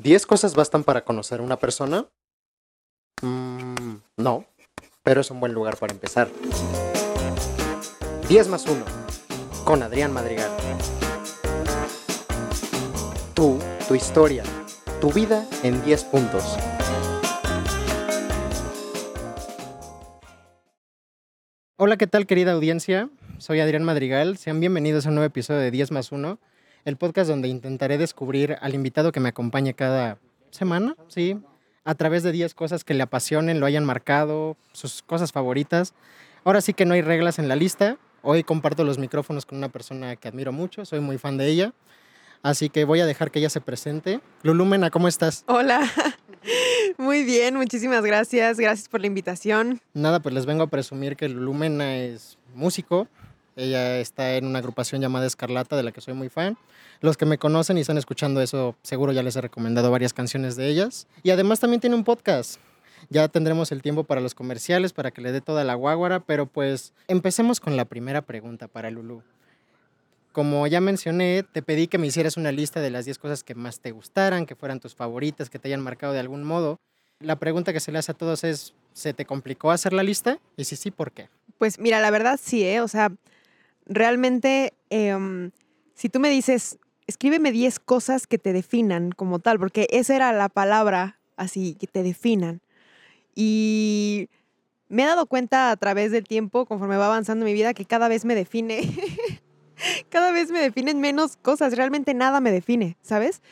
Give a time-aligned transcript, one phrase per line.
[0.00, 2.06] ¿10 cosas bastan para conocer a una persona?
[3.20, 4.44] Mm, no,
[5.02, 6.28] pero es un buen lugar para empezar.
[8.28, 8.84] 10 más 1,
[9.64, 10.52] con Adrián Madrigal.
[13.34, 13.58] Tú,
[13.88, 14.44] tu historia,
[15.00, 16.44] tu vida en 10 puntos.
[21.76, 23.10] Hola, ¿qué tal querida audiencia?
[23.38, 24.38] Soy Adrián Madrigal.
[24.38, 26.38] Sean bienvenidos a un nuevo episodio de 10 más 1,
[26.88, 30.18] el podcast donde intentaré descubrir al invitado que me acompaña cada
[30.50, 31.38] semana, ¿sí?
[31.84, 35.92] A través de 10 cosas que le apasionen, lo hayan marcado, sus cosas favoritas.
[36.44, 37.98] Ahora sí que no hay reglas en la lista.
[38.22, 41.74] Hoy comparto los micrófonos con una persona que admiro mucho, soy muy fan de ella.
[42.42, 44.20] Así que voy a dejar que ella se presente.
[44.42, 45.44] Lulúmena, ¿cómo estás?
[45.46, 45.80] Hola,
[46.96, 48.58] muy bien, muchísimas gracias.
[48.58, 49.80] Gracias por la invitación.
[49.92, 53.08] Nada, pues les vengo a presumir que Lulúmena es músico.
[53.58, 56.56] Ella está en una agrupación llamada Escarlata, de la que soy muy fan.
[57.00, 60.54] Los que me conocen y están escuchando eso, seguro ya les he recomendado varias canciones
[60.54, 61.08] de ellas.
[61.24, 62.60] Y además también tiene un podcast.
[63.10, 66.46] Ya tendremos el tiempo para los comerciales, para que le dé toda la guaguara, pero
[66.46, 69.24] pues empecemos con la primera pregunta para Lulu.
[70.30, 73.56] Como ya mencioné, te pedí que me hicieras una lista de las 10 cosas que
[73.56, 76.76] más te gustaran, que fueran tus favoritas, que te hayan marcado de algún modo.
[77.18, 80.38] La pregunta que se le hace a todos es, ¿se te complicó hacer la lista?
[80.56, 81.28] Y si sí, ¿por qué?
[81.58, 82.80] Pues mira, la verdad sí, ¿eh?
[82.80, 83.10] O sea,
[83.88, 85.50] realmente, em,
[85.94, 90.32] si tú me dices, escríbeme 10 cosas que te definan como tal, porque esa era
[90.32, 92.60] la palabra así, que te definan.
[93.34, 94.28] Y
[94.88, 98.08] me he dado cuenta a través del tiempo, conforme va avanzando mi vida, que cada
[98.08, 98.80] vez me define,
[100.10, 103.42] cada vez me definen menos cosas, realmente nada me define, ¿sabes?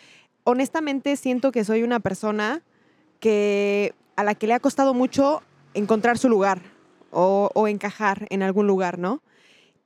[0.44, 2.62] Honestamente siento que soy una persona
[3.20, 5.42] que a la que le ha costado mucho
[5.74, 6.60] encontrar su lugar
[7.10, 9.22] o, o encajar en algún lugar, ¿no?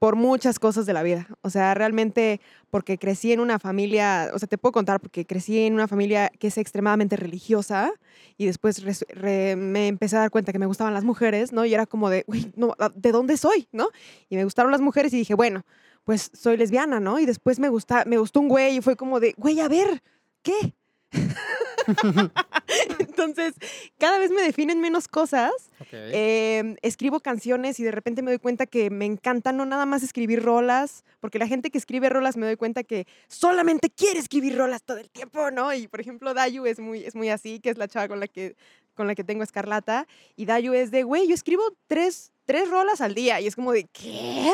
[0.00, 1.28] Por muchas cosas de la vida.
[1.42, 5.66] O sea, realmente porque crecí en una familia, o sea, te puedo contar porque crecí
[5.66, 7.92] en una familia que es extremadamente religiosa
[8.38, 8.82] y después
[9.22, 11.66] me empecé a dar cuenta que me gustaban las mujeres, ¿no?
[11.66, 13.68] Y era como de, uy, no, ¿de dónde soy?
[13.72, 13.90] ¿No?
[14.30, 15.66] Y me gustaron las mujeres y dije, bueno,
[16.05, 17.18] pues soy lesbiana, ¿no?
[17.18, 20.02] Y después me, gusta, me gustó un güey y fue como de, güey, a ver,
[20.42, 20.74] ¿qué?
[22.98, 23.54] Entonces,
[23.98, 25.52] cada vez me definen menos cosas.
[25.92, 30.02] Em, escribo canciones y de repente me doy cuenta que me encanta no nada más
[30.02, 34.56] escribir rolas, porque la gente que escribe rolas me doy cuenta que solamente quiere escribir
[34.56, 35.72] rolas todo el tiempo, ¿no?
[35.74, 38.28] Y por ejemplo, Dayu es muy, es muy así, que es la chava con la
[38.28, 38.56] que,
[38.94, 40.06] con la que tengo escarlata.
[40.36, 43.40] Y Dayu es de, güey, yo escribo tres, tres rolas al día.
[43.40, 44.52] Y es como de, ¿qué?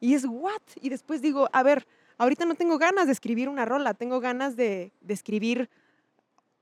[0.00, 0.62] Y es, ¿what?
[0.80, 1.86] Y después digo, a ver,
[2.16, 5.68] ahorita no tengo ganas de escribir una rola, tengo ganas de, de escribir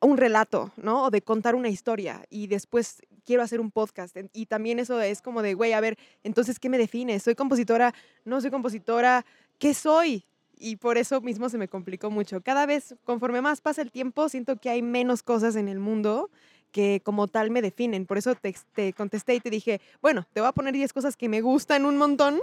[0.00, 1.04] un relato, ¿no?
[1.04, 4.16] O de contar una historia y después quiero hacer un podcast.
[4.32, 7.18] Y también eso es como de, güey, a ver, entonces, ¿qué me define?
[7.18, 7.94] ¿Soy compositora?
[8.24, 9.24] ¿No soy compositora?
[9.58, 10.24] ¿Qué soy?
[10.58, 12.40] Y por eso mismo se me complicó mucho.
[12.40, 16.30] Cada vez, conforme más pasa el tiempo, siento que hay menos cosas en el mundo
[16.72, 18.06] que como tal me definen.
[18.06, 21.16] Por eso te, te contesté y te dije, bueno, te voy a poner 10 cosas
[21.16, 22.40] que me gustan un montón,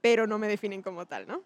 [0.00, 1.42] pero no me definen como tal, ¿no?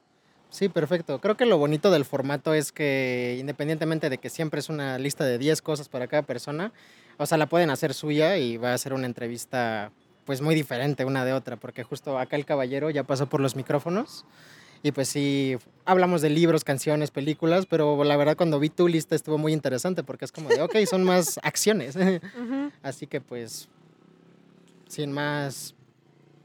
[0.51, 1.21] Sí, perfecto.
[1.21, 5.25] Creo que lo bonito del formato es que independientemente de que siempre es una lista
[5.25, 6.73] de 10 cosas para cada persona,
[7.19, 9.93] o sea, la pueden hacer suya y va a ser una entrevista
[10.25, 13.57] pues muy diferente una de otra, porque justo acá el caballero ya pasó por los
[13.57, 14.25] micrófonos
[14.83, 19.15] y pues sí, hablamos de libros, canciones, películas, pero la verdad cuando vi tu lista
[19.15, 21.97] estuvo muy interesante porque es como de, ok, son más acciones.
[22.83, 23.69] Así que pues,
[24.89, 25.75] sin más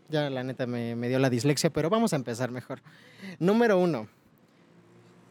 [0.09, 2.81] ya la neta me, dio la dislexia, pero vamos a empezar mejor.
[3.39, 4.07] Número uno,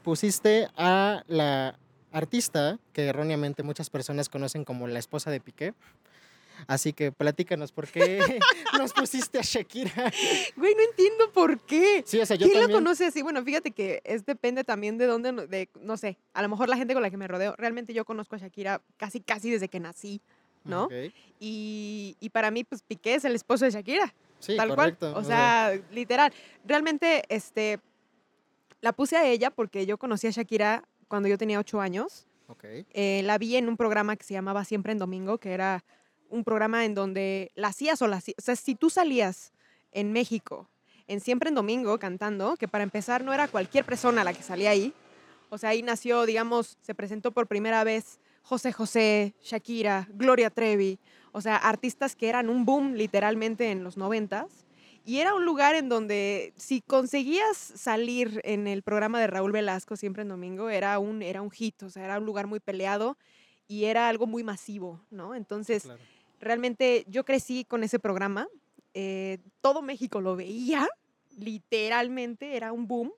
[0.03, 1.79] pusiste a la
[2.13, 5.75] artista que erróneamente muchas personas conocen como la esposa de Piqué.
[6.69, 8.21] Así que platícanos por qué
[8.79, 10.13] nos pusiste a Shakira.
[10.57, 12.03] Güey, no entiendo por qué.
[12.07, 13.23] Sí, o sea, yo ¿Quién lo conoce así?
[13.23, 16.77] Bueno, fíjate que es depende también de dónde, de, no sé, a lo mejor la
[16.77, 17.55] gente con la que me rodeo.
[17.59, 20.21] Realmente yo conozco a Shakira casi, casi desde que nací,
[20.63, 20.89] ¿no?
[21.41, 24.15] Y, y, para mí, pues Piqué es el esposo de Shakira.
[24.41, 25.13] Sí, tal correcto.
[25.13, 25.23] cual.
[25.23, 26.33] O sea, literal.
[26.65, 27.81] Realmente, este,
[28.81, 32.27] la puse a ella porque yo conocí a Shakira cuando yo tenía ocho años.
[32.47, 32.87] Okay.
[32.93, 35.85] Eh, la vi en un programa que se llamaba Siempre en Domingo, que era
[36.29, 38.37] un programa en donde la hacías o la hacías.
[38.39, 39.53] O sea, si tú salías
[39.93, 40.69] en México
[41.07, 44.71] en Siempre en Domingo cantando, que para empezar no era cualquier persona la que salía
[44.71, 44.93] ahí.
[45.51, 50.99] O sea, ahí nació, digamos, se presentó por primera vez José José, Shakira, Gloria Trevi
[51.35, 54.47] o sea, artistas que eran un boom literalmente en los noventas.
[55.05, 59.97] Y era un lugar en donde si conseguías salir en el programa de Raúl Velasco
[59.97, 63.19] siempre en domingo, era un, era un hit, o sea, era un lugar muy peleado
[63.67, 65.35] y era algo muy masivo, ¿no?
[65.35, 65.89] Entonces,
[66.41, 68.47] realmente yo crecí con ese programa,
[68.95, 70.89] eh, todo México lo veía,
[71.37, 73.13] literalmente era un boom.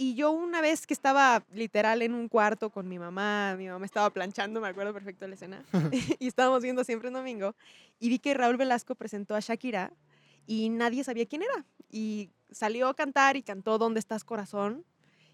[0.00, 3.84] Y yo una vez que estaba literal en un cuarto con mi mamá, mi mamá
[3.84, 5.64] estaba planchando, me acuerdo perfecto de la escena,
[6.20, 7.56] y estábamos viendo siempre un domingo,
[7.98, 9.92] y vi que Raúl Velasco presentó a Shakira
[10.46, 11.66] y nadie sabía quién era.
[11.90, 14.84] Y salió a cantar y cantó ¿Dónde estás corazón?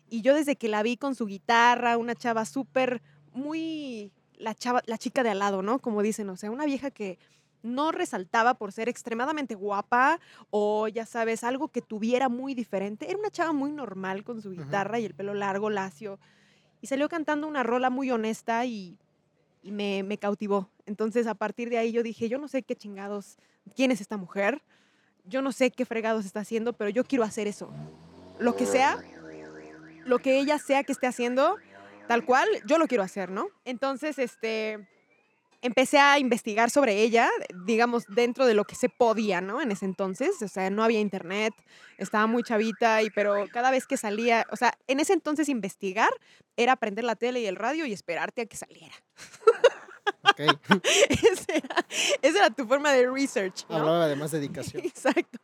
[0.09, 3.03] Y yo desde que la vi con su guitarra, una chava súper,
[3.35, 5.79] muy, la, chava, la chica de al lado, ¿no?
[5.79, 7.19] Como dicen, o sea, una vieja que
[7.65, 10.21] no resaltaba por ser extremadamente guapa
[10.51, 13.09] o, ya sabes, algo que tuviera muy diferente.
[13.09, 16.21] Era una chava muy normal con su guitarra y el pelo largo, lacio.
[16.83, 18.99] Y salió cantando una rola muy honesta y,
[19.63, 20.69] me, me, cautivó.
[20.85, 23.39] Entonces, a partir de ahí yo dije, yo no sé qué chingados,
[23.75, 24.63] quién es esta mujer,
[25.25, 27.71] yo no sé qué fregados está haciendo, pero yo quiero hacer eso.
[28.39, 29.03] Lo que sea,
[30.05, 31.57] lo que ella sea que esté haciendo,
[32.09, 33.47] tal cual, yo lo quiero hacer, ¿no?
[33.65, 34.87] Entonces, este
[35.65, 37.31] empecé a investigar sobre ella,
[37.65, 39.63] digamos, dentro de lo que se podía, ¿no?
[39.63, 41.55] En ese entonces, o sea, no había internet,
[41.97, 46.11] estaba muy chavita, y, pero cada vez que salía, o sea, en ese entonces investigar
[46.59, 48.95] era prender la tele y el radio y esperarte a que saliera.
[50.31, 50.49] Okay.
[52.23, 53.65] esa, era, tu forma de research.
[53.69, 53.77] ¿no?
[53.77, 54.83] Hablaba de más dedicación.
[54.85, 55.39] Exacto.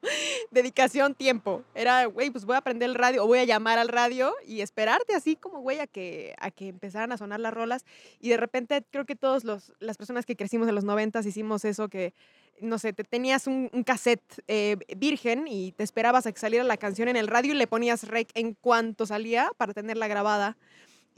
[0.51, 1.63] Dedicación, tiempo.
[1.75, 4.63] Era, güey, pues voy a aprender el radio o voy a llamar al radio y
[4.63, 7.85] esperarte así como, güey, a que, a que empezaran a sonar las rolas.
[8.21, 11.89] Y de repente creo que todas las personas que crecimos en los noventas hicimos eso
[11.89, 12.15] que,
[12.61, 16.77] no sé, te tenías un, cassette eh, virgen y te esperabas a que saliera la
[16.77, 20.57] canción en el radio y le ponías rec en cuanto salía para tenerla grabada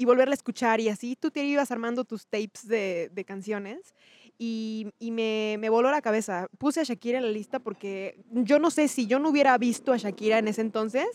[0.03, 3.95] y volverla a escuchar y así tú te ibas armando tus tapes de, de canciones
[4.37, 6.49] y, y me, me, voló la cabeza.
[6.59, 9.93] Puse a Shakira en la lista porque yo no sé si yo no hubiera visto
[9.93, 11.07] a Shakira en ese entonces,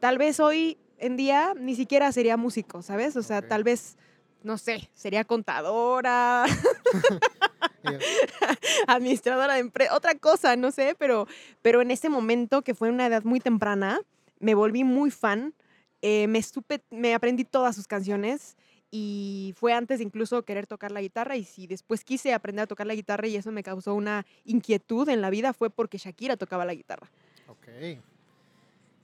[0.00, 3.16] tal vez hoy en día ni siquiera sería músico, ¿sabes?
[3.16, 3.98] O sea, tal vez,
[4.42, 6.44] no sé, sería contadora.
[8.88, 11.28] administradora de empresa, otra cosa, no sé, pero,
[11.62, 14.00] pero en ese momento, que fue una edad muy temprana,
[14.40, 15.54] me volví muy fan
[16.06, 16.42] eh, me,
[16.90, 18.58] me aprendí todas sus canciones
[18.90, 22.66] y fue antes de incluso querer tocar la guitarra y si después quise aprender a
[22.66, 26.36] tocar la guitarra y eso me causó una inquietud en la vida fue porque Shakira
[26.36, 27.10] tocaba la guitarra.
[27.48, 28.02] Ok.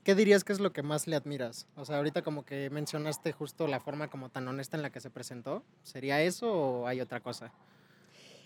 [0.03, 1.65] ¿Qué dirías que es lo que más le admiras?
[1.75, 4.99] O sea, ahorita como que mencionaste justo la forma como tan honesta en la que
[4.99, 5.63] se presentó.
[5.81, 7.51] ¿Sería eso o hay otra cosa?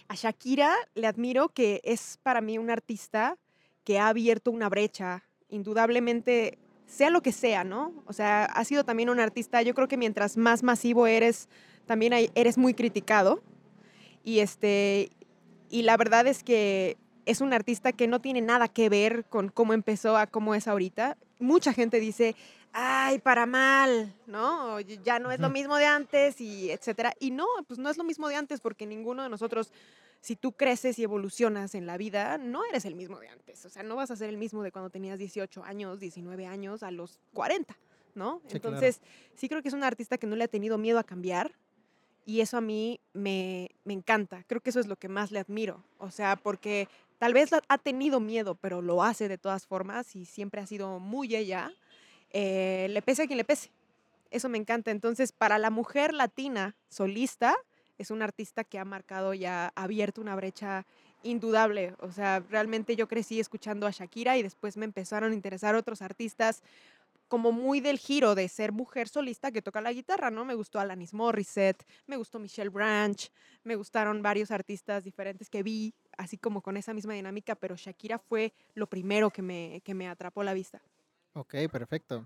[0.07, 3.37] A Shakira le admiro que es para mí un artista
[3.83, 5.23] que ha abierto una brecha.
[5.49, 7.93] Indudablemente sea lo que sea, ¿no?
[8.05, 11.49] O sea, ha sido también un artista, yo creo que mientras más masivo eres,
[11.85, 13.41] también eres muy criticado.
[14.23, 15.11] Y, este,
[15.69, 19.49] y la verdad es que es un artista que no tiene nada que ver con
[19.49, 21.17] cómo empezó a cómo es ahorita.
[21.39, 22.35] Mucha gente dice,
[22.77, 24.81] ay, para mal, ¿no?
[24.81, 27.13] Ya no es lo mismo de antes y etcétera.
[27.19, 29.71] Y no, pues no es lo mismo de antes porque ninguno de nosotros
[30.19, 33.63] si tú creces y evolucionas en la vida, no eres el mismo de antes.
[33.63, 36.81] O sea, no vas a ser el mismo de cuando tenías 18 años, 19 años,
[36.81, 37.77] a los 40,
[38.15, 38.41] ¿no?
[38.49, 39.01] Entonces,
[39.35, 41.51] sí creo que es un artista que no le ha tenido miedo a cambiar
[42.25, 44.43] y eso a mí me, encanta.
[44.47, 45.83] Creo que eso es lo que más le admiro.
[45.99, 46.89] O sea, porque
[47.19, 50.99] tal vez ha tenido miedo, pero lo hace de todas formas y siempre ha sido
[50.99, 51.71] muy ella.
[52.37, 53.71] Eh, le pese a quien le pese.
[54.29, 54.91] Eso me encanta.
[54.91, 57.55] Entonces, para la mujer latina solista,
[57.97, 60.85] es un artista que ha marcado y ha abierto una brecha
[61.23, 61.93] indudable.
[61.99, 66.01] O sea, realmente yo crecí escuchando a Shakira y después me empezaron a interesar otros
[66.01, 66.61] artistas
[67.29, 70.43] como muy del giro de ser mujer solista que toca la guitarra, ¿no?
[70.43, 73.31] Me gustó Alanis Morissette, me gustó Michelle Branch,
[73.63, 78.19] me gustaron varios artistas diferentes que vi, así como con esa misma dinámica, pero Shakira
[78.19, 80.81] fue lo primero que me, que me atrapó la vista.
[81.35, 82.25] Ok, perfecto.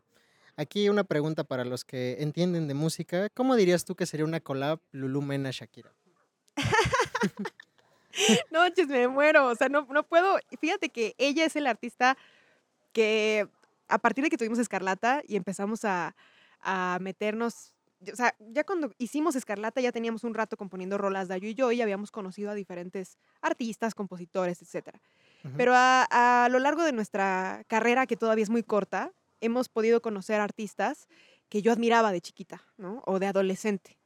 [0.55, 3.29] Aquí una pregunta para los que entienden de música.
[3.29, 5.91] ¿Cómo dirías tú que sería una collab Lulu Mena Shakira?
[8.51, 9.47] no, chis, me muero.
[9.47, 10.37] O sea, no, no puedo.
[10.61, 12.17] Fíjate que ella es el artista
[12.93, 13.47] que
[13.87, 16.15] a partir de que tuvimos Escarlata y empezamos a,
[16.61, 17.73] a meternos
[18.11, 21.71] o sea, ya cuando hicimos Escarlata ya teníamos un rato componiendo rolas Dayo y yo
[21.71, 24.95] y habíamos conocido a diferentes artistas, compositores, etc.
[25.55, 30.01] Pero a, a, lo largo de nuestra carrera, que todavía es muy corta, hemos podido
[30.01, 31.07] conocer artistas
[31.47, 33.01] que yo admiraba de chiquita, ¿no?
[33.05, 33.97] O de adolescente.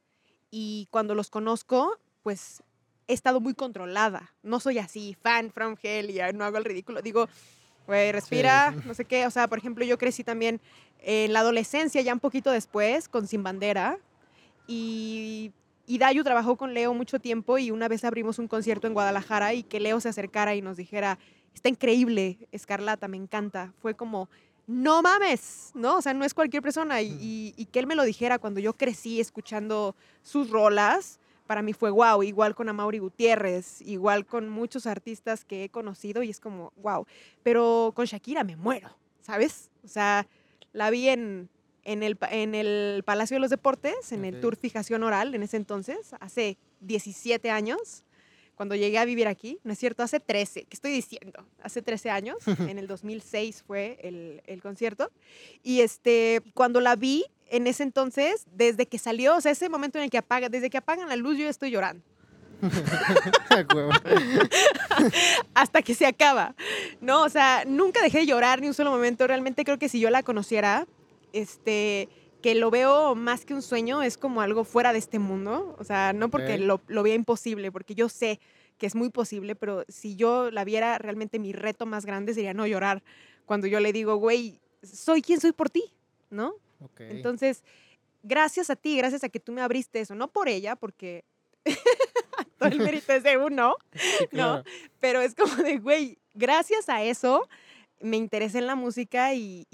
[0.50, 2.62] Y cuando los conozco, pues
[3.08, 4.34] he estado muy controlada.
[4.42, 7.02] No soy así, fan from hell y no hago el ridículo.
[7.02, 7.28] Digo,
[7.86, 9.26] güey, respira, no sé qué.
[9.26, 10.60] O sea, por ejemplo, yo crecí también
[11.00, 13.98] en la adolescencia, ya un poquito después, con Sin Bandera.
[14.66, 15.52] Y,
[15.86, 19.54] y Dayu trabajó con Leo mucho tiempo y una vez abrimos un concierto en Guadalajara
[19.54, 21.18] y que Leo se acercara y nos dijera,
[21.54, 23.72] está increíble, Escarlata, me encanta.
[23.80, 24.28] Fue como
[24.66, 25.98] no mames, ¿no?
[25.98, 27.02] O sea, no es cualquier persona.
[27.02, 31.90] Y, que él me lo dijera cuando yo crecí escuchando sus rolas, para mí fue
[31.90, 32.22] wow.
[32.22, 37.06] Igual con Amaury Gutiérrez, igual con muchos artistas que he conocido y es como wow.
[37.42, 39.70] Pero con Shakira me muero, ¿sabes?
[39.84, 40.26] O sea,
[40.72, 41.50] la vi en,
[41.84, 45.56] en el, en el Palacio de los Deportes, en el Tour Fijación Oral, en ese
[45.56, 48.04] entonces, hace 17 años,
[48.54, 50.02] cuando llegué a vivir aquí, ¿no es cierto?
[50.02, 51.44] Hace 13, ¿qué estoy diciendo?
[51.62, 52.36] Hace 13 años,
[52.68, 55.10] en el 2006 fue el, el, concierto.
[55.62, 59.98] Y este, cuando la vi, en ese entonces, desde que salió, o sea, ese momento
[59.98, 62.02] en el que apaga, desde que apagan la luz, yo estoy llorando.
[65.54, 66.54] Hasta que se acaba.
[67.00, 69.26] No, o sea, nunca dejé de llorar ni un solo momento.
[69.26, 70.86] Realmente creo que si yo la conociera,
[71.34, 72.08] este,
[72.40, 75.76] que lo veo más que un sueño, es como algo fuera de este mundo.
[75.78, 78.40] O sea, no porque lo, lo vea imposible, porque yo sé
[78.78, 82.54] que es muy posible, pero si yo la viera, realmente mi reto más grande sería
[82.54, 83.02] no llorar
[83.44, 85.92] cuando yo le digo, güey, soy quien soy por ti,
[86.30, 86.54] ¿no?
[86.98, 87.62] Entonces,
[88.22, 91.24] gracias a ti, gracias a que tú me abriste eso, no por ella, porque
[92.58, 93.76] todo el mérito es de uno,
[94.32, 94.62] ¿no?
[95.00, 97.48] Pero es como de, güey, gracias a eso
[98.00, 99.66] me interesé en la música y,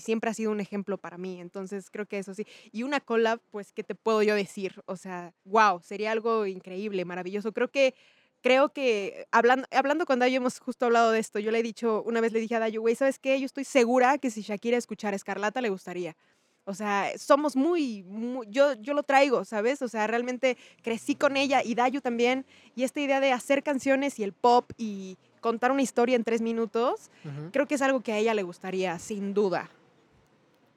[0.00, 1.40] siempre ha sido un ejemplo para mí.
[1.40, 2.46] Entonces creo que eso sí.
[2.72, 4.82] Y una collab, pues, ¿qué te puedo yo decir?
[4.86, 7.52] O sea, wow, sería algo increíble, maravilloso.
[7.52, 7.94] Creo que,
[8.40, 11.38] creo que, hablando, hablando con Dayo, hemos justo hablado de esto.
[11.38, 13.38] Yo le he dicho, una vez le dije a Dayo, güey, ¿sabes qué?
[13.38, 16.16] Yo estoy segura que si Shakira escuchara Escarlata le gustaría.
[16.64, 18.04] O sea, somos muy,
[18.48, 19.82] yo, yo lo traigo, ¿sabes?
[19.82, 22.46] O sea, realmente crecí con ella y Dayu también.
[22.76, 26.40] Y esta idea de hacer canciones y el pop y contar una historia en tres
[26.40, 27.10] minutos,
[27.52, 29.68] creo que es algo que a ella le gustaría, sin duda.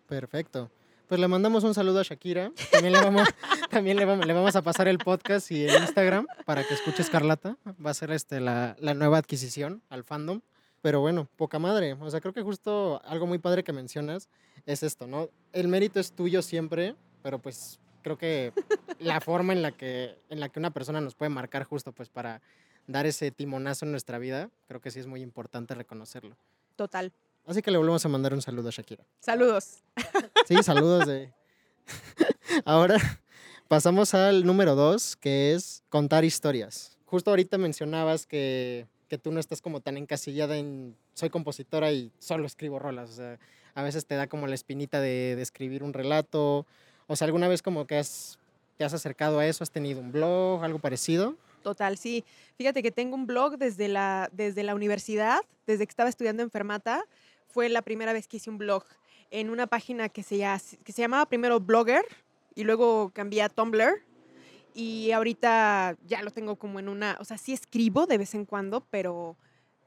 [0.08, 0.70] Perfecto.
[1.08, 2.52] Pues le mandamos un saludo a Shakira.
[2.72, 3.30] También le vamos,
[3.70, 7.58] también le vamos, a pasar el podcast y el Instagram para que escuche Escarlata.
[7.84, 10.42] Va a ser este, la, la nueva adquisición al fandom.
[10.82, 11.94] Pero bueno, poca madre.
[11.94, 14.30] O sea, creo que justo algo muy padre que mencionas
[14.66, 15.30] es esto, ¿no?
[15.54, 18.54] El mérito es tuyo siempre, pero pues creo que
[19.00, 22.10] la forma en la que, en la que una persona nos puede marcar justo pues
[22.10, 22.42] para
[22.88, 26.36] dar ese timonazo en nuestra vida, creo que sí es muy importante reconocerlo.
[26.76, 27.12] Total.
[27.46, 29.04] Así que le volvemos a mandar un saludo a Shakira.
[29.20, 29.84] Saludos.
[30.48, 31.32] Sí, saludos de...
[32.66, 32.98] Ahora
[33.68, 36.98] pasamos al número dos, que es contar historias.
[37.06, 42.12] Justo ahorita mencionabas que que tú no estás como tan encasillada en soy compositora y
[42.20, 43.12] solo escribo rolas.
[43.12, 43.40] O sea,
[43.74, 46.66] a veces te da como la espinita de, escribir un relato.
[47.08, 48.40] O sea, ¿alguna vez como que has,
[48.78, 49.64] te has acercado a eso?
[49.64, 51.36] ¿Has tenido un blog, algo parecido?
[51.66, 52.24] Total, sí.
[52.60, 56.52] Fíjate que tengo un blog desde la, desde la universidad, desde que estaba estudiando en
[56.52, 57.04] Fermata.
[57.48, 58.84] Fue la primera vez que hice un blog
[59.32, 60.46] en una página que se,
[60.84, 62.06] que se llamaba primero Blogger
[62.54, 64.04] y luego cambié a Tumblr
[64.76, 68.46] y ahorita ya lo tengo como en una, o sea, sí escribo de vez en
[68.46, 69.36] cuando, pero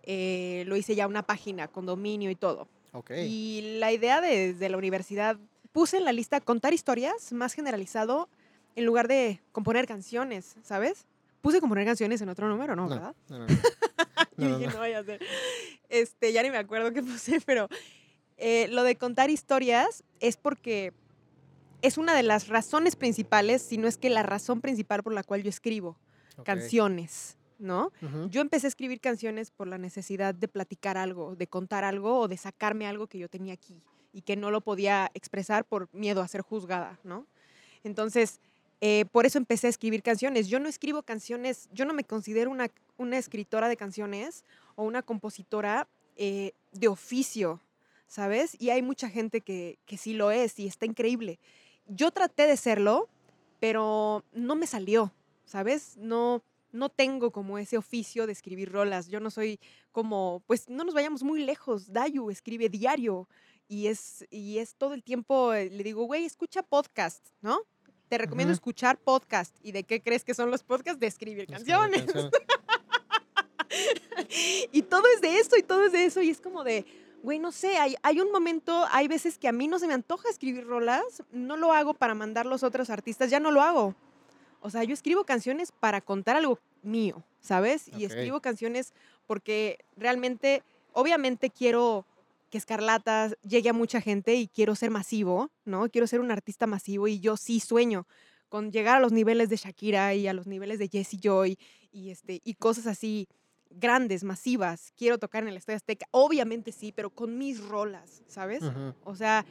[0.03, 2.67] eh, lo hice ya una página con dominio y todo.
[3.09, 5.39] Y la idea de, desde la universidad,
[5.71, 8.29] puse en la lista contar historias más generalizado
[8.75, 11.07] en lugar de componer canciones, ¿sabes?
[11.41, 12.89] Puse componer canciones en otro número, ¿no?
[12.89, 13.15] ¿Verdad?
[13.29, 13.47] No, no,
[14.37, 14.59] no.
[14.59, 15.21] no, vaya a ser.
[15.89, 17.69] Este, ya ni me acuerdo qué puse, pero
[18.37, 20.93] eh, lo de contar historias es porque
[21.83, 25.23] es una de las razones principales, si no es que la razón principal por la
[25.23, 25.99] cual yo escribo
[26.45, 27.91] canciones, ¿no?
[28.31, 32.29] Yo empecé a escribir canciones por la necesidad de platicar algo, de contar algo o
[32.29, 36.23] de sacarme algo que yo tenía aquí y que no lo podía expresar por miedo
[36.23, 37.27] a ser juzgada, ¿no?
[37.83, 38.41] Entonces,
[38.81, 40.49] eh, por eso empecé a escribir canciones.
[40.49, 42.71] Yo no escribo canciones, yo no me considero una,
[43.17, 44.45] escritora de canciones
[44.77, 47.61] o una compositora eh, de oficio,
[48.07, 48.57] ¿sabes?
[48.61, 51.39] Y hay mucha gente que, que sí lo es y está increíble
[51.89, 53.09] yo traté de serlo,
[53.59, 55.13] pero no me salió,
[55.45, 55.97] ¿sabes?
[55.97, 59.09] No, no tengo como ese oficio de escribir rolas.
[59.09, 59.59] Yo no soy
[59.91, 61.93] como, pues no nos vayamos muy lejos.
[61.93, 63.29] Dayu escribe diario
[63.67, 67.61] y es, y es todo el tiempo, eh, le digo, güey, escucha podcast, ¿no?
[68.09, 69.55] Te recomiendo escuchar podcast.
[69.63, 70.99] ¿Y de qué crees que son los podcasts?
[70.99, 72.07] De escribir canciones.
[74.73, 76.23] y todo es de eso y todo es de eso.
[76.23, 76.87] Y es como de,
[77.23, 79.95] güey, no sé, hay, hay, un momento, hay veces que a mí no se me
[79.95, 83.95] antoja escribir rolas, no lo hago para mandarlos a otros artistas, ya no lo hago.
[84.61, 87.89] O sea, yo escribo canciones para contar algo mío, ¿sabes?
[87.97, 88.93] Y escribo canciones
[89.27, 90.63] porque realmente,
[90.93, 92.07] obviamente quiero
[92.51, 95.89] que Escarlata llegue a mucha gente y quiero ser masivo, ¿no?
[95.89, 98.07] Quiero ser un artista masivo y yo sí sueño
[98.49, 101.59] con llegar a los niveles de Shakira y a los niveles de Jessie Joy
[101.93, 103.29] y, este, y cosas así
[103.71, 106.07] grandes, masivas, quiero tocar en el Estadio Azteca.
[106.11, 108.63] Obviamente sí, pero con mis rolas, ¿sabes?
[109.05, 109.45] O sea,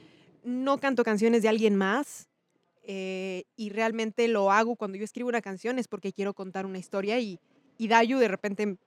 [0.43, 2.27] no canto canciones de alguien más
[2.83, 6.77] eh, y realmente lo hago cuando yo escribo una canción es porque quiero contar una
[6.79, 7.39] historia y,
[7.77, 8.77] y Dayu de repente,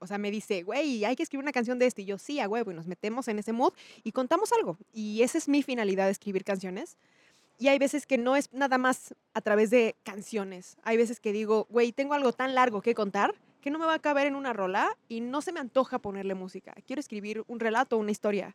[0.00, 2.02] o sea, me dice, güey, hay que escribir una canción de este.
[2.02, 3.72] Y yo, sí, a huevo, y nos metemos en ese mood
[4.04, 4.78] y contamos algo.
[4.92, 6.96] Y esa es mi finalidad de escribir canciones.
[7.58, 10.76] Y hay veces que no es nada más a través de canciones.
[10.82, 13.94] Hay veces que digo, güey, tengo algo tan largo que contar que no me va
[13.94, 16.72] a caber en una rola y no se me antoja ponerle música.
[16.86, 18.54] Quiero escribir un relato, una historia.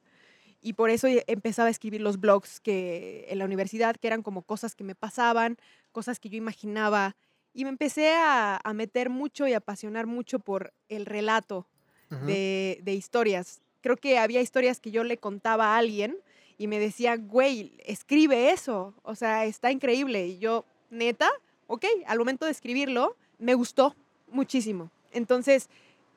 [0.62, 4.44] y por eso empezaba a escribir los blogs que en la universidad, que eran como
[4.44, 5.58] cosas que me pasaban,
[5.92, 7.16] cosas que yo imaginaba.
[7.54, 11.68] Y me empecé a, meter mucho y apasionar mucho por el relato
[12.10, 13.62] de, de, historias.
[13.82, 16.18] Creo que había historias que yo le contaba a alguien
[16.58, 18.94] y me decía, güey, escribe eso.
[19.04, 20.28] O sea, está increíble.
[20.28, 21.30] Y yo, neta,
[21.68, 23.96] ok, al momento de escribirlo, me gustó
[24.28, 24.92] muchísimo.
[25.12, 25.70] Entonces,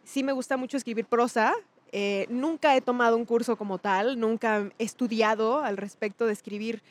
[0.05, 1.55] sí me gusta mucho escribir prosa.
[1.93, 6.83] Eh, nunca he tomado un curso como tal, nunca he estudiado al respecto de escribir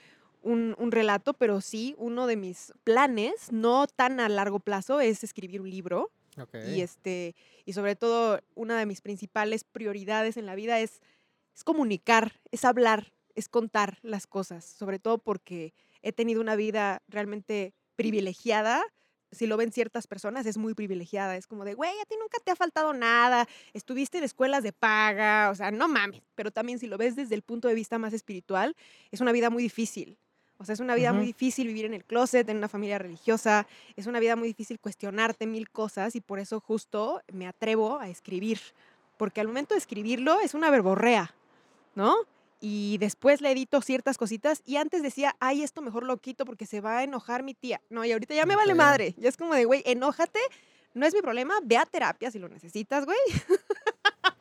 [0.44, 5.62] un, relato, pero sí, uno de mis planes, no tan a largo plazo, es escribir
[5.62, 6.12] un libro.
[6.68, 11.02] Y, este, y sobre todo, una de mis principales prioridades en la vida es,
[11.56, 17.04] es comunicar, es hablar, es contar las cosas, sobre todo porque he tenido una vida
[17.08, 18.84] realmente privilegiada
[19.34, 21.36] si lo ven ciertas personas, es muy privilegiada.
[21.36, 24.74] Es como de, güey, a ti nunca te ha faltado nada, estuviste en escuelas de
[24.74, 26.22] paga, o sea, no mames.
[26.36, 28.76] Pero también si lo ves desde el punto de vista más espiritual,
[29.12, 30.18] es una vida muy difícil.
[30.63, 33.67] O sea, es una vida muy difícil vivir en el closet, en una familia religiosa,
[33.98, 38.08] es una vida muy difícil cuestionarte mil cosas y por eso justo me atrevo a
[38.08, 38.60] escribir,
[39.17, 41.36] porque al momento de escribirlo es una verborrea,
[41.96, 42.15] ¿no?
[42.65, 46.65] y después le edito ciertas cositas y antes decía, ay, esto mejor lo quito porque
[46.65, 47.82] se va a enojar mi tía.
[47.89, 49.15] No, y ahorita ya me vale madre.
[49.17, 50.39] Ya es como de, güey, enójate,
[50.93, 53.17] no es mi problema, ve a terapia si lo necesitas, güey.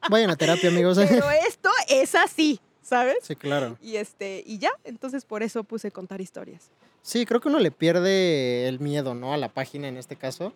[0.09, 0.99] Vayan a terapia, amigos.
[1.09, 2.61] Pero esto es así,
[2.93, 3.19] ¿sabes?
[3.23, 3.79] Sí, claro.
[3.81, 6.71] Y, este, y ya, entonces por eso puse contar historias.
[7.01, 9.33] Sí, creo que uno le pierde el miedo, ¿no?
[9.33, 10.53] A la página en este caso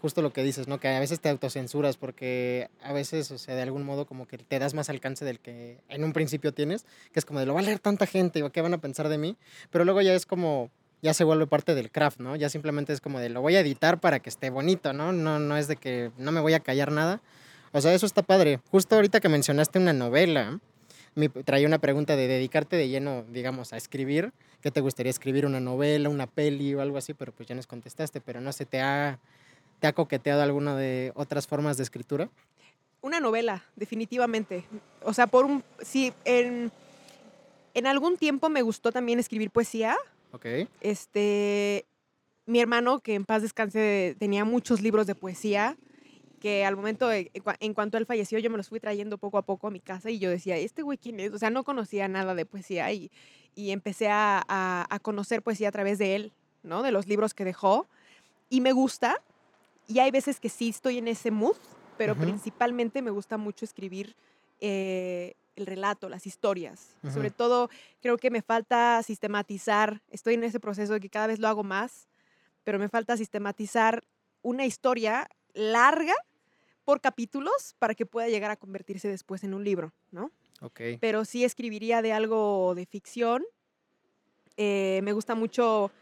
[0.00, 0.78] justo lo que dices, ¿no?
[0.78, 4.38] Que a veces te autocensuras porque a veces, o sea, de algún modo como que
[4.38, 7.54] te das más alcance del que en un principio tienes, que es como de lo
[7.54, 9.36] va a leer tanta gente, ¿qué van a pensar de mí?
[9.70, 10.70] Pero luego ya es como,
[11.02, 12.36] ya se vuelve parte del craft, ¿no?
[12.36, 15.12] Ya simplemente es como de lo voy a editar para que esté bonito, ¿no?
[15.12, 17.20] No, no es de que no me voy a callar nada.
[17.72, 18.60] O sea, eso está padre.
[18.70, 20.60] Justo ahorita que mencionaste una novela,
[21.18, 24.32] me traía una pregunta de dedicarte de lleno, digamos, a escribir.
[24.60, 25.46] ¿Qué te gustaría escribir?
[25.46, 27.14] ¿Una novela, una peli o algo así?
[27.14, 29.18] Pero pues ya nos contestaste, pero no se te ha
[29.80, 32.28] ¿Te ha coqueteado alguna de otras formas de escritura?
[33.00, 34.64] Una novela, definitivamente.
[35.04, 35.62] O sea, por un.
[35.80, 36.72] Sí, en,
[37.74, 39.96] en algún tiempo me gustó también escribir poesía.
[40.32, 40.46] Ok.
[40.80, 41.86] Este.
[42.46, 45.76] Mi hermano, que en paz descanse, tenía muchos libros de poesía
[46.38, 49.66] que al momento, en cuanto él falleció, yo me los fui trayendo poco a poco
[49.66, 51.32] a mi casa y yo decía, ¿este güey quién es?
[51.32, 53.10] O sea, no conocía nada de poesía y,
[53.54, 56.82] y empecé a, a, a, conocer poesía a través de él, ¿no?
[56.82, 57.86] De los libros que dejó.
[58.50, 59.20] Y me gusta,
[59.86, 61.56] y hay veces que sí estoy en ese mood,
[61.96, 64.14] pero principalmente me gusta mucho escribir
[64.60, 66.94] eh, el relato, las historias.
[67.12, 67.68] Sobre todo
[68.00, 71.64] creo que me falta sistematizar, estoy en ese proceso de que cada vez lo hago
[71.64, 72.06] más,
[72.62, 74.04] pero me falta sistematizar
[74.42, 76.14] una historia larga
[76.84, 80.30] por capítulos para que pueda llegar a convertirse después en un libro, ¿no?
[80.60, 80.80] Ok.
[81.00, 83.44] Pero sí escribiría de algo de ficción.
[84.56, 85.92] Eh, me gusta mucho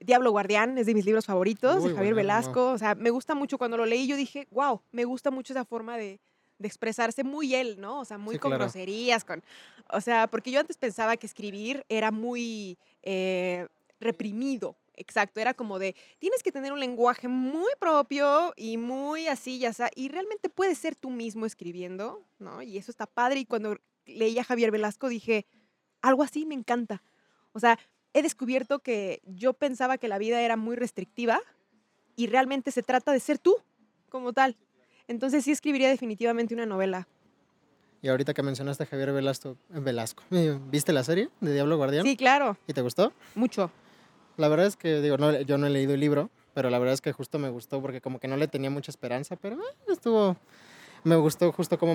[0.00, 2.72] Diablo Guardián es de mis libros favoritos, de Javier Velasco.
[2.72, 5.64] O sea, me gusta mucho cuando lo leí, yo dije, wow, me gusta mucho esa
[5.64, 6.20] forma de,
[6.62, 8.00] expresarse muy él, ¿no?
[8.00, 9.42] O sea, muy con groserías, con...
[9.90, 13.66] O sea, porque yo antes pensaba que escribir era muy eh,
[14.00, 19.58] reprimido, exacto, era como de, tienes que tener un lenguaje muy propio y muy así,
[19.58, 22.62] ya sea, y realmente puedes ser tú mismo escribiendo, ¿no?
[22.62, 23.76] Y eso está padre, y cuando
[24.06, 25.46] leí a Javier Velasco dije,
[26.02, 27.02] algo así me encanta.
[27.52, 27.78] O sea,
[28.12, 31.40] he descubierto que yo pensaba que la vida era muy restrictiva
[32.16, 33.56] y realmente se trata de ser tú
[34.08, 34.56] como tal.
[35.08, 37.08] Entonces sí escribiría definitivamente una novela.
[38.00, 40.22] Y ahorita que mencionaste a Javier Velasco, Velasco,
[40.70, 42.04] ¿viste la serie de Diablo Guardián?
[42.04, 42.58] Sí, claro.
[42.66, 43.12] ¿Y te gustó?
[43.34, 43.70] Mucho.
[44.36, 46.94] La verdad es que, digo, no, yo no he leído el libro, pero la verdad
[46.94, 49.92] es que justo me gustó porque como que no le tenía mucha esperanza, pero eh,
[49.92, 50.36] estuvo,
[51.04, 51.94] me gustó justo como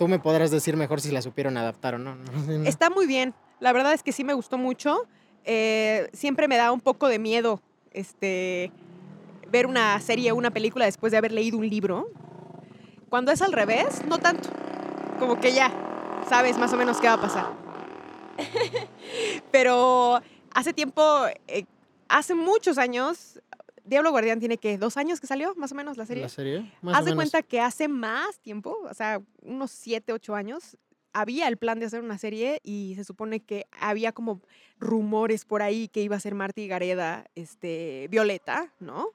[0.00, 2.16] tú me podrás decir mejor si la supieron adaptar o no.
[2.64, 3.34] Está muy bien.
[3.60, 5.06] La verdad es que sí me gustó mucho.
[5.44, 7.60] Eh, siempre me da un poco de miedo
[7.92, 8.72] este,
[9.50, 12.08] ver una serie o una película después de haber leído un libro.
[13.08, 14.48] Cuando es al revés, no tanto.
[15.18, 15.70] Como que ya
[16.28, 17.46] sabes más o menos qué va a pasar.
[19.50, 20.22] Pero
[20.54, 21.02] hace tiempo,
[21.48, 21.64] eh,
[22.08, 23.40] hace muchos años,
[23.84, 26.22] Diablo Guardián tiene que dos años que salió, más o menos la serie.
[26.22, 26.72] La serie.
[26.92, 30.76] Haz de cuenta que hace más tiempo, o sea, unos siete, ocho años,
[31.12, 34.40] había el plan de hacer una serie y se supone que había como
[34.78, 39.08] rumores por ahí que iba a ser Marty Gareda, este, Violeta, ¿no?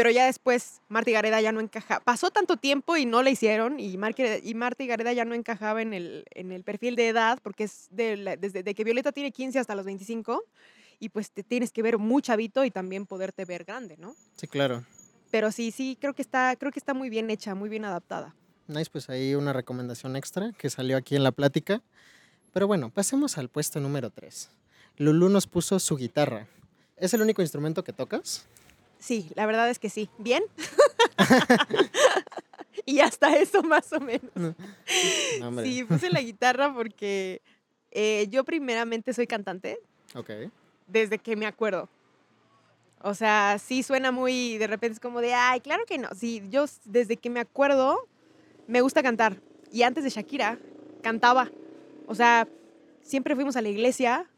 [0.00, 2.00] Pero ya después Marty Gareda ya no encajaba.
[2.02, 5.92] Pasó tanto tiempo y no la hicieron y, y Marty Gareda ya no encajaba en
[5.92, 9.58] el, en el perfil de edad porque es de desde de que Violeta tiene 15
[9.58, 10.42] hasta los 25
[11.00, 14.16] y pues te tienes que ver muy chavito y también poderte ver grande, ¿no?
[14.36, 14.86] Sí, claro.
[15.30, 18.34] Pero sí, sí, creo que está, creo que está muy bien hecha, muy bien adaptada.
[18.68, 21.82] Nice, pues ahí una recomendación extra que salió aquí en la plática.
[22.54, 24.48] Pero bueno, pasemos al puesto número 3.
[24.96, 26.46] Lulu nos puso su guitarra.
[26.96, 28.46] ¿Es el único instrumento que tocas?
[29.00, 30.08] Sí, la verdad es que sí.
[30.18, 30.44] ¿Bien?
[32.86, 34.54] y hasta eso más o menos.
[35.64, 37.42] sí, puse la guitarra porque
[37.90, 39.80] eh, yo primeramente soy cantante.
[40.14, 40.30] Ok.
[40.86, 41.88] Desde que me acuerdo.
[43.02, 46.08] O sea, sí suena muy, de repente es como de, ay, claro que no.
[46.14, 48.06] Sí, yo desde que me acuerdo
[48.66, 49.40] me gusta cantar.
[49.72, 50.58] Y antes de Shakira,
[51.02, 51.50] cantaba.
[52.06, 52.46] O sea,
[53.02, 54.28] siempre fuimos a la iglesia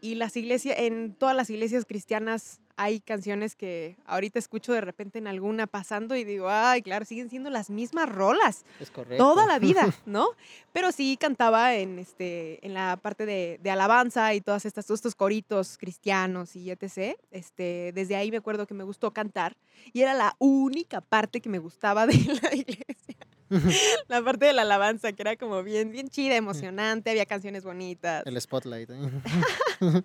[0.00, 5.18] y las iglesias, en todas las iglesias cristianas hay canciones que ahorita escucho de repente
[5.18, 8.64] en alguna pasando y digo, ay, claro, siguen siendo las mismas rolas.
[8.80, 9.22] Es correcto.
[9.22, 10.28] Toda la vida, ¿no?
[10.72, 14.98] Pero sí cantaba en, este, en la parte de, de alabanza y todas estas, todos
[14.98, 17.18] estos coritos cristianos y etc.
[17.30, 19.56] Este, desde ahí me acuerdo que me gustó cantar
[19.92, 23.16] y era la única parte que me gustaba de la iglesia.
[24.08, 28.24] la parte de la alabanza, que era como bien, bien chida, emocionante, había canciones bonitas.
[28.26, 28.90] El spotlight.
[28.90, 30.02] ¿eh?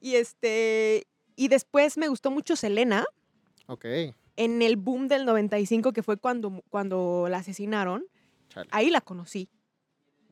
[0.00, 1.06] y este,
[1.40, 3.06] y después me gustó mucho Selena.
[3.66, 3.86] Ok.
[4.36, 8.04] En el boom del 95, que fue cuando, cuando la asesinaron,
[8.70, 9.48] ahí la conocí.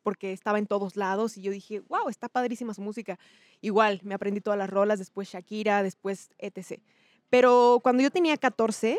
[0.02, 3.18] Porque estaba en todos lados y yo dije, wow, está padrísima su música.
[3.62, 6.78] Igual, me aprendí todas las rolas, después Shakira, después etc.
[7.30, 8.98] Pero cuando yo tenía 14,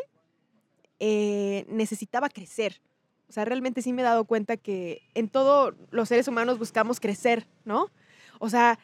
[0.98, 2.80] eh, necesitaba crecer.
[3.28, 6.98] O sea, realmente sí me he dado cuenta que en todo los seres humanos buscamos
[6.98, 7.88] crecer, ¿no?
[8.40, 8.80] O sea,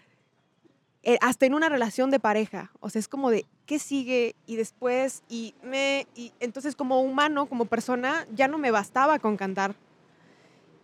[1.08, 2.72] eh, hasta en una relación de pareja.
[2.80, 4.34] O sea, es como de, ¿qué sigue?
[4.44, 9.36] Y después, y me, y entonces como humano, como persona, ya no me bastaba con
[9.36, 9.76] cantar.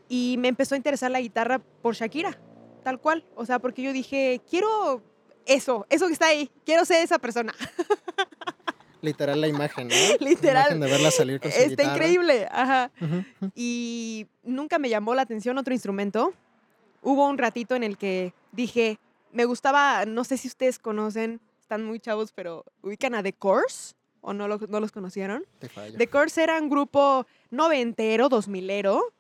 [0.09, 2.39] Y me empezó a interesar la guitarra por Shakira,
[2.85, 3.25] tal cual.
[3.35, 5.03] O sea, porque yo dije, quiero
[5.45, 7.53] eso, eso que está ahí, quiero ser esa persona.
[9.01, 9.95] Literal la imagen, ¿no?
[10.21, 10.55] Literal.
[10.55, 12.93] La imagen de verla salir con su Está increíble, ajá.
[13.57, 16.33] Y nunca me llamó la atención otro instrumento.
[17.03, 19.01] Hubo un ratito en el que dije,
[19.33, 23.95] me gustaba, no sé si ustedes conocen, están muy chavos, pero ubican a The Course
[24.21, 25.45] o no, no los conocieron.
[25.97, 29.13] The Course era un grupo noventero, dos milero.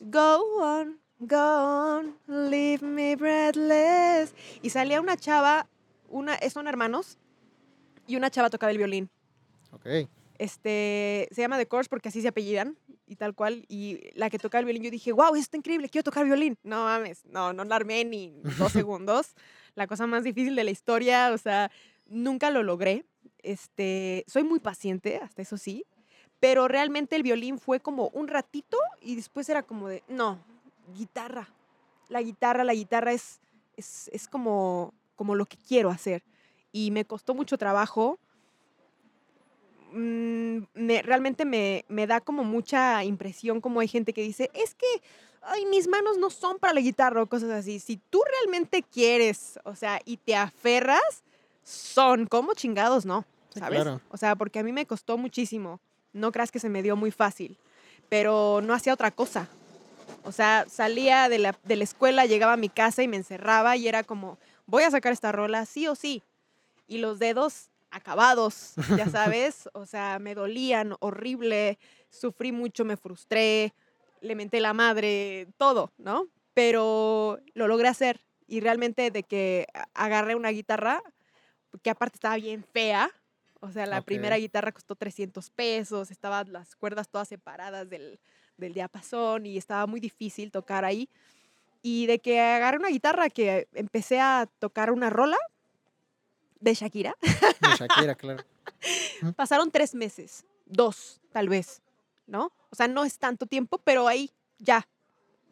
[0.00, 4.34] Go on, go on, leave me breathless.
[4.62, 5.68] Y salía una chava,
[6.08, 7.18] una, son hermanos,
[8.06, 9.10] y una chava tocaba el violín.
[9.70, 9.86] Ok.
[10.38, 12.76] Este, se llama The Course porque así se apellidan
[13.12, 13.64] y tal cual.
[13.68, 16.58] Y la que tocaba el violín, yo dije, wow, esto está increíble, quiero tocar violín.
[16.62, 19.34] No mames, no, no la armé ni dos segundos.
[19.74, 21.70] La cosa más difícil de la historia, o sea,
[22.08, 23.04] nunca lo logré.
[23.42, 25.84] Este, soy muy paciente, hasta eso sí.
[26.40, 30.38] Pero realmente el violín fue como un ratito y después era como de, no,
[30.96, 31.48] guitarra.
[32.08, 33.40] La guitarra, la guitarra es,
[33.76, 36.24] es, es como, como lo que quiero hacer
[36.72, 38.18] y me costó mucho trabajo.
[39.92, 40.64] Mm,
[41.04, 44.86] realmente me, da como mucha impresión como hay gente que dice, es que
[45.42, 47.80] ay, mis manos no son para la guitarra o cosas así.
[47.80, 51.22] Si tú realmente quieres, o sea, y te aferras,
[51.64, 53.24] son como chingados, ¿no?
[53.54, 53.86] ¿Sabes?
[54.10, 55.80] O sea, porque a mí me costó muchísimo.
[56.12, 57.58] No creas que se me dio muy fácil,
[58.08, 59.48] pero no hacía otra cosa.
[60.24, 63.76] O sea, salía de la, de la escuela, llegaba a mi casa y me encerraba
[63.76, 66.22] y era como, voy a sacar esta rola, sí o sí
[66.92, 71.78] y los dedos acabados, ya sabes, o sea, me dolían horrible,
[72.08, 73.74] sufrí mucho, me frustré,
[74.20, 76.26] le menté la madre, todo, ¿no?
[76.54, 81.02] Pero lo logré hacer y realmente de que agarré una guitarra,
[81.82, 83.10] que aparte estaba bien fea,
[83.60, 88.18] o sea, la primera guitarra costó 300 pesos, estaban las cuerdas todas separadas del,
[88.56, 91.08] del diapasón y estaba muy difícil tocar ahí.
[91.80, 95.36] Y de que agarré una guitarra que empecé a tocar una rola,
[96.62, 97.16] de Shakira.
[97.20, 98.44] De Shakira, claro.
[99.36, 101.82] Pasaron tres meses, dos, tal vez,
[102.26, 102.52] ¿no?
[102.70, 104.86] O sea, no es tanto tiempo, pero ahí ya,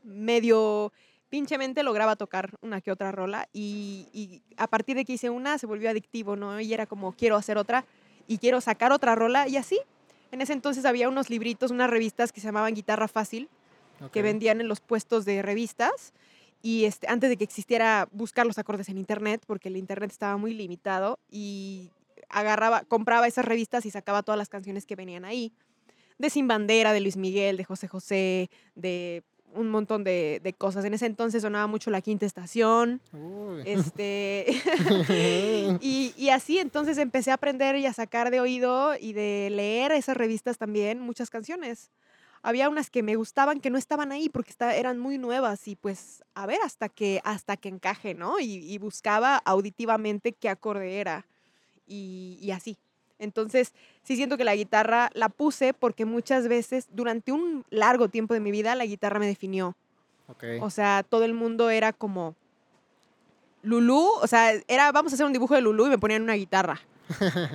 [0.03, 0.93] medio
[1.29, 5.59] pinchemente lograba tocar una que otra rola y, y, a partir de que hice una
[5.59, 6.59] se volvió adictivo, ¿no?
[6.61, 7.85] Y era como, quiero hacer otra
[8.27, 9.79] y quiero sacar otra rola y así.
[10.33, 13.49] En ese entonces había unos libritos, unas revistas que se llamaban Guitarra Fácil,
[14.13, 16.15] que vendían en los puestos de revistas
[16.63, 20.37] y este, antes de que existiera buscar los acordes en internet, porque el internet estaba
[20.37, 21.91] muy limitado, y
[22.29, 25.53] agarraba, compraba esas revistas y sacaba todas las canciones que venían ahí.
[26.19, 29.23] De Sin Bandera, de Luis Miguel, de José José, de
[29.55, 30.85] un montón de, de cosas.
[30.85, 33.01] En ese entonces sonaba mucho La Quinta Estación.
[33.65, 34.47] Este,
[35.81, 39.93] y, y, así entonces empecé a aprender y a sacar de oído y de leer
[39.93, 41.91] esas revistas también muchas canciones
[42.43, 46.25] había unas que me gustaban que no estaban ahí porque eran muy nuevas y pues
[46.35, 48.41] a ver hasta que, hasta que encaje, ¿no?
[48.41, 51.27] Y, buscaba auditivamente qué acorde era
[51.87, 52.79] y, así.
[53.19, 58.33] Entonces, sí siento que la guitarra la puse porque muchas veces, durante un largo tiempo
[58.33, 59.77] de mi vida, la guitarra me definió.
[60.61, 62.37] O sea, todo el mundo era como
[63.63, 66.35] Lulú, o sea, era vamos a hacer un dibujo de Lulú y me ponían una
[66.35, 66.81] guitarra,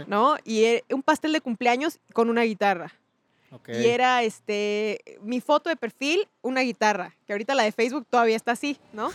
[0.07, 0.35] ¿no?
[0.43, 2.93] Y e, un pastel de cumpleaños con una guitarra.
[3.67, 8.35] Y era este mi foto de perfil, una guitarra, que ahorita la de Facebook todavía
[8.35, 9.11] está así, ¿no?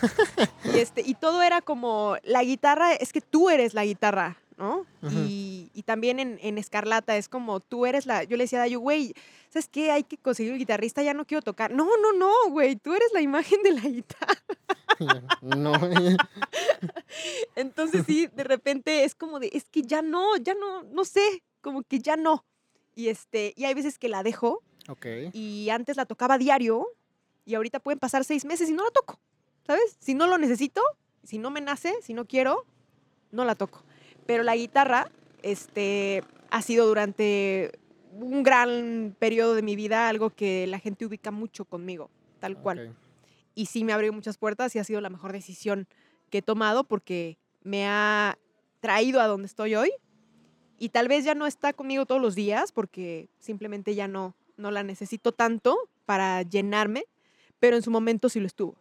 [0.64, 4.86] y este y todo era como la guitarra, es que tú eres la guitarra, ¿no?
[5.10, 8.24] y, y, también en, en, Escarlata es como tú eres la.
[8.24, 9.14] Yo le decía a Dayo, güey,
[9.48, 9.90] ¿sabes qué?
[9.90, 11.70] Hay que conseguir un guitarrista, ya no quiero tocar.
[11.72, 14.36] No, no, no, güey, tú eres la imagen de la guitarra.
[15.40, 15.72] no.
[17.56, 21.42] Entonces sí, de repente es como de, es que ya no, ya no, no sé,
[21.60, 22.44] como que ya no.
[22.94, 24.62] Y, este, y hay veces que la dejo.
[25.32, 26.86] Y antes la tocaba diario
[27.44, 29.18] y ahorita pueden pasar seis meses y no la toco.
[29.66, 29.96] ¿Sabes?
[30.00, 30.82] Si no lo necesito,
[31.22, 32.64] si no me nace, si no quiero,
[33.30, 33.84] no la toco.
[34.26, 35.10] Pero la guitarra
[35.42, 37.78] este, ha sido durante
[38.12, 42.96] un gran periodo de mi vida algo que la gente ubica mucho conmigo, tal cual.
[43.54, 45.86] Y sí me abrió muchas puertas y ha sido la mejor decisión
[46.30, 48.38] que he tomado porque me ha
[48.80, 49.92] traído a donde estoy hoy
[50.80, 54.70] y tal vez ya no está conmigo todos los días porque simplemente ya no, no
[54.70, 57.04] la necesito tanto para llenarme,
[57.60, 58.74] pero en su momento sí lo estuvo.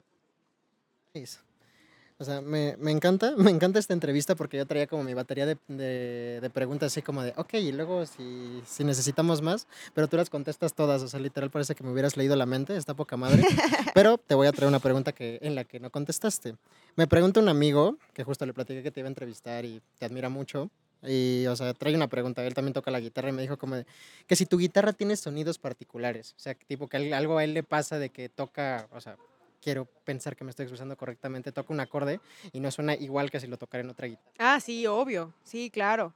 [2.17, 5.45] O sea, me, me, encanta, me encanta esta entrevista porque yo traía como mi batería
[5.45, 10.15] de, de, preguntas así como de, ok, y luego si, si, necesitamos más, pero tú
[10.15, 13.17] las contestas todas, o sea, literal parece que me hubieras leído la mente, está poca
[13.17, 13.43] madre,
[13.93, 16.55] pero te voy a traer una pregunta que, en la que no contestaste.
[16.95, 20.05] Me pregunta un amigo, que justo le platiqué que te iba a entrevistar y te
[20.05, 20.69] admira mucho,
[21.03, 22.45] y, o sea, trae una pregunta.
[22.45, 23.85] Él también toca la guitarra y me dijo como de,
[24.27, 26.33] que si tu guitarra tiene sonidos particulares.
[26.37, 29.17] O sea, tipo que algo a él le pasa de que toca, o sea,
[29.61, 32.19] quiero pensar que me estoy expresando correctamente, toca un acorde
[32.51, 34.33] y no suena igual que si lo tocara en otra guitarra.
[34.37, 35.33] Ah, sí, obvio.
[35.43, 36.13] Sí, claro.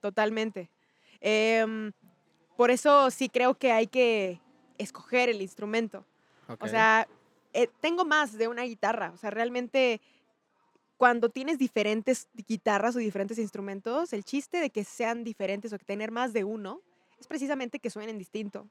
[0.00, 0.70] Totalmente.
[1.20, 1.92] Em,
[2.56, 4.40] por eso sí creo que hay que
[4.76, 6.04] escoger el instrumento.
[6.60, 7.08] O sea,
[7.54, 9.12] eh, tengo más de una guitarra.
[9.14, 10.00] O sea, realmente
[10.96, 15.84] cuando tienes diferentes guitarras o diferentes instrumentos, el chiste de que sean diferentes o que
[15.84, 16.80] tener más de uno
[17.18, 18.68] es precisamente que suenen distinto.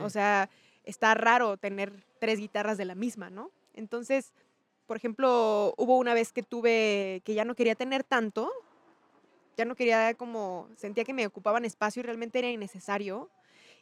[0.00, 0.50] O sea,
[0.84, 3.50] está raro tener tres guitarras de la misma, ¿no?
[3.74, 4.32] Entonces,
[4.86, 8.50] por ejemplo, hubo una vez que tuve que ya no quería tener tanto,
[9.56, 13.30] ya no quería como, sentía que me ocupaban espacio y realmente era innecesario.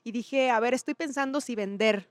[0.05, 2.09] Y dije, a ver, estoy pensando si vender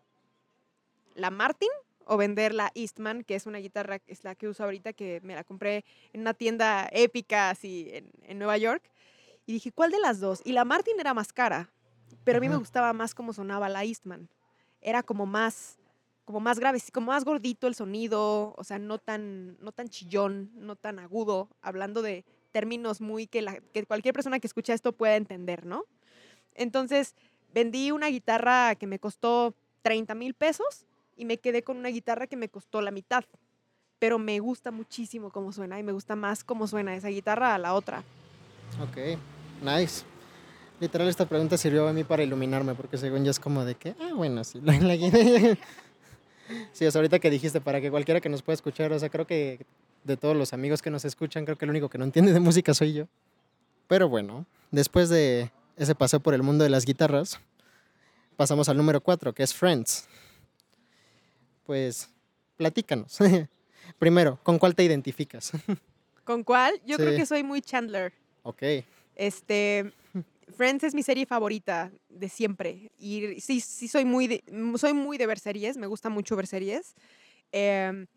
[1.16, 1.70] la Martin
[2.06, 5.36] o vender la Eastman, que es una guitarra, es la que uso ahorita, que me
[5.36, 7.90] la compré en una tienda épica así
[8.24, 8.84] en, Nueva York.
[9.46, 10.42] Y dije, ¿cuál de las dos?
[10.44, 11.70] Y la Martin era más cara,
[12.24, 14.30] pero a mí me gustaba más cómo sonaba la Eastman.
[14.82, 15.78] Era como más,
[16.26, 20.52] como más grave, como más gordito el sonido, o sea, no tan, no tan chillón,
[20.56, 24.94] no tan agudo, hablando de términos muy que, la, que cualquier persona que escucha esto
[24.94, 25.86] pueda entender, ¿no?
[26.56, 27.16] Entonces,
[27.54, 30.86] vendí una guitarra que me costó 30 mil pesos
[31.20, 33.26] y me quedé con una guitarra que me costó la mitad.
[34.00, 37.58] Pero me gusta muchísimo cómo suena y me gusta más cómo suena esa guitarra a
[37.58, 38.04] la otra.
[38.82, 39.20] Ok,
[39.62, 40.06] nice.
[40.80, 43.96] Literal, esta pregunta sirvió a mí para iluminarme, porque según yo es como de que,
[44.00, 44.96] ah, bueno, sí, la, la
[46.72, 49.10] Sí, o sea, ahorita que dijiste, para que cualquiera que nos pueda escuchar, o sea,
[49.10, 49.66] creo que
[50.06, 52.40] de todos los amigos que nos escuchan, creo que el único que no entiende de
[52.40, 53.08] música soy yo.
[53.90, 57.42] Pero bueno, después de ese paseo por el mundo de las guitarras,
[58.38, 60.08] pasamos al número 4, que es Friends
[61.70, 62.10] pues
[62.58, 63.20] platícanos.
[64.00, 65.52] Primero, ¿con cuál te identificas?
[66.24, 66.82] ¿Con cuál?
[66.84, 68.12] Yo creo que soy muy Chandler.
[68.42, 68.64] Ok.
[69.14, 69.94] Este,
[70.58, 72.92] Friends es mi serie favorita de siempre.
[72.98, 74.44] Y sí, sí soy muy de,
[74.78, 76.96] soy muy de ver series, me gusta mucho ver series.
[77.52, 78.08] Em,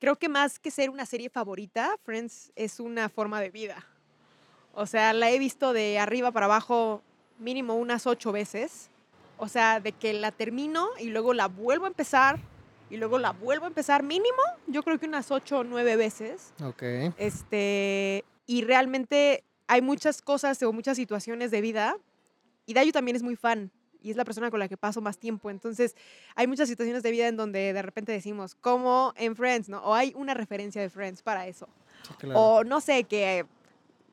[0.00, 3.86] creo que más que ser una serie favorita, Friends es una forma de vida.
[4.74, 7.04] O sea, la he visto de arriba para abajo
[7.38, 8.90] mínimo unas ocho veces.
[9.36, 12.40] O sea, de que la termino y luego la vuelvo a empezar
[12.90, 16.52] y luego la vuelvo a empezar mínimo, yo creo que unas ocho o nueve veces.
[16.62, 16.82] Ok.
[17.16, 21.96] Este, y realmente hay muchas cosas o muchas situaciones de vida.
[22.66, 23.70] Y Dayu también es muy fan
[24.02, 25.50] y es la persona con la que paso más tiempo.
[25.50, 25.96] Entonces,
[26.34, 29.80] hay muchas situaciones de vida en donde de repente decimos, como en Friends, ¿no?
[29.82, 31.68] O hay una referencia de Friends para eso.
[32.34, 33.44] O no sé, que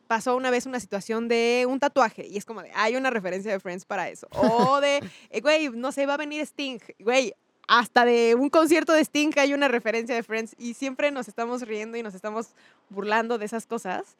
[0.08, 3.52] pasó una vez una situación de un tatuaje y es como de, hay una referencia
[3.52, 4.28] de Friends para eso.
[4.32, 6.80] O de, eh, güey, no sé, va a venir Sting.
[7.00, 7.34] Güey,
[7.68, 11.62] hasta de un concierto de Sting hay una referencia de Friends y siempre nos estamos
[11.62, 12.50] riendo y nos estamos
[12.90, 14.18] burlando de esas cosas.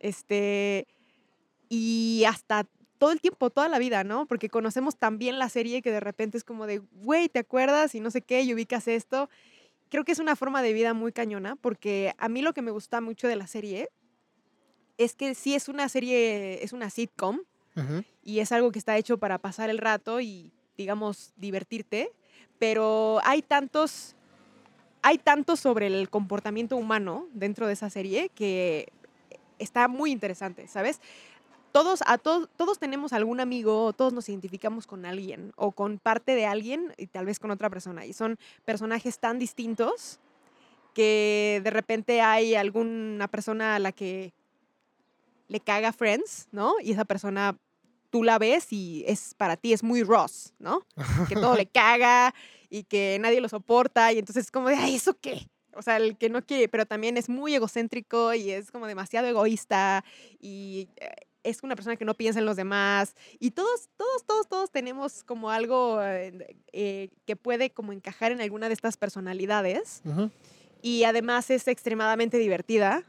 [0.00, 0.86] Este,
[1.68, 2.66] y hasta
[2.98, 4.26] todo el tiempo, toda la vida, ¿no?
[4.26, 7.94] Porque conocemos tan bien la serie que de repente es como de, güey, ¿te acuerdas?
[7.94, 9.30] Y no sé qué, y ubicas esto.
[9.88, 12.72] Creo que es una forma de vida muy cañona, porque a mí lo que me
[12.72, 13.88] gusta mucho de la serie
[14.98, 17.40] es que sí es una serie, es una sitcom,
[18.24, 22.10] y es algo que está hecho para pasar el rato y, digamos, divertirte
[22.58, 24.14] pero hay tantos
[25.02, 28.92] hay tanto sobre el comportamiento humano dentro de esa serie que
[29.58, 31.00] está muy interesante, ¿sabes?
[31.72, 36.34] Todos, a todos, todos tenemos algún amigo, todos nos identificamos con alguien o con parte
[36.34, 38.06] de alguien y tal vez con otra persona.
[38.06, 40.18] Y son personajes tan distintos
[40.94, 44.32] que de repente hay alguna persona a la que
[45.46, 46.74] le caga Friends, ¿no?
[46.82, 47.56] Y esa persona
[48.10, 50.86] tú la ves y es para ti es muy Ross, ¿no?
[51.28, 52.34] Que todo le caga
[52.70, 55.48] y que nadie lo soporta y entonces es como de, ay, ¿eso qué?
[55.74, 59.28] O sea, el que no quiere, pero también es muy egocéntrico y es como demasiado
[59.28, 60.04] egoísta
[60.40, 61.10] y eh,
[61.44, 65.22] es una persona que no piensa en los demás y todos, todos, todos, todos tenemos
[65.24, 70.02] como algo eh, eh, que puede como encajar en alguna de estas personalidades
[70.82, 73.04] y además es extremadamente divertida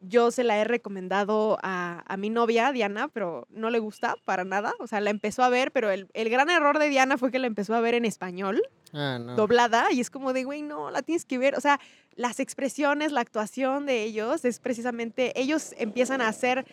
[0.00, 4.72] yo se la he recomendado a, mi novia, Diana, pero no le gusta para nada.
[4.78, 7.46] O sea, la empezó a ver, pero el, gran error de Diana fue que la
[7.46, 11.24] empezó a ver en español, ah, doblada, y es como de, güey, no, la tienes
[11.24, 11.56] que ver.
[11.56, 11.80] O sea,
[12.14, 16.66] las expresiones, la actuación de ellos es precisamente, ellos empiezan a hacer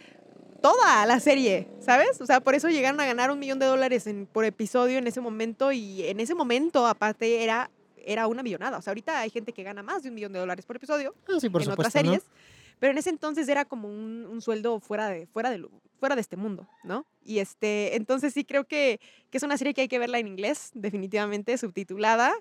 [0.61, 2.21] toda la serie, ¿sabes?
[2.21, 5.19] O sea, por eso llegaron a ganar un millón de dólares por episodio en ese
[5.19, 8.77] momento y en ese momento, aparte, era, era una millonada.
[8.77, 11.13] O sea, ahorita hay gente que gana más de un millón de dólares por episodio
[11.27, 12.23] ah, sí, por en otras series.
[12.79, 15.67] Pero en ese entonces era como un, sueldo fuera de, fuera, de,
[15.99, 17.05] fuera de este mundo, ¿no?
[17.23, 20.27] Y este, entonces sí creo que, que es una serie que hay que verla en
[20.27, 22.33] inglés, definitivamente, subtitulada.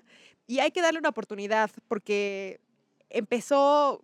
[0.47, 2.59] Y hay que darle una oportunidad porque
[3.09, 4.03] empezó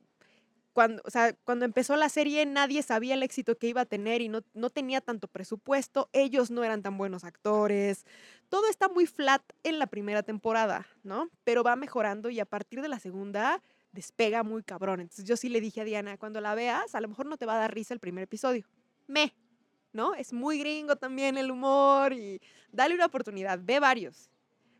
[0.74, 4.22] cuando, o sea, cuando empezó la serie nadie sabía el éxito que iba a tener
[4.22, 8.06] y no, no, tenía tanto presupuesto, ellos no eran tan buenos actores,
[8.50, 11.30] todo está muy flat en la primera temporada, ¿no?
[11.44, 13.62] Pero va mejorando y a partir de la segunda
[13.92, 15.02] despega muy cabrón.
[15.02, 17.46] Entonces yo sí le dije a Diana, cuando la veas, a lo mejor no te
[17.46, 18.66] va a dar risa el primer episodio.
[19.08, 19.34] Me,
[19.94, 20.14] ¿no?
[20.16, 24.30] Es muy gringo también el humor y dale una oportunidad, ve varios.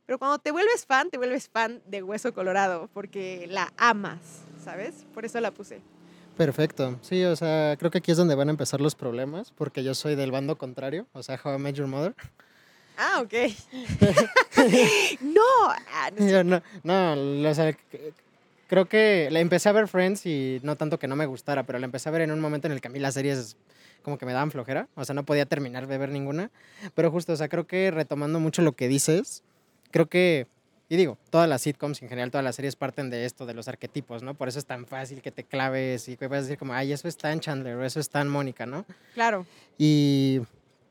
[0.06, 5.06] Pero cuando te vuelves fan, te vuelves fan de Hueso Colorado, porque la amas, ¿sabes?
[5.14, 5.82] Por eso la puse.
[6.36, 6.98] Perfecto.
[7.02, 9.94] Sí, o sea, creo que aquí es donde van a empezar los problemas, porque yo
[9.94, 12.16] soy del bando contrario, o sea, How I Met Your Mother.
[12.98, 13.34] Ah, ok.
[15.22, 15.42] no.
[15.92, 17.78] Ah, no, no, no, o sea,
[18.70, 21.80] creo que la empecé a ver Friends y no tanto que no me gustara, pero
[21.80, 23.58] la empecé a ver en un momento en el que a mí las series
[24.04, 26.52] como que me daban flojera, o sea, no podía terminar de ver ninguna,
[26.94, 29.44] pero justo, o sea, creo que retomando mucho lo que dices,
[29.92, 30.48] creo que,
[30.88, 33.68] y digo, todas las sitcoms, en general todas las series parten de esto, de los
[33.68, 34.36] arquetipos, ¿no?
[34.36, 37.08] Por eso es tan fácil que te claves y que puedas decir como, ay, eso
[37.08, 38.86] es tan Chandler o eso es tan Mónica, ¿no?
[39.16, 39.46] Claro.
[39.78, 40.42] Y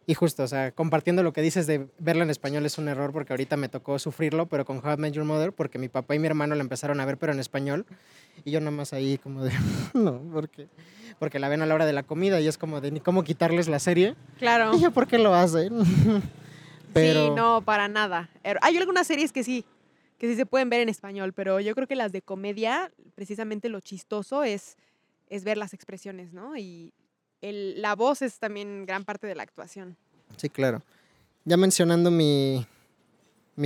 [0.08, 3.12] y justo, o sea, compartiendo lo que dices de verla en español es un error
[3.12, 6.14] porque ahorita me tocó sufrirlo, pero con How I Met Your Mother, porque mi papá
[6.14, 7.84] y mi hermano la empezaron a ver, pero en español.
[8.42, 9.52] Y yo nada más ahí como de,
[9.92, 10.66] no, porque,
[11.18, 13.22] porque la ven a la hora de la comida y es como de ni cómo
[13.22, 14.14] quitarles la serie.
[14.38, 14.72] Claro.
[14.78, 15.74] Y yo, ¿por qué lo hacen?
[16.94, 17.26] pero...
[17.26, 18.30] Sí, no, para nada.
[18.44, 19.66] Er, hay algunas series que sí,
[20.16, 23.68] que sí se pueden ver en español, pero yo creo que las de comedia, precisamente
[23.68, 24.78] lo chistoso es,
[25.28, 26.56] es ver las expresiones, ¿no?
[26.56, 26.94] Y
[27.40, 29.96] la voz es también gran parte de la actuación.
[30.37, 30.83] Sí, claro.
[31.44, 32.66] Ya mencionando mi,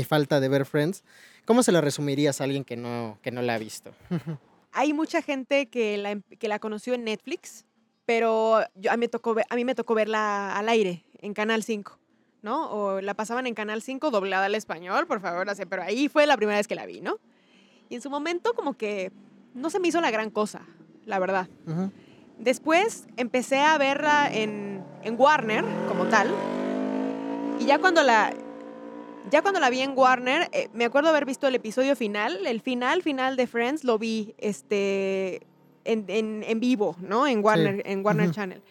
[0.04, 1.04] falta de ver Friends,
[1.44, 3.92] ¿cómo se la resumirías a alguien que no, que no la ha visto?
[4.72, 7.66] Hay mucha gente que la, que la conoció en Netflix,
[8.06, 11.62] pero yo, a, mí me tocó, a mí me tocó verla al aire, en Canal
[11.62, 11.98] 5,
[12.40, 12.70] ¿no?
[12.70, 16.08] O la pasaban en Canal 5 doblada al español, por favor, no sé, pero ahí
[16.08, 17.18] fue la primera vez que la vi, ¿no?
[17.90, 19.12] Y en su momento como que
[19.54, 20.62] no se me hizo la gran cosa,
[21.04, 21.48] la verdad.
[22.38, 24.82] Después empecé a verla en,
[25.18, 26.30] Warner como tal.
[27.60, 28.32] Y ya cuando la,
[29.30, 32.60] ya cuando la vi en Warner, eh, me acuerdo haber visto el episodio final, el
[32.60, 35.42] final final de Friends lo vi este,
[35.84, 37.26] en, vivo, ¿no?
[37.26, 38.62] En Warner, en Warner Channel.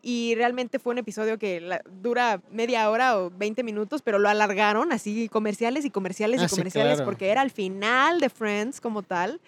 [0.00, 4.92] Y realmente fue un episodio que dura media hora o 20 minutos, pero lo alargaron
[4.92, 9.40] así comerciales y comerciales y ah, comerciales porque era el final de Friends como tal.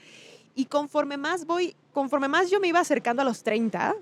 [0.60, 3.96] Y conforme más voy, conforme más yo me iba acercando a los 30,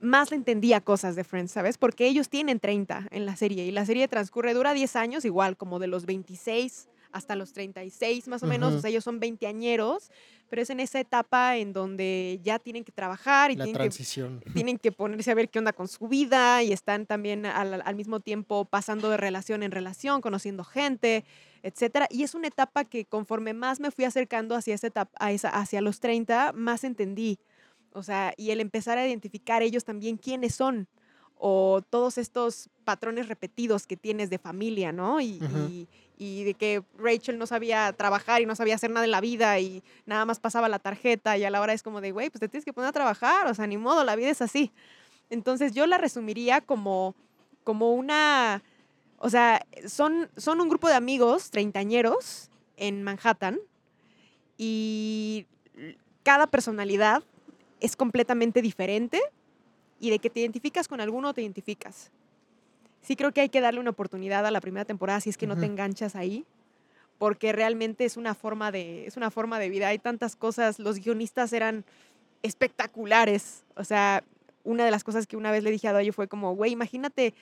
[0.00, 1.76] más le entendía cosas de Friends, ¿sabes?
[1.76, 5.58] Porque ellos tienen 30 en la serie y la serie transcurre, dura 10 años, igual
[5.58, 10.10] como de los 26 hasta los 36 más o menos, o sea, ellos son veinteañeros,
[10.48, 14.78] pero es en esa etapa en donde ya tienen que trabajar y tienen, Que, tienen
[14.78, 18.20] que ponerse a ver qué onda con su vida y están también al, al mismo
[18.20, 21.26] tiempo pasando de relación en relación, conociendo gente
[21.62, 22.06] etcétera.
[22.10, 26.00] Y es una etapa que conforme más me fui acercando hacia, esa etapa, hacia los
[26.00, 27.38] 30, más entendí.
[27.92, 30.88] O sea, y el empezar a identificar ellos también quiénes son
[31.44, 35.20] o todos estos patrones repetidos que tienes de familia, ¿no?
[35.20, 39.20] Y, y, de que Rachel no sabía trabajar y no sabía hacer nada en la
[39.20, 42.30] vida y nada más pasaba la tarjeta y a la hora es como de, güey,
[42.30, 44.70] pues te tienes que poner a trabajar, o sea, ni modo, la vida es así.
[45.30, 47.16] Entonces yo la resumiría como,
[47.64, 48.62] como una
[49.24, 53.60] o sea, son, son un grupo de amigos treintañeros en Manhattan
[54.58, 55.46] y
[56.24, 57.22] cada personalidad
[57.78, 59.20] es completamente diferente
[60.00, 62.10] y de que te identificas con alguno te identificas.
[63.00, 65.46] Sí creo que hay que darle una oportunidad a la primera temporada si es que
[65.46, 66.44] no te enganchas ahí,
[67.18, 69.86] porque realmente es una forma de es una forma de vida.
[69.86, 71.84] Hay tantas cosas, los guionistas eran
[72.42, 73.62] espectaculares.
[73.76, 74.24] O sea,
[74.64, 77.34] una de las cosas que una vez le dije a Doyo fue como, güey, imagínate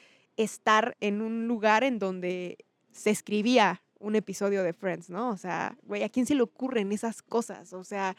[0.42, 2.58] estar en un lugar en donde
[2.92, 5.30] se escribía un episodio de Friends, ¿no?
[5.30, 7.72] O sea, güey, ¿a quién se le ocurren esas cosas?
[7.72, 8.16] O sea,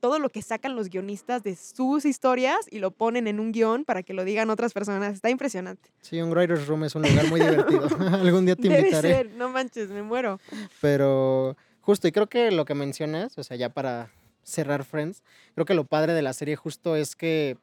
[0.00, 3.84] todo lo que sacan los guionistas de sus historias y lo ponen en un guion
[3.84, 5.14] para que lo digan otras personas.
[5.14, 5.90] Está impresionante.
[6.02, 7.88] Sí, un writer's room es un lugar muy divertido.
[8.12, 9.08] Algún día te invitaré.
[9.08, 10.40] Debe ser, no manches, me muero.
[10.80, 14.10] Pero justo, y creo que lo que mencionas, o sea, ya para
[14.42, 15.22] cerrar Friends,
[15.54, 17.56] creo que lo padre de la serie justo es que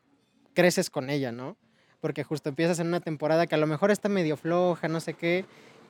[0.53, 1.57] creces con ella, ¿no?
[2.01, 5.13] Porque justo empiezas en una temporada que a lo mejor está medio floja, no sé
[5.13, 5.45] qué,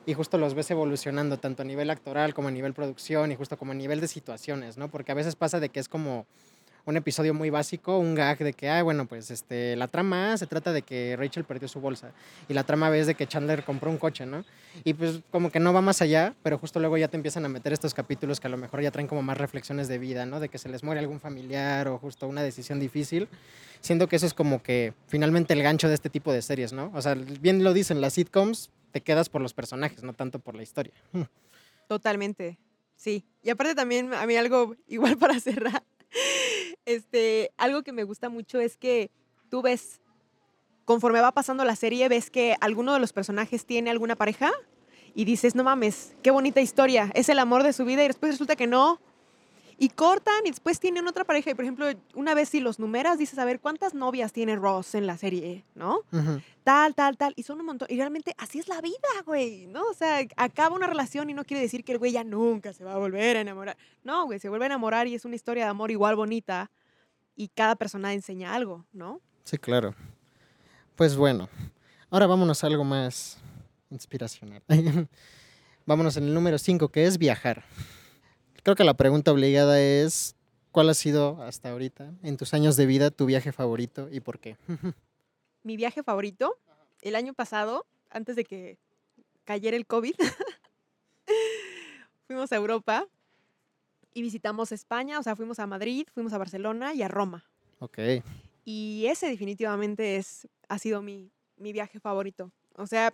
[0.06, 3.56] y justo los ves evolucionando tanto a nivel actoral como a nivel producción y justo
[3.56, 4.88] como a nivel de situaciones, ¿no?
[4.88, 6.26] Porque a veces pasa de que es como
[6.84, 10.46] un episodio muy básico, un gag de que, ah, bueno, pues este, la trama se
[10.46, 12.12] trata de que Rachel perdió su bolsa
[12.48, 14.44] y la trama es de que Chandler compró un coche, ¿no?
[14.84, 17.48] Y pues como que no va más allá, pero justo luego ya te empiezan a
[17.48, 20.40] meter estos capítulos que a lo mejor ya traen como más reflexiones de vida, ¿no?
[20.40, 23.28] De que se les muere algún familiar o justo una decisión difícil.
[23.80, 26.90] Siento que eso es como que finalmente el gancho de este tipo de series, ¿no?
[26.94, 30.54] O sea, bien lo dicen, las sitcoms te quedas por los personajes, no tanto por
[30.56, 30.92] la historia.
[31.88, 32.58] Totalmente,
[32.96, 33.24] sí.
[33.42, 35.82] Y aparte también a mí algo igual para cerrar
[36.86, 39.10] este, algo que me gusta mucho es que
[39.48, 40.00] tú ves,
[40.84, 44.50] conforme va pasando la serie, ves que alguno de los personajes tiene alguna pareja
[45.14, 48.32] y dices, no mames, qué bonita historia, es el amor de su vida y después
[48.32, 49.00] resulta que no,
[49.82, 51.50] y cortan y después tienen otra pareja.
[51.50, 54.94] Y por ejemplo, una vez si los numeras, dices, a ver, ¿cuántas novias tiene Ross
[54.94, 55.64] en la serie?
[55.74, 56.02] ¿No?
[56.62, 57.32] Tal, tal, tal.
[57.34, 57.88] Y son un montón.
[57.90, 58.94] Y realmente así es la vida,
[59.26, 59.82] güey, ¿no?
[59.88, 62.84] O sea, acaba una relación y no quiere decir que el güey ya nunca se
[62.84, 63.76] va a volver a enamorar.
[64.04, 66.70] No, güey, se vuelve a enamorar y es una historia de amor igual bonita.
[67.34, 69.20] Y cada persona enseña algo, ¿no?
[69.42, 69.96] Sí, claro.
[70.94, 71.48] Pues bueno,
[72.08, 73.36] ahora vámonos a algo más
[73.90, 74.62] inspiracional.
[75.86, 77.64] vámonos en el número 5, que es viajar.
[78.62, 80.36] Creo que la pregunta obligada es,
[80.70, 84.38] ¿cuál ha sido hasta ahorita, en tus años de vida, tu viaje favorito y por
[84.38, 84.56] qué?
[85.64, 86.56] Mi viaje favorito,
[87.00, 88.78] el año pasado, antes de que
[89.44, 90.14] cayera el COVID,
[92.28, 93.08] fuimos a Europa
[94.14, 97.44] y visitamos España, o sea, fuimos a Madrid, fuimos a Barcelona y a Roma.
[97.80, 97.98] Ok.
[98.64, 102.52] Y ese definitivamente es, ha sido mi, mi viaje favorito.
[102.76, 103.12] O sea,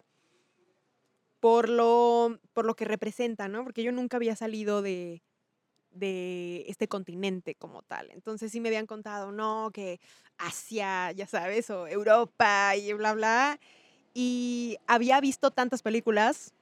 [1.40, 3.64] por lo, por lo que representa, ¿no?
[3.64, 5.22] Porque yo nunca había salido de,
[5.98, 8.10] de este continente como tal.
[8.10, 10.00] Entonces sí me habían contado, no, que
[10.38, 13.60] Asia, ya sabes, o Europa y bla, bla.
[14.14, 16.54] Y había visto tantas películas,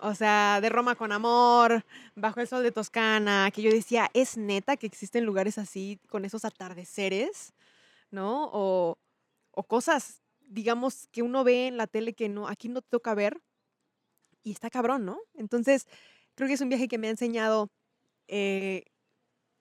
[0.00, 4.36] o sea, de Roma con amor, Bajo el Sol de Toscana, que yo decía, es
[4.36, 7.52] neta que existen lugares así con esos atardeceres,
[8.10, 8.50] ¿no?
[8.52, 8.98] O,
[9.50, 13.14] o cosas, digamos, que uno ve en la tele que no, aquí no te toca
[13.14, 13.40] ver.
[14.44, 15.18] Y está cabrón, ¿no?
[15.34, 15.86] Entonces,
[16.34, 17.68] creo que es un viaje que me ha enseñado
[18.28, 18.84] eh,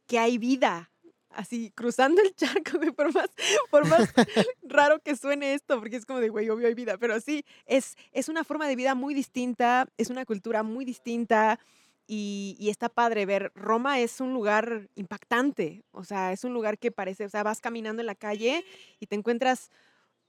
[0.05, 0.91] que hay vida,
[1.29, 3.29] así cruzando el charco, por más,
[3.69, 4.13] por más
[4.63, 7.95] raro que suene esto, porque es como de, güey, obvio hay vida, pero sí, es,
[8.11, 11.59] es una forma de vida muy distinta, es una cultura muy distinta
[12.09, 13.51] y, y, está padre ver.
[13.53, 17.59] Roma es un lugar impactante, o sea, es un lugar que parece, o sea, vas
[17.59, 18.63] caminando en la calle
[18.99, 19.69] y te encuentras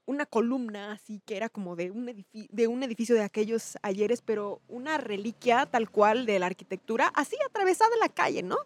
[0.09, 4.63] una columna así que era como de un, de un edificio de aquellos ayeres, pero
[4.67, 8.57] una reliquia tal cual de la arquitectura, así atravesada la calle, ¿no?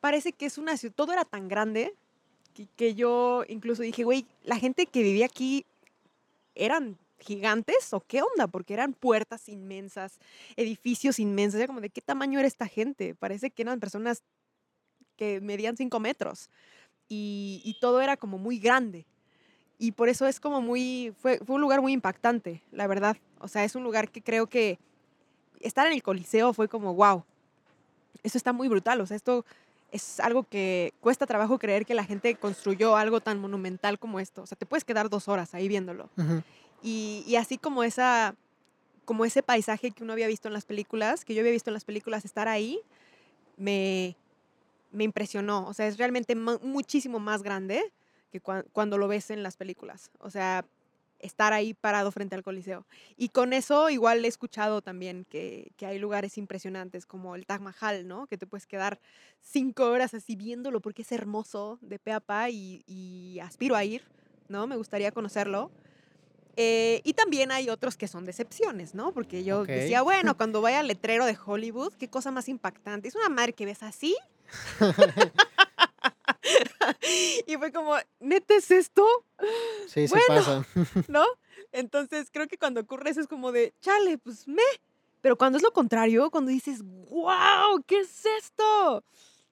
[0.00, 1.94] Parece que es una ciudad, todo era tan grande
[2.54, 5.66] que, que yo incluso dije, güey, la gente que vivía aquí
[6.54, 10.18] eran gigantes o qué onda, porque eran puertas inmensas,
[10.56, 14.22] edificios inmensos, era como de qué tamaño era esta gente, parece que eran personas
[15.16, 16.48] que medían cinco metros
[17.06, 19.04] y, y todo era como muy grande
[19.78, 23.16] y por eso es como muy, fue, fue un lugar muy impactante, la verdad.
[23.38, 24.78] O sea, es un lugar que creo que
[25.60, 27.24] estar en el Coliseo fue como, wow,
[28.24, 29.00] eso está muy brutal.
[29.00, 29.44] O sea, esto
[29.92, 34.42] es algo que cuesta trabajo creer que la gente construyó algo tan monumental como esto.
[34.42, 36.10] O sea, te puedes quedar dos horas ahí viéndolo.
[36.82, 38.34] y, y, así como esa
[39.04, 41.74] como ese paisaje que uno había visto en las películas, que yo había visto en
[41.74, 42.78] las películas, estar ahí,
[43.56, 44.16] me,
[44.92, 45.66] me impresionó.
[45.66, 47.90] O sea, es realmente muchísimo más grande
[48.30, 50.10] que cuando lo ves en las películas.
[50.18, 50.64] O sea,
[51.18, 52.86] estar ahí parado frente al Coliseo.
[53.16, 57.60] Y con eso igual he escuchado también que, que, hay lugares impresionantes como el Taj
[57.60, 58.26] Mahal, ¿no?
[58.26, 59.00] Que te puedes quedar
[59.40, 63.84] cinco horas así viéndolo porque es hermoso de pe a pa y, y aspiro a
[63.84, 64.02] ir,
[64.48, 64.66] ¿no?
[64.66, 65.70] Me gustaría conocerlo.
[66.60, 69.12] Eh, y también hay otros que son decepciones, ¿no?
[69.12, 73.06] Porque yo decía, bueno, cuando vaya al letrero de Hollywood, qué cosa más impactante.
[73.06, 74.16] Es una madre que ves así
[77.46, 79.06] y fue como, ¿neta es esto?
[79.86, 80.66] Sí, sí pasa.
[81.08, 81.24] ¿No?
[81.72, 84.62] Entonces creo que cuando ocurre eso es como de, chale, pues me.
[85.20, 89.04] Pero cuando es lo contrario, cuando dices, wow, ¿qué es esto?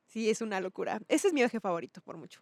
[0.06, 1.00] Sí, es una locura.
[1.08, 2.40] Ese es mi viaje favorito, por mucho.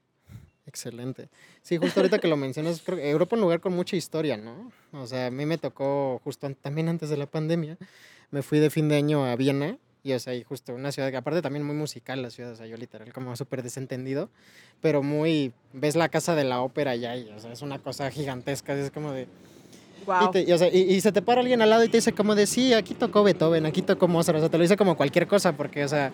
[0.66, 1.28] Excelente.
[1.62, 4.36] Sí, justo ahorita que lo mencionas, creo que Europa es un lugar con mucha historia,
[4.36, 4.72] ¿no?
[4.92, 7.76] O sea, a mí me tocó justo también antes de la pandemia,
[8.30, 11.10] me fui de fin de año a Viena y, o sea, y justo una ciudad
[11.10, 14.28] que aparte también muy musical la ciudad, o sea, yo literal como súper desentendido,
[14.82, 18.10] pero muy, ves la casa de la ópera allá y, o sea, es una cosa
[18.10, 19.26] gigantesca, es como de...
[20.04, 20.30] Wow.
[20.34, 22.46] Y, o sea, y, se te para alguien al lado y te dice como de,
[22.46, 25.56] sí, aquí tocó Beethoven, aquí tocó Mozart, o sea, te lo dice como cualquier cosa,
[25.56, 26.12] porque, o sea,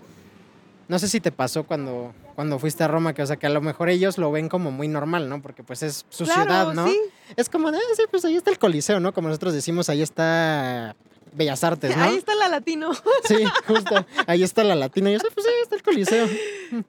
[0.87, 3.51] no sé si te pasó cuando, cuando fuiste a Roma, que o sea, que a
[3.51, 5.43] lo mejor ellos lo ven como muy normal, ¿no?
[5.43, 6.87] Porque pues es su ciudad, ¿no?
[6.87, 6.97] Sí.
[7.35, 9.13] Es como de, ah, sí, pues ahí está el Coliseo, ¿no?
[9.13, 10.95] Como nosotros decimos, ahí está
[11.33, 12.03] Bellas Artes, ¿no?
[12.03, 12.93] Ahí está la Latino.
[13.25, 14.07] Sí, justo.
[14.27, 15.11] Ahí está la Latino.
[15.11, 16.27] Y yo sé, pues ahí está el Coliseo.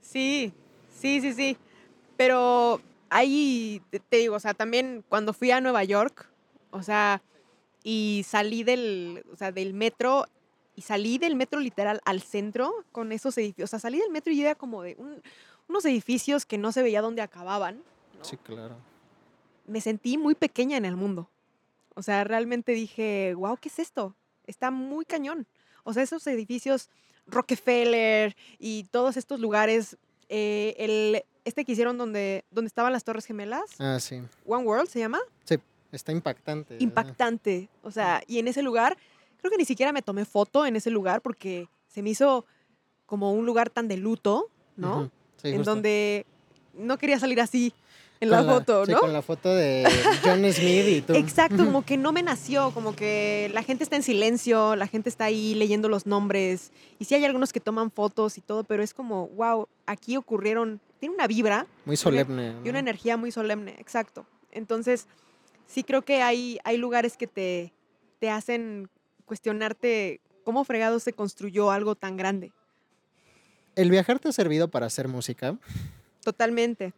[0.00, 0.52] Sí,
[0.98, 1.56] sí, sí, sí.
[2.16, 2.80] Pero
[3.10, 6.28] ahí, te digo, o sea, también cuando fui a Nueva York,
[6.70, 7.22] o sea,
[7.84, 10.26] y salí del, o sea, del metro,
[10.74, 13.68] y salí del metro literal al centro con esos edificios.
[13.68, 14.96] O sea, salí del metro y era como de
[15.68, 17.82] unos edificios que no se veía dónde acababan.
[18.22, 18.76] Sí, claro.
[19.66, 21.28] Me sentí muy pequeña en el mundo.
[21.94, 24.14] O sea, realmente dije, wow, ¿qué es esto?
[24.46, 25.46] Está muy cañón.
[25.84, 26.88] O sea, esos edificios,
[27.26, 29.96] Rockefeller y todos estos lugares,
[30.28, 33.70] eh, el, este que hicieron donde, donde estaban las Torres Gemelas.
[33.78, 34.20] Ah, sí.
[34.46, 35.18] One World se llama.
[35.44, 35.56] Sí,
[35.90, 36.76] está impactante.
[36.80, 37.68] Impactante.
[37.82, 38.96] O sea, y en ese lugar
[39.42, 42.46] Creo que ni siquiera me tomé foto en ese lugar porque se me hizo
[43.06, 45.10] como un lugar tan de luto, ¿no?
[45.42, 46.24] en donde
[46.74, 47.74] no quería salir así
[48.22, 48.86] en la, foto, ¿no?
[48.86, 49.84] Sí, con la foto de
[50.22, 51.14] John Smith y tú.
[51.14, 55.08] Exacto, como que no me nació, como que la gente está en silencio, la gente
[55.08, 56.70] está ahí leyendo los nombres.
[57.00, 60.80] Y sí hay algunos que toman fotos y todo, pero es como, wow, aquí ocurrieron,
[61.00, 61.66] tiene una vibra.
[61.84, 62.54] Muy solemne.
[62.64, 64.24] Y una energía muy solemne, exacto.
[64.52, 65.08] Entonces,
[65.66, 67.72] sí creo que hay, hay lugares que te,
[68.20, 68.88] te hacen
[69.24, 72.52] cuestionarte cómo fregado se construyó algo tan grande.
[73.74, 75.58] ¿El viajar te ha servido para hacer música?
[76.22, 76.92] Totalmente.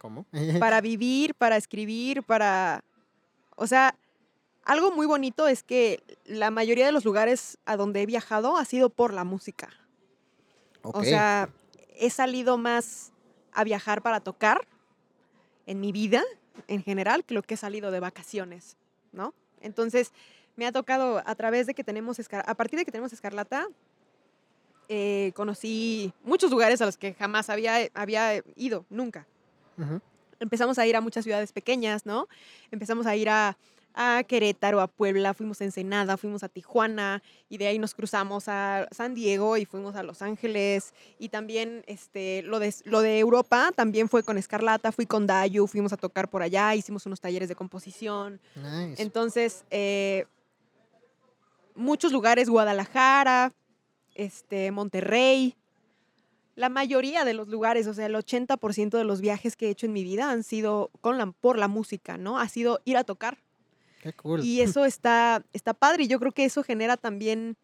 [0.00, 0.24] ¿Cómo?
[0.58, 2.82] para vivir, para escribir, para...
[3.54, 3.94] O sea,
[4.64, 8.64] algo muy bonito es que la mayoría de los lugares a donde he viajado ha
[8.64, 9.68] sido por la música.
[10.82, 11.50] O sea,
[11.96, 13.12] he salido más
[13.52, 14.66] a viajar para tocar
[15.66, 16.22] en mi vida
[16.66, 18.78] en general que lo que he salido de vacaciones,
[19.12, 19.34] ¿no?
[19.60, 20.12] Entonces,
[20.56, 23.68] me ha tocado a través de que tenemos, a partir de que tenemos Escarlata,
[24.88, 29.26] eh, conocí muchos lugares a los que jamás había, había ido, nunca.
[30.38, 32.28] Empezamos a ir a muchas ciudades pequeñas, ¿no?
[32.70, 33.56] Empezamos a ir a,
[33.94, 38.48] a Querétaro, a Puebla, fuimos a Ensenada, fuimos a Tijuana y de ahí nos cruzamos
[38.48, 43.18] a San Diego y fuimos a Los Ángeles y también este, lo, de, lo de
[43.18, 47.20] Europa también fue con Escarlata, fui con Dayu, fuimos a tocar por allá, hicimos unos
[47.20, 48.40] talleres de composición.
[48.96, 50.26] Entonces, eh,
[51.74, 53.52] muchos lugares, Guadalajara,
[54.14, 55.56] este, Monterrey,
[56.60, 59.86] la mayoría de los lugares, o sea, el 80% de los viajes que he hecho
[59.86, 62.38] en mi vida han sido con la, por la música, ¿no?
[62.38, 63.38] Ha sido ir a tocar.
[64.02, 64.44] Qué cool.
[64.44, 67.56] Y eso está, está padre y yo creo que eso genera también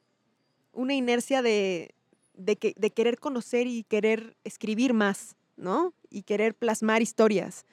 [0.72, 1.94] una inercia de,
[2.32, 5.92] de, que, de querer conocer y querer escribir más, ¿no?
[6.08, 7.66] Y querer plasmar historias.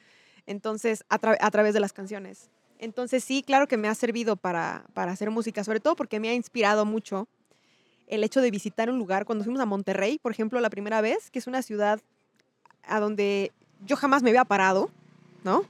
[0.46, 2.50] Entonces, a, a través de las canciones.
[2.80, 6.34] Entonces sí, claro que me ha servido para, hacer música, sobre todo porque me ha
[6.34, 7.30] inspirado mucho
[8.08, 9.26] el hecho de visitar un lugar.
[9.26, 12.00] Cuando fuimos a Monterrey, por ejemplo, la primera vez, que es una ciudad
[12.84, 13.52] a donde
[13.86, 14.90] yo jamás me había parado,
[15.44, 15.66] ¿no?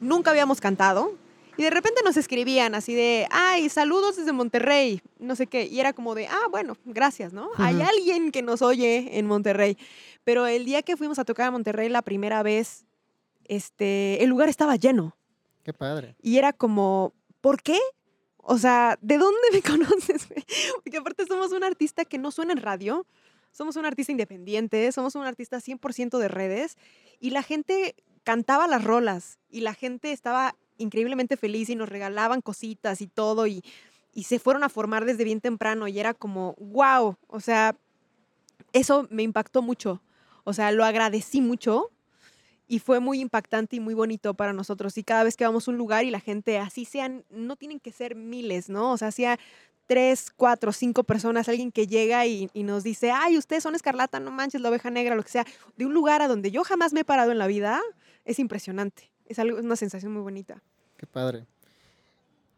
[0.00, 1.12] Nunca habíamos cantado.
[1.56, 5.66] Y de repente nos escribían así de, ay, saludos desde Monterrey, no sé qué.
[5.66, 7.50] Y era como de, ah, bueno, gracias, ¿no?
[7.56, 9.76] Hay alguien que nos oye en Monterrey.
[10.24, 12.86] Pero el día que fuimos a tocar a Monterrey la primera vez,
[13.44, 15.16] este, el lugar estaba lleno.
[15.62, 16.16] Qué padre.
[16.22, 17.12] Y era como,
[17.42, 17.78] ¿por qué?
[18.42, 20.28] O sea, ¿de dónde me conoces?
[20.82, 23.06] Porque aparte somos un artista que no suena en radio,
[23.50, 26.76] somos un artista independiente, somos un artista 100% de redes
[27.18, 32.40] y la gente cantaba las rolas y la gente estaba increíblemente feliz y nos regalaban
[32.40, 33.62] cositas y todo y,
[34.24, 37.76] se fueron a formar desde bien temprano y era como, wow, o sea,
[38.72, 40.02] eso me impactó mucho,
[40.44, 41.90] o sea, lo agradecí mucho
[42.70, 44.96] y fue muy impactante y muy bonito para nosotros.
[44.96, 47.80] Y cada vez que vamos a un lugar y la gente, así sean, no tienen
[47.80, 48.92] que ser miles, ¿no?
[48.92, 49.40] O sea, sea
[49.86, 54.30] tres, cuatro, cinco personas, alguien que llega y, nos dice, ay, ustedes son escarlata, no
[54.30, 55.44] manches, la oveja negra, lo que sea,
[55.76, 57.80] de un lugar a donde yo jamás me he parado en la vida,
[58.24, 59.10] es impresionante.
[59.26, 60.62] Es, algo, es una sensación muy bonita.
[60.96, 61.46] Qué padre.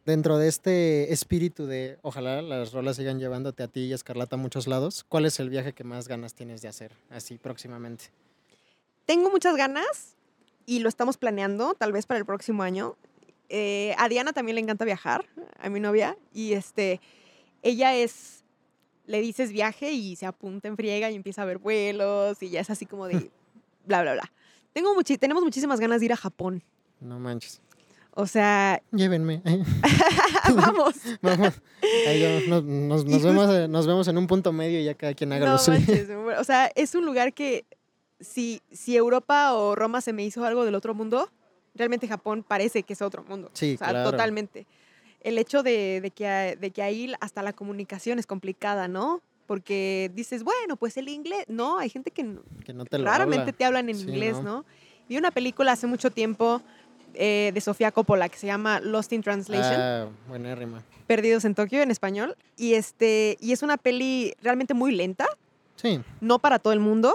[0.04, 4.36] Dentro de este espíritu de ojalá las rolas sigan llevándote a ti y a Escarlata
[4.36, 8.10] a muchos lados, ¿cuál es el viaje que más ganas tienes de hacer así próximamente?
[9.06, 10.16] Tengo muchas ganas
[10.66, 12.96] y lo estamos planeando, tal vez para el próximo año.
[13.48, 15.26] Eh, a Diana también le encanta viajar,
[15.58, 17.00] a mi novia, y este,
[17.62, 18.44] ella es,
[19.06, 22.60] le dices viaje y se apunta en friega y empieza a ver vuelos y ya
[22.60, 23.30] es así como de
[23.84, 24.32] bla, bla, bla.
[24.72, 26.62] Tengo muchi tenemos muchísimas ganas de ir a Japón.
[27.00, 27.60] No manches.
[28.14, 28.82] O sea.
[28.92, 29.42] Llévenme.
[30.54, 30.94] Vamos.
[31.20, 31.54] Vamos.
[32.06, 35.52] Ahí nos, nos, vemos, nos vemos en un punto medio y ya cada quien haga
[35.52, 35.84] lo suyo.
[36.38, 37.66] O sea, es un lugar que
[38.22, 41.30] si, si Europa o Roma se me hizo algo del otro mundo,
[41.74, 43.50] realmente Japón parece que es otro mundo.
[43.52, 44.66] Sí, o sea, totalmente.
[45.20, 49.20] El hecho de, de, que, de que ahí hasta la comunicación es complicada, ¿no?
[49.46, 51.44] Porque dices, bueno, pues el inglés.
[51.48, 54.64] No, hay gente que, que no te lo raramente te hablan en inglés, ¿no?
[55.08, 56.62] Vi una película hace mucho tiempo
[57.14, 59.80] eh, de Sofía Coppola que se llama Lost in Translation.
[59.80, 60.82] Ah, buenérrima.
[61.06, 62.36] Perdidos en Tokio en español.
[62.56, 65.26] Y, este, y es una peli realmente muy lenta.
[65.76, 66.00] Sí.
[66.20, 67.12] No para todo el mundo,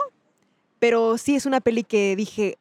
[0.79, 2.57] pero sí es una peli que dije,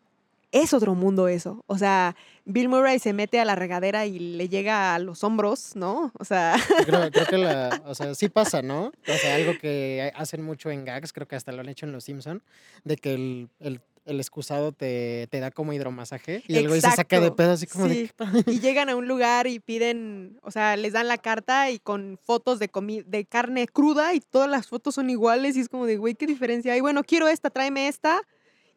[0.52, 1.64] es otro mundo eso.
[1.66, 5.76] O sea, Bill Murray se mete a la regadera y le llega a los hombros,
[5.76, 6.12] ¿no?
[6.18, 6.56] O sea.
[6.86, 8.86] Creo, que la, o sea, sí pasa, ¿no?
[8.86, 11.92] O sea, algo que hacen mucho en gags, creo que hasta lo han hecho en
[11.92, 12.42] Los Simpson,
[12.84, 16.90] de que el, el el excusado te, te da como hidromasaje y el güey se
[16.92, 18.10] saca de pedo así como de...
[18.46, 22.18] y llegan a un lugar y piden, o sea, les dan la carta y con
[22.22, 22.70] fotos de,
[23.06, 26.26] de carne cruda y todas las fotos son iguales y es como de, güey, ¿qué
[26.26, 26.80] diferencia hay?
[26.80, 28.22] Bueno, quiero esta, tráeme esta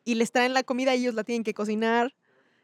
[0.04, 2.14] y les traen la comida y ellos la tienen que cocinar.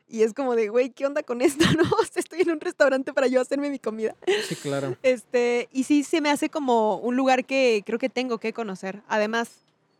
[0.08, 1.66] Y es como de, güey, ¿qué onda con esto?
[1.78, 1.84] No,
[2.16, 4.16] estoy en un restaurante para yo hacerme mi comida.
[4.48, 4.98] Sí, claro.
[5.02, 9.02] Este, y sí se me hace como un lugar que creo que tengo que conocer.
[9.08, 9.50] Además,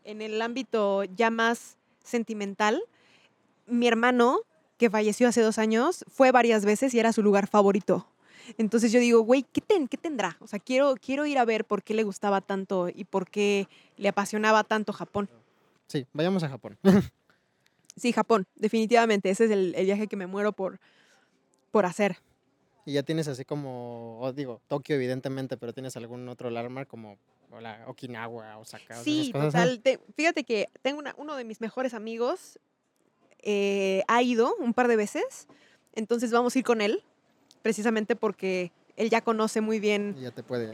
[0.04, 1.75] en el ámbito ya más
[2.06, 2.82] sentimental,
[3.66, 4.40] mi hermano,
[4.78, 8.06] que falleció hace dos años, fue varias veces y era su lugar favorito.
[8.58, 10.36] Entonces yo digo, güey, ¿qué, ¿qué tendrá?
[10.40, 13.68] O sea, quiero, quiero ir a ver por qué le gustaba tanto y por qué
[13.96, 15.28] le apasionaba tanto Japón.
[15.88, 16.78] Sí, vayamos a Japón.
[17.96, 19.30] sí, Japón, definitivamente.
[19.30, 20.78] Ese es el, viaje que me muero por,
[21.70, 22.18] por hacer.
[22.84, 27.18] Y ya tienes así como, digo, Tokio evidentemente, pero tienes algún otro landmark como
[27.60, 29.02] la Okinawa, Osaka.
[29.02, 29.82] Sí, total.
[30.14, 32.58] fíjate que tengo uno de mis mejores amigos,
[33.42, 35.46] eh, ha ido un par de veces,
[35.94, 37.02] entonces vamos a ir con él,
[37.62, 40.16] precisamente porque él ya conoce muy bien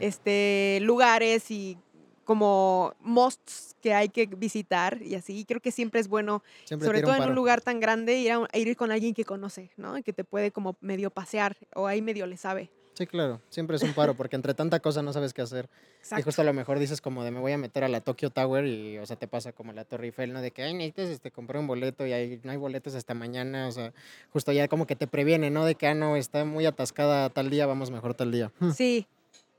[0.00, 1.76] este, lugares y
[2.24, 5.44] como musts que hay que visitar y así.
[5.44, 8.76] creo que siempre es bueno, sobre todo en un lugar tan grande, ir, a, ir
[8.76, 9.98] con alguien que conoce, ¿no?
[9.98, 12.70] Y que te puede como medio pasear o ahí medio le sabe.
[12.94, 15.68] Sí, claro, siempre es un paro porque entre tanta cosa no sabes qué hacer.
[15.98, 16.20] Exacto.
[16.20, 18.28] Y justo a lo mejor dices como de me voy a meter a la Tokyo
[18.28, 20.42] Tower y, o sea, te pasa como la Torre Eiffel, ¿no?
[20.42, 23.66] De que, ay, necesitas este, comprar un boleto y ahí no hay boletos hasta mañana,
[23.66, 23.94] o sea,
[24.30, 25.64] justo ya como que te previene, ¿no?
[25.64, 28.52] De que, ah, no, está muy atascada tal día, vamos mejor tal día.
[28.76, 29.06] Sí,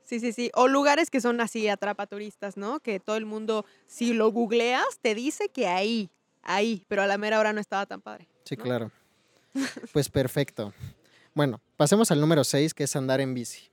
[0.03, 0.51] sí, sí, sí.
[0.53, 2.81] O lugares que son así, atrapa turistas, ¿no?
[2.81, 6.09] Que todo el mundo, si lo googleas, te dice que ahí,
[6.43, 8.27] ahí, pero a la mera hora no estaba tan padre.
[8.43, 8.91] Sí, claro.
[9.93, 10.73] Pues perfecto.
[11.35, 13.69] Bueno, pasemos al número 6, que es andar en bici.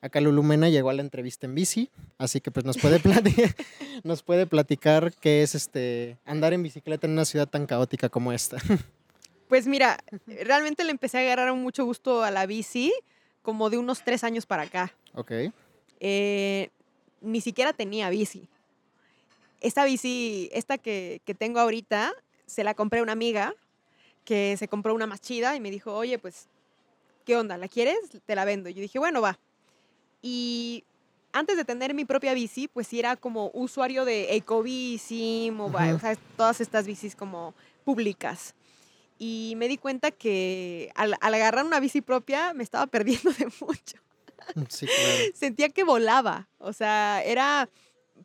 [0.00, 3.54] Acá Lulumena llegó a la entrevista en bici, así que pues nos puede, platicar,
[4.04, 8.32] nos puede platicar qué es este andar en bicicleta en una ciudad tan caótica como
[8.32, 8.58] esta.
[9.48, 12.90] Pues mira, realmente le empecé a agarrar mucho gusto a la bici
[13.42, 14.94] como de unos tres años para acá.
[15.12, 15.30] Ok.
[16.00, 16.70] Eh,
[17.20, 18.48] ni siquiera tenía bici.
[19.60, 22.14] Esta bici, esta que, que tengo ahorita,
[22.46, 23.54] se la compré a una amiga
[24.24, 26.48] que se compró una más chida y me dijo, oye, pues
[27.24, 27.56] ¿qué onda?
[27.56, 27.98] ¿La quieres?
[28.24, 28.68] Te la vendo.
[28.68, 29.38] Yo dije, bueno, va.
[30.20, 30.84] Y
[31.32, 35.98] antes de tener mi propia bici, pues sí era como usuario de Ecobici, mobile, o
[35.98, 37.54] sea, todas estas bicis como
[37.84, 38.54] públicas.
[39.18, 43.98] Y me di cuenta que al, agarrar una bici propia me estaba perdiendo de mucho.
[44.68, 45.24] Sí, claro.
[45.34, 47.68] Sentía que volaba, o sea, era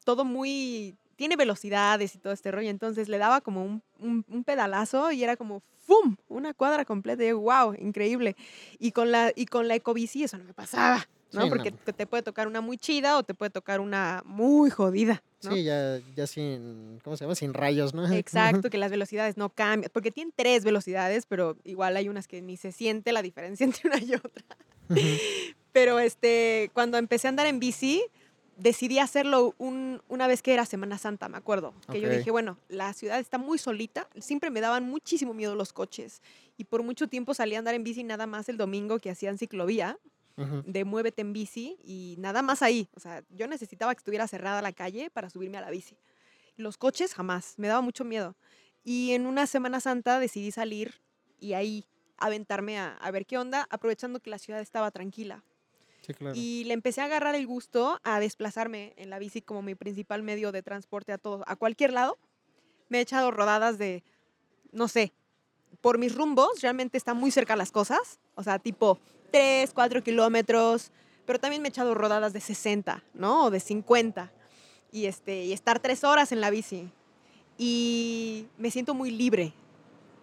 [0.03, 0.95] todo muy...
[1.17, 5.23] Tiene velocidades y todo este rollo, entonces le daba como un, un, un pedalazo y
[5.23, 6.17] era como ¡fum!
[6.27, 7.23] Una cuadra completa.
[7.23, 8.35] Y wow, increíble.
[8.79, 11.07] Y con la, y con la ecobici eso no me pasaba.
[11.31, 11.49] ¿no?
[11.49, 15.23] Porque te puede tocar una muy chida o te puede tocar una muy jodida.
[15.39, 17.35] Sí, ya, ya sin, ¿cómo se llama?
[17.35, 18.07] Sin rayos, ¿no?
[18.13, 22.41] Exacto, que las velocidades no cambian, porque tienen tres velocidades, pero igual hay unas que
[22.41, 24.43] ni se siente la diferencia entre una y otra.
[25.73, 28.03] pero este, cuando empecé a andar en bici,
[28.57, 31.73] decidí hacerlo una vez que era Semana Santa, me acuerdo.
[31.91, 35.71] Que yo dije, bueno, la ciudad está muy solita, siempre me daban muchísimo miedo los
[35.73, 36.21] coches.
[36.57, 39.37] Y por mucho tiempo salí a andar en bici nada más el domingo que hacían
[39.37, 39.97] ciclovía,
[40.35, 42.89] de muévete en bici y nada más ahí.
[42.95, 45.97] O sea, yo necesitaba que estuviera cerrada la calle para subirme a la bici.
[46.57, 48.35] Los coches jamás, me daba mucho miedo.
[48.83, 51.01] Y en una Semana Santa decidí salir
[51.39, 51.85] y ahí
[52.17, 55.43] aventarme a ver qué onda, aprovechando que la ciudad estaba tranquila.
[56.35, 60.23] Y le empecé a agarrar el gusto a desplazarme en la bici como mi principal
[60.23, 62.17] medio de transporte a todo, a cualquier lado.
[62.89, 64.03] Me he echado rodadas de,
[64.71, 65.13] no sé,
[65.81, 68.99] por mis rumbos, realmente están muy cerca las cosas, o sea, tipo
[69.31, 70.91] 3, 4 kilómetros,
[71.25, 73.45] pero también me he echado rodadas de 60, ¿no?
[73.45, 74.31] O de 50.
[74.91, 76.89] Y, este, y estar tres horas en la bici.
[77.57, 79.53] Y me siento muy libre,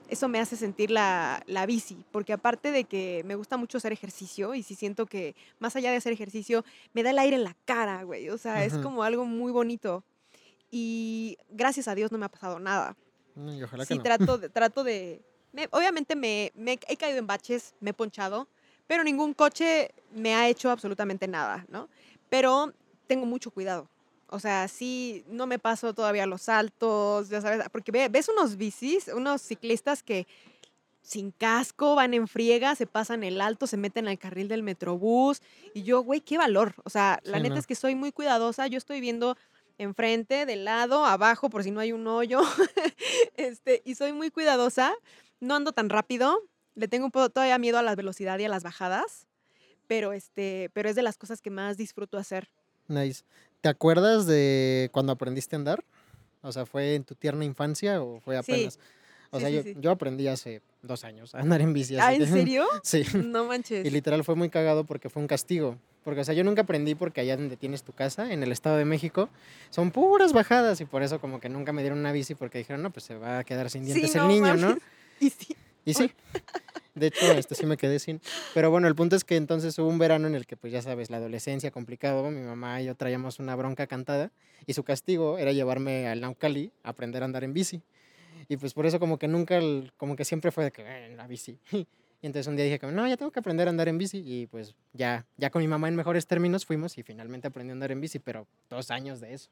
[0.09, 3.92] eso me hace sentir la, la, bici, porque aparte de que me gusta mucho hacer
[3.92, 7.44] ejercicio y si siento que más allá de hacer ejercicio, me da el aire en
[7.44, 10.05] la cara, güey, o sea, es como algo muy bonito.
[10.70, 12.96] Y gracias a Dios no me ha pasado nada.
[13.36, 14.02] Mm, y ojalá sí, que no.
[14.02, 15.22] trato de, trato de
[15.70, 18.48] obviamente me, me, he caído en baches, me he ponchado,
[18.86, 21.88] pero ningún coche me ha hecho absolutamente nada, ¿no?
[22.28, 22.72] Pero
[23.07, 23.88] tengo mucho cuidado.
[24.29, 29.09] O sea, sí, no me paso todavía los saltos, ya sabes, porque ves unos bicis,
[29.09, 30.27] unos ciclistas que
[31.05, 35.43] sin casco, van en friega, se pasan el alto, se meten al carril del metrobús.
[35.75, 36.75] Y yo, güey, qué valor.
[36.83, 38.66] O sea, la neta es que soy muy cuidadosa.
[38.68, 39.37] Yo estoy viendo
[39.77, 42.41] enfrente, de lado, abajo, por si no hay un hoyo.
[43.37, 44.95] este, y soy muy cuidadosa.
[45.41, 46.41] No ando tan rápido.
[46.75, 49.27] Le tengo un poco todavía miedo a la velocidad y a las bajadas.
[49.87, 52.49] Pero, este, pero es de las cosas que más disfruto hacer.
[52.89, 53.25] Nice.
[53.65, 55.83] ¿Te acuerdas de cuando aprendiste a andar?
[56.43, 58.79] O sea, ¿fue en tu tierna infancia o fue apenas?
[59.31, 61.97] O sea, yo, aprendí hace dos años a andar en bici.
[61.97, 62.67] ¿Ah, en serio?
[62.83, 63.07] sí.
[63.15, 63.87] No manches.
[63.87, 65.79] Y literal fue muy cagado porque fue un castigo.
[66.05, 68.77] Porque, o sea, yo nunca aprendí porque allá donde tienes tu casa, en el Estado
[68.77, 69.31] de México,
[69.71, 72.83] son puras bajadas y por eso como que nunca me dieron una bici porque dijeron,
[72.83, 74.77] no, pues se va a quedar sin dientes el niño, ¿no?
[75.21, 75.57] Y sí.
[75.87, 76.12] Y sí.
[76.95, 78.20] De hecho, este sí me quedé sin.
[78.55, 80.80] Pero bueno, el punto es que entonces hubo un verano en el que, pues ya
[80.80, 82.30] sabes, la adolescencia complicado.
[82.30, 84.30] Mi mamá y yo traíamos una bronca cantada
[84.66, 87.82] y su castigo era llevarme al Naucali a aprender a andar en bici.
[88.49, 89.61] Y pues por eso como que nunca,
[89.97, 91.59] como que siempre fue de que, en la bici.
[92.22, 94.22] Y entonces un día dije, no, ya tengo que aprender a andar en bici.
[94.24, 97.74] Y pues ya, ya con mi mamá en mejores términos fuimos y finalmente aprendí a
[97.74, 99.51] andar en bici, pero dos años de eso.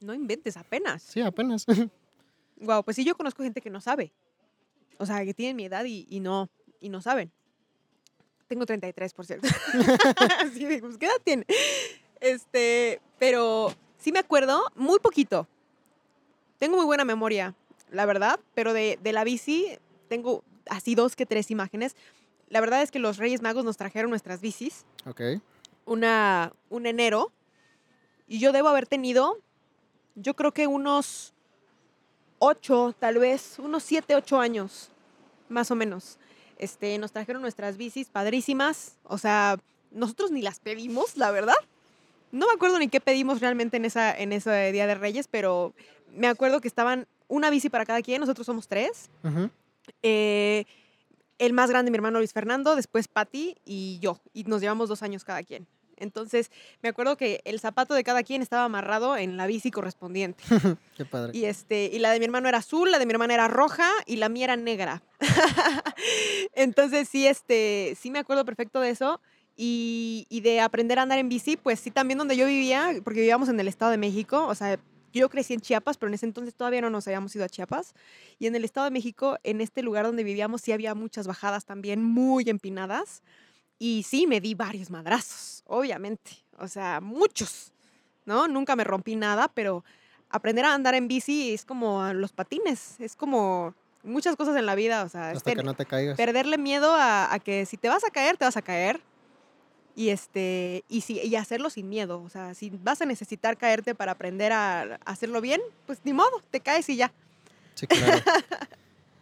[0.00, 1.02] No inventes, apenas.
[1.02, 1.64] Sí, apenas.
[2.62, 4.12] Wow, pues sí, yo conozco gente que no sabe.
[5.00, 7.32] O sea, que tienen mi edad y, no, y no saben.
[8.48, 9.48] Tengo 33, por cierto.
[10.40, 11.46] Así de, pues, ¿qué edad tiene?
[12.20, 15.48] Este, pero sí me acuerdo, muy poquito.
[16.58, 17.54] Tengo muy buena memoria,
[17.90, 19.78] la verdad, pero de, de la bici
[20.08, 21.96] tengo así dos que tres imágenes.
[22.50, 24.84] La verdad es que los Reyes Magos nos trajeron nuestras bicis.
[25.06, 25.22] Ok.
[25.86, 27.32] Una, un enero.
[28.26, 29.38] Y yo debo haber tenido,
[30.14, 31.32] yo creo que unos
[32.40, 34.90] ocho, tal vez, unos siete, ocho años,
[35.48, 36.18] más o menos.
[36.58, 38.96] Este, nos trajeron nuestras bicis padrísimas.
[39.04, 39.58] O sea,
[39.92, 41.54] nosotros ni las pedimos, la verdad.
[42.32, 45.72] No me acuerdo ni qué pedimos realmente en, esa, en ese Día de Reyes, pero
[46.12, 49.08] me acuerdo que estaban una bici para cada quien, nosotros somos tres.
[50.02, 50.64] Eh,
[51.38, 55.02] el más grande, mi hermano Luis Fernando, después Patti y yo, y nos llevamos dos
[55.02, 55.66] años cada quien.
[56.00, 56.50] Entonces,
[56.82, 60.42] me acuerdo que el zapato de cada quien estaba amarrado en la bici correspondiente.
[60.96, 61.36] Qué padre.
[61.36, 63.88] Y, este, y la de mi hermano era azul, la de mi hermana era roja
[64.06, 65.02] y la mía era negra.
[66.54, 69.20] Entonces, sí, este, sí me acuerdo perfecto de eso.
[69.56, 73.20] Y, y, de aprender a andar en bici, pues sí, también donde yo vivía, porque
[73.20, 74.78] vivíamos en el Estado de México, o sea,
[75.12, 77.94] yo crecí en Chiapas, pero en ese entonces todavía no nos habíamos ido a Chiapas.
[78.38, 81.64] Y en el Estado de México, en este lugar donde vivíamos, sí había muchas bajadas
[81.64, 83.22] también muy empinadas.
[83.82, 86.32] Y sí, me di varios madrazos, obviamente.
[86.58, 87.72] O sea, muchos,
[88.26, 88.46] ¿no?
[88.46, 89.82] Nunca me rompí nada, pero
[90.28, 94.74] aprender a andar en bici es como los patines, es como muchas cosas en la
[94.74, 96.18] vida, o sea, hasta que no te caigas.
[96.18, 99.00] Perderle miedo a, que si te vas a caer, te vas a caer.
[99.96, 103.94] Y este y si y hacerlo sin miedo, o sea, si vas a necesitar caerte
[103.94, 107.12] para aprender a, hacerlo bien, pues ni modo, te caes y ya.
[107.74, 108.22] Sí, claro.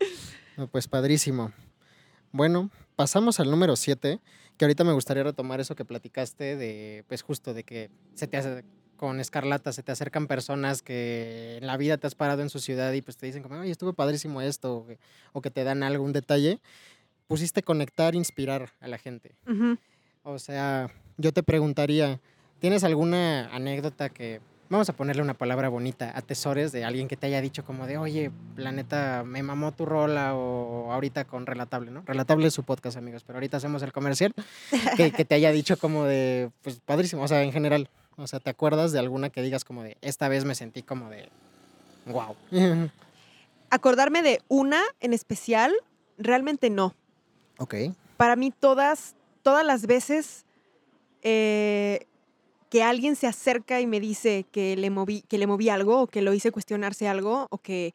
[0.73, 1.53] pues padrísimo.
[2.33, 4.21] Bueno, pasamos al número 7,
[4.59, 8.37] que ahorita me gustaría retomar eso que platicaste de, pues justo de que se te
[8.37, 8.65] hace
[8.97, 12.59] con Escarlata, se te acercan personas que en la vida te has parado en su
[12.59, 14.85] ciudad y pues te dicen como, oye, estuvo padrísimo esto,
[15.33, 16.59] o que, te dan algún detalle.
[17.29, 19.37] Pusiste conectar, inspirar a la gente.
[20.25, 22.21] O sea, yo te preguntaría,
[22.59, 24.41] ¿tienes alguna anécdota que
[24.71, 27.97] vamos a ponerle una palabra bonita, atesores de alguien que te haya dicho como de,
[27.99, 32.03] oye, planeta, me mamó tu rola o ahorita con Relatable, ¿no?
[32.05, 34.35] Relatable es su podcast, amigos, pero ahorita hacemos el comercial,
[34.97, 38.51] que, te haya dicho como de, pues padrísimo, o sea, en general, o sea, ¿te
[38.51, 41.29] acuerdas de alguna que digas como de, esta vez me sentí como de,
[42.07, 42.37] wow?
[43.71, 45.73] Acordarme de una en especial,
[46.17, 46.95] realmente no.
[47.59, 47.75] Ok.
[48.17, 50.45] Para mí todas, todas las veces...
[51.23, 52.07] Eh,
[52.71, 56.07] que alguien se acerca y me dice que le moví, que le moví algo o
[56.07, 57.95] que lo hice cuestionarse algo o que,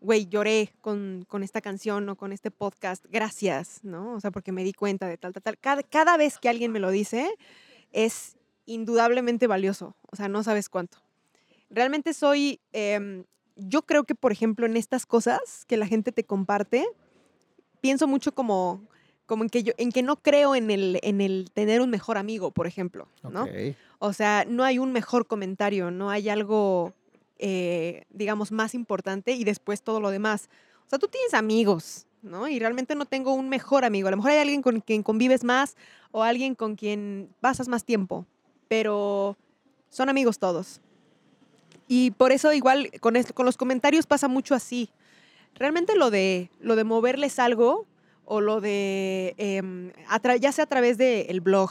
[0.00, 4.14] güey, lloré con, con, esta canción o con este podcast, gracias, ¿no?
[4.14, 5.58] O sea, porque me di cuenta de tal, tal, tal.
[5.58, 7.28] Cada, cada vez que alguien me lo dice,
[7.92, 10.98] es indudablemente valioso, o sea, no sabes cuánto.
[11.70, 13.24] Realmente soy, em,
[13.56, 16.86] yo creo que, por ejemplo, en estas cosas que la gente te comparte,
[17.80, 18.82] pienso mucho como,
[19.26, 22.18] como en, que yo, en que no creo en el, en el tener un mejor
[22.18, 23.46] amigo, por ejemplo, ¿no?
[23.98, 26.92] O sea, no hay un mejor comentario, no hay algo,
[27.38, 30.48] eh, digamos, más importante y después todo lo demás.
[30.86, 32.48] O sea, tú tienes amigos, ¿no?
[32.48, 34.08] Y realmente no tengo un mejor amigo.
[34.08, 35.76] A lo mejor hay alguien con quien convives más
[36.12, 38.24] o alguien con quien pasas más tiempo,
[38.68, 39.36] pero
[39.88, 40.80] son amigos todos.
[41.88, 44.90] Y por eso igual con, con los comentarios pasa mucho así.
[45.54, 47.86] Realmente lo de, lo de moverles algo
[48.24, 49.90] o lo de, em,
[50.40, 51.70] ya sea a través del blog,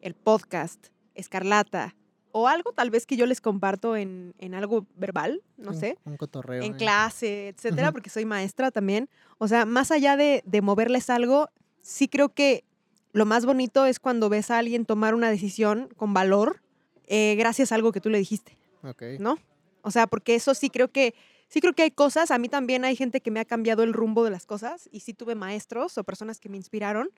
[0.00, 1.94] el podcast, Escarlata,
[2.32, 5.98] o algo tal vez que yo les comparto en, algo verbal, no sé.
[6.04, 6.62] Un cotorreo.
[6.62, 9.08] En clase, etcétera, porque soy maestra también.
[9.38, 11.50] O sea, más allá de, moverles algo,
[11.82, 12.64] sí creo que
[13.12, 16.62] lo más bonito es cuando ves a alguien tomar una decisión con valor
[17.06, 18.56] eh, gracias a algo que tú le dijiste.
[18.82, 19.02] Ok.
[19.18, 19.38] ¿No?
[19.82, 21.14] O sea, porque eso sí creo que
[21.48, 23.92] sí creo que hay cosas, a mí también hay gente que me ha cambiado el
[23.92, 27.10] rumbo de las cosas y sí tuve maestros o personas que me inspiraron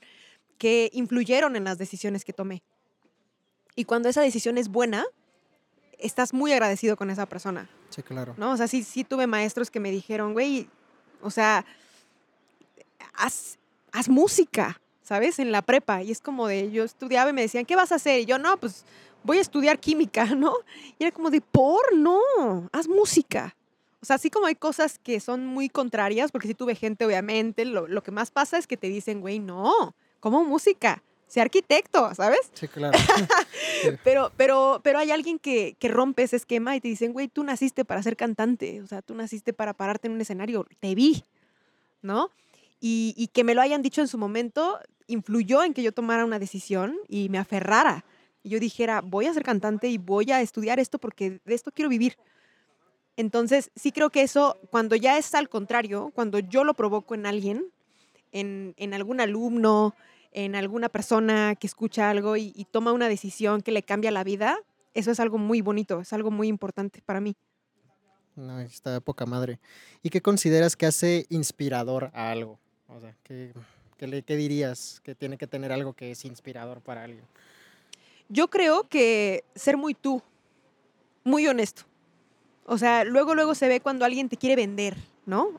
[0.59, 2.63] que influyeron en las decisiones que tomé.
[3.77, 5.05] Y cuando esa decisión es buena,
[5.99, 7.69] estás muy agradecido con esa persona.
[7.91, 8.35] Sí, claro.
[8.37, 8.53] ¿No?
[8.53, 10.69] O sea, sí, sí tuve maestros que me dijeron, güey,
[11.23, 11.65] o sea,
[13.15, 13.59] haz,
[13.93, 15.39] haz música, ¿sabes?
[15.39, 16.03] En la prepa.
[16.03, 18.21] Y es como de, yo estudiaba y me decían, ¿qué vas a hacer?
[18.21, 18.85] Y yo, no, pues
[19.23, 20.55] voy a estudiar química, ¿no?
[20.99, 22.21] Y era como de, por, no,
[22.73, 23.57] haz música.
[24.01, 27.65] O sea, así como hay cosas que son muy contrarias, porque si tuve gente, obviamente,
[27.65, 31.03] lo, lo que más pasa es que te dicen, güey, no, como música
[31.35, 32.39] sé arquitecto, ¿sabes?
[32.53, 32.97] Sí, claro.
[34.05, 37.43] pero, pero, pero hay alguien que, que, rompe ese esquema y te dicen, güey, tú
[37.43, 41.25] naciste para ser cantante, o sea, tú naciste para pararte en un escenario, te vi,
[42.03, 42.31] ¿no?
[42.81, 44.79] Y, y, que me lo hayan dicho en su momento
[45.09, 48.05] influyó en que yo tomara una decisión y me aferrara.
[48.45, 51.73] Y yo dijera, voy a ser cantante y voy a estudiar esto porque de esto
[51.73, 52.17] quiero vivir.
[53.17, 57.27] Entonces, sí creo que eso, cuando ya es al contrario, cuando yo lo provoco en
[57.27, 57.67] alguien,
[58.31, 59.95] en, en algún alumno,
[60.35, 64.59] en alguna persona que escucha algo y, toma una decisión que le cambia la vida,
[64.93, 67.37] eso es algo muy bonito, es algo muy importante para mí.
[68.35, 69.61] No, está de poca madre.
[70.03, 72.59] ¿Y qué consideras que hace inspirador a algo?
[72.89, 73.53] O sea, ¿qué,
[73.97, 77.25] qué, dirías que tiene que tener algo que es inspirador para alguien?
[78.29, 80.21] Yo creo que ser muy tú,
[81.23, 81.83] muy honesto.
[82.67, 85.53] O sea, luego, luego se ve cuando alguien te quiere vender, ¿no?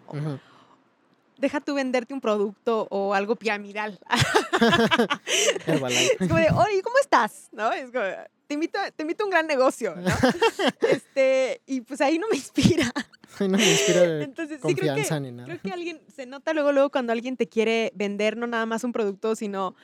[1.37, 3.99] Deja tú venderte un producto o algo piramidal.
[5.67, 7.49] es como de, oye, ¿cómo estás?
[7.51, 7.71] ¿No?
[7.71, 8.03] Es como,
[8.47, 10.09] te invito, te invito a un gran negocio, ¿no?
[10.89, 12.91] este, y pues ahí no me inspira.
[13.39, 15.45] No me inspira Entonces, confianza sí, creo que, ni nada.
[15.47, 18.83] Creo que alguien, se nota luego, luego cuando alguien te quiere vender no nada más
[18.83, 19.75] un producto, sino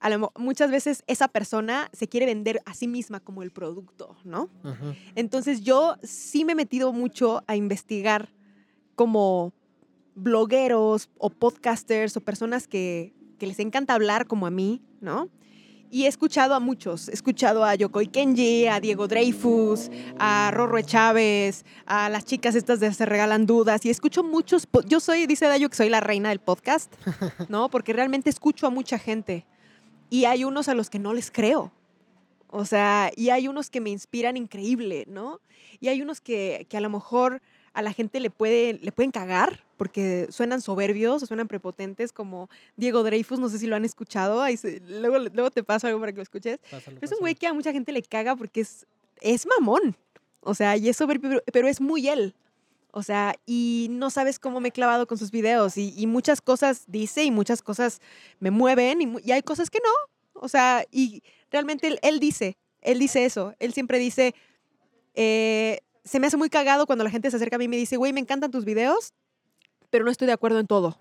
[0.00, 4.16] a lo, muchas veces esa persona se quiere vender a sí misma como el producto,
[4.24, 4.50] ¿no?
[5.14, 8.32] Entonces yo sí me he metido mucho a investigar
[8.96, 9.52] como
[10.14, 15.28] blogueros o podcasters o personas que, les encanta hablar como a mí, ¿no?
[15.90, 17.08] Y he escuchado a muchos.
[17.08, 22.78] He escuchado a Yokoi Kenji, a Diego Dreyfus, a Rorro Chávez, a las chicas estas
[22.78, 23.84] de Se Regalan Dudas.
[23.84, 24.68] Y escucho muchos.
[24.86, 26.94] Yo soy, dice Dayo, que soy la reina del podcast,
[27.48, 27.68] ¿no?
[27.68, 29.44] Porque realmente escucho a mucha gente.
[30.08, 31.72] Y hay unos a los que no les creo.
[32.46, 35.40] O sea, y hay unos que me inspiran increíble, ¿no?
[35.80, 37.42] Y hay unos que, que a lo mejor
[37.74, 42.48] a la gente le, puede, le pueden cagar porque suenan soberbios o suenan prepotentes como
[42.76, 46.12] Diego Dreyfus, no sé si lo han escuchado, ahí luego, luego te paso algo para
[46.12, 46.58] que lo escuches.
[47.00, 48.86] es un güey que a mucha gente le caga porque es,
[49.20, 49.96] es mamón,
[50.40, 52.34] o sea, y es soberbio, pero, es muy él.
[52.94, 56.84] O sea, y no sabes cómo me he clavado con sus videos y, muchas cosas
[56.88, 58.00] dice y muchas cosas
[58.38, 60.40] me mueven y, hay cosas que no.
[60.40, 64.34] O sea, y realmente él, él dice, él dice eso, él siempre dice,
[65.14, 67.76] eh, se me hace muy cagado cuando la gente se acerca a mí y me
[67.76, 69.12] dice, güey, me encantan tus videos,
[69.90, 70.98] pero no estoy de acuerdo en todo.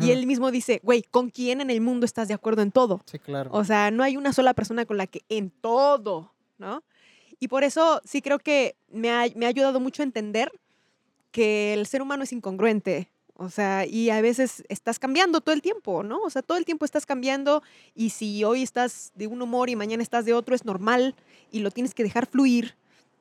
[0.00, 3.02] Y él mismo dice, güey, ¿con quién en el mundo estás de acuerdo en todo?
[3.04, 3.50] Sí, claro.
[3.52, 6.82] O sea, no hay una sola persona con la que en todo, ¿no?
[7.40, 10.52] Y por eso sí creo que me ha, me ha ayudado mucho a entender
[11.32, 13.10] que el ser humano es incongruente.
[13.34, 16.20] O sea, y a veces estás cambiando todo el tiempo, ¿no?
[16.20, 17.62] O sea, todo el tiempo estás cambiando
[17.94, 21.16] y si hoy estás de un humor y mañana estás de otro es normal
[21.50, 22.76] y lo tienes que dejar fluir.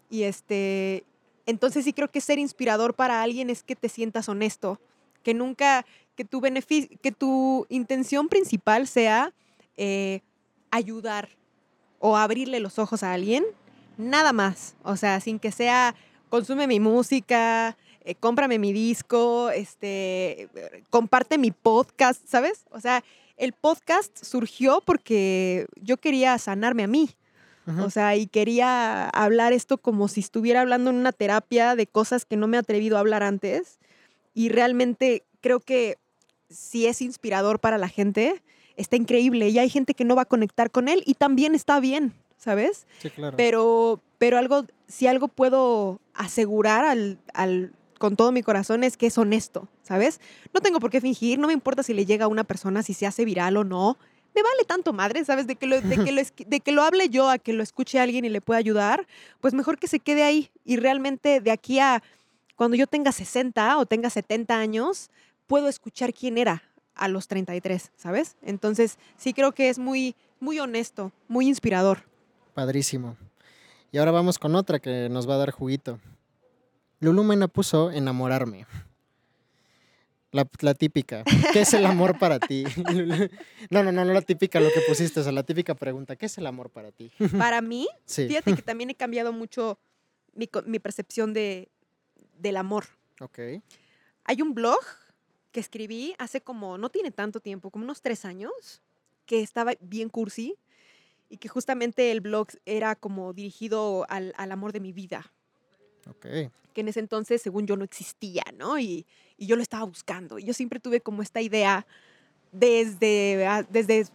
[0.10, 1.06] Y este,
[1.52, 4.80] entonces sí creo que ser inspirador para alguien es que te sientas honesto,
[5.22, 5.86] que nunca,
[6.16, 9.34] que tu beneficio, que tu intención principal sea
[9.78, 10.22] eh,
[10.72, 11.30] ayudar
[12.00, 13.44] o abrirle los ojos a alguien,
[13.98, 14.76] nada más.
[14.84, 15.96] O sea, sin que sea
[16.30, 20.50] consume mi música, eh, cómprame mi disco, este,
[20.90, 22.66] comparte mi podcast, ¿sabes?
[22.72, 23.04] O sea,
[23.38, 27.10] el podcast surgió porque yo quería sanarme a mí.
[27.80, 32.26] O sea, y quería hablar esto como si estuviera hablando en una terapia de cosas
[32.26, 33.80] que no me he atrevido a hablar antes.
[34.34, 35.98] Y realmente creo que
[36.50, 38.42] si es inspirador para la gente,
[38.76, 39.50] está increíble.
[39.50, 42.88] Y hay gente que no va a conectar con él y también está bien, ¿sabes?
[43.00, 43.38] Sí, claro.
[43.38, 49.08] Pero, pero algo, si algo puedo asegurar al, al, con todo mi corazón es que
[49.08, 50.20] es honesto, ¿sabes?
[50.54, 52.94] No tengo por qué fingir, no me importa si le llega a una persona, si
[52.94, 53.98] se hace viral o no
[54.36, 55.48] me vale tanto madre, ¿sabes?
[55.48, 58.26] De que, lo, de, que de que lo hable yo a que lo escuche alguien
[58.26, 59.08] y le pueda ayudar,
[59.40, 60.52] pues mejor que se quede ahí.
[60.64, 62.02] Y realmente de aquí a
[62.56, 65.10] cuando yo tenga 60 o tenga 70 años,
[65.48, 66.64] puedo escuchar quién era
[66.96, 68.36] a los 33, ¿sabes?
[68.42, 72.04] Entonces sí creo que es muy, muy honesto, muy inspirador.
[72.54, 73.18] Padrísimo.
[73.92, 76.00] Y ahora vamos con otra que nos va a dar juguito.
[77.00, 78.68] Lulu Mena puso enamorarme.
[80.32, 81.24] La, típica.
[81.52, 82.64] ¿Qué es el amor para ti?
[83.70, 86.16] no, no, no, no la típica lo que pusiste, o sea, la típica pregunta.
[86.16, 87.12] ¿Qué es el amor para ti?
[87.38, 89.78] Para mí, fíjate que también he cambiado mucho
[90.34, 91.70] mi, mi percepción de,
[92.38, 92.86] del amor.
[93.20, 93.40] Ok.
[94.24, 94.80] Hay un blog
[95.52, 98.82] que escribí hace como, no tiene tanto tiempo, como unos tres años,
[99.26, 100.56] que estaba bien cursi
[101.30, 105.34] y que justamente el blog era como dirigido al, al amor de mi vida.
[106.10, 108.80] Ok que en ese entonces, según yo, no existía, ¿no?
[108.80, 109.06] Y,
[109.38, 110.38] yo lo estaba buscando.
[110.38, 111.88] Y yo siempre tuve como esta idea
[112.52, 114.06] desde, ah, desde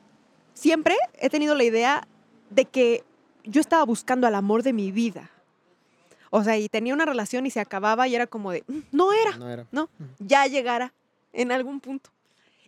[0.54, 2.06] siempre he tenido la idea
[2.50, 3.02] de que
[3.42, 5.32] yo estaba buscando al amor de mi vida.
[6.30, 9.12] O sea, y tenía una relación y se acababa y era como de, mm, no
[9.12, 9.66] era, no, era.
[9.72, 9.90] ¿no?
[10.20, 10.94] Ya llegara
[11.32, 12.10] en algún punto.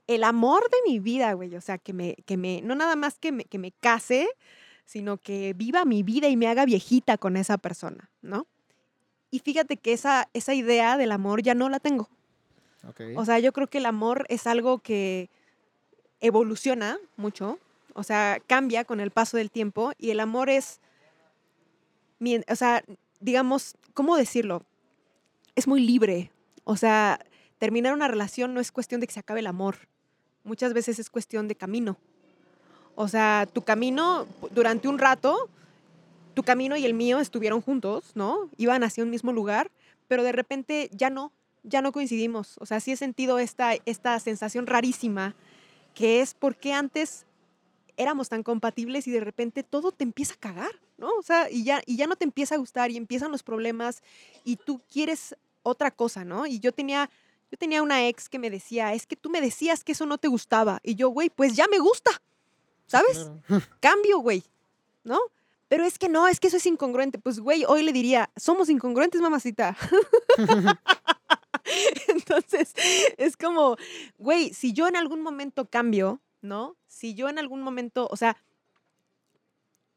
[0.08, 3.20] El amor de mi vida, güey, o sea, que me, que me, no nada más
[3.20, 4.28] que me, que me case,
[4.84, 8.48] sino que viva mi vida y me haga viejita con esa persona, ¿no?
[9.30, 12.08] Y fíjate que esa, esa idea del amor ya no la tengo.
[13.16, 15.28] O sea, yo creo que el amor es algo que
[16.20, 17.58] evoluciona mucho,
[17.94, 20.80] o sea, cambia con el paso del tiempo y el amor es,
[22.48, 22.82] o sea,
[23.20, 24.62] digamos, ¿cómo decirlo?
[25.54, 26.30] Es muy libre.
[26.64, 27.20] O sea,
[27.58, 29.76] terminar una relación no es cuestión de que se acabe el amor.
[30.44, 31.98] Muchas veces es cuestión de camino.
[32.94, 35.48] O sea, tu camino durante un rato
[36.38, 38.48] tu camino y el mío estuvieron juntos, ¿no?
[38.58, 39.72] Iban hacia un mismo lugar,
[40.06, 41.32] pero de repente ya no,
[41.64, 42.54] ya no coincidimos.
[42.60, 45.34] O sea, sí he sentido esta, esta sensación rarísima,
[45.96, 47.26] que es porque antes
[47.96, 51.10] éramos tan compatibles y de repente todo te empieza a cagar, ¿no?
[51.18, 54.04] O sea, y ya, y ya no te empieza a gustar y empiezan los problemas
[54.44, 55.34] y tú quieres
[55.64, 56.46] otra cosa, ¿no?
[56.46, 57.10] Y yo tenía,
[57.50, 60.18] yo tenía una ex que me decía, es que tú me decías que eso no
[60.18, 60.78] te gustaba.
[60.84, 62.12] Y yo, güey, pues ya me gusta,
[62.86, 63.28] ¿sabes?
[63.80, 64.44] Cambio, güey,
[65.02, 65.18] ¿no?
[65.68, 67.18] Pero es que no, es que eso es incongruente.
[67.18, 69.76] Pues, güey, hoy le diría, somos incongruentes, mamacita.
[72.08, 72.72] Entonces,
[73.18, 73.76] es como,
[74.16, 76.76] güey, si yo en algún momento cambio, ¿no?
[76.86, 78.36] Si yo en algún momento, o sea,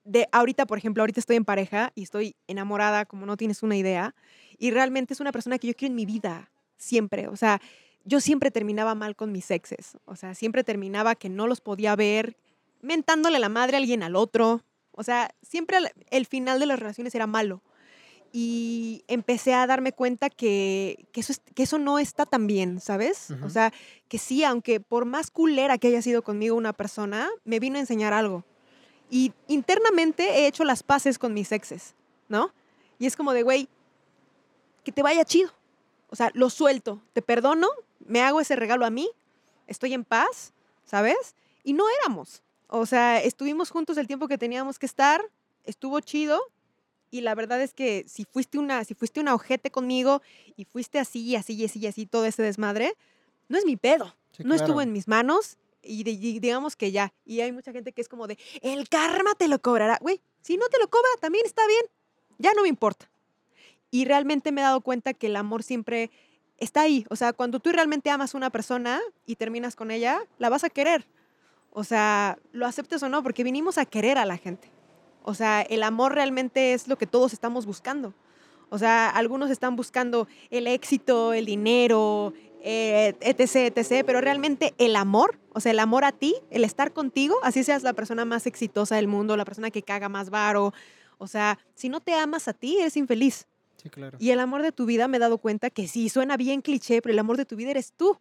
[0.03, 3.77] de ahorita, por ejemplo, ahorita estoy en pareja y estoy enamorada, como no tienes una
[3.77, 4.15] idea,
[4.57, 7.27] y realmente es una persona que yo quiero en mi vida, siempre.
[7.27, 7.61] O sea,
[8.03, 9.97] yo siempre terminaba mal con mis exes.
[10.05, 12.35] O sea, siempre terminaba que no los podía ver,
[12.81, 14.63] mentándole la madre a alguien al otro,
[14.93, 15.77] o sea, siempre
[16.09, 17.61] el, final de las relaciones era malo.
[18.33, 23.31] Y empecé a darme cuenta que, eso, que eso no está tan bien, ¿sabes?
[23.43, 23.73] O sea,
[24.07, 27.81] que sí, aunque por más culera que haya sido conmigo una persona, me vino a
[27.81, 28.45] enseñar algo.
[29.09, 31.93] Y internamente he hecho las paces con mis exes,
[32.29, 32.53] ¿no?
[32.99, 33.67] Y es como de, güey,
[34.85, 35.51] que te vaya chido.
[36.09, 37.67] O sea, lo suelto, te perdono,
[37.99, 39.09] me hago ese regalo a mí,
[39.67, 40.53] estoy en paz,
[40.85, 41.35] ¿sabes?
[41.63, 42.43] Y no éramos.
[42.73, 45.21] O sea, estuvimos juntos el tiempo que teníamos que estar,
[45.65, 46.41] estuvo chido.
[47.11, 50.21] Y la verdad es que si fuiste una, si fuiste una ojete conmigo
[50.55, 52.93] y fuiste así, y así, y así, y así, todo ese desmadre,
[53.49, 54.15] no es mi pedo.
[54.39, 56.03] no estuvo en mis manos y,
[56.39, 57.13] digamos que ya.
[57.25, 59.97] Y hay mucha gente que es como de, el karma te lo cobrará.
[59.99, 61.83] Güey, si no te lo cobra, también está bien.
[62.37, 63.11] Ya no me importa.
[63.89, 66.09] Y realmente me he dado cuenta que el amor siempre
[66.57, 67.05] está ahí.
[67.09, 70.63] O sea, cuando tú realmente amas a una persona y terminas con ella, la vas
[70.63, 71.05] a querer.
[71.71, 74.69] O sea, lo aceptes o no, porque vinimos a querer a la gente.
[75.23, 78.13] O sea, el amor realmente es lo que todos estamos buscando.
[78.69, 84.95] O sea, algunos están buscando el éxito, el dinero, eh, etc., etc., pero realmente el
[84.95, 88.47] amor, o sea, el amor a ti, el estar contigo, así seas la persona más
[88.47, 90.73] exitosa del mundo, la persona que caga más varo,
[91.17, 93.45] o sea, si no te amas a ti, eres infeliz.
[93.77, 94.17] Sí, claro.
[94.19, 97.01] Y el amor de tu vida me he dado cuenta que sí, suena bien cliché,
[97.01, 98.17] pero el amor de tu vida eres tú.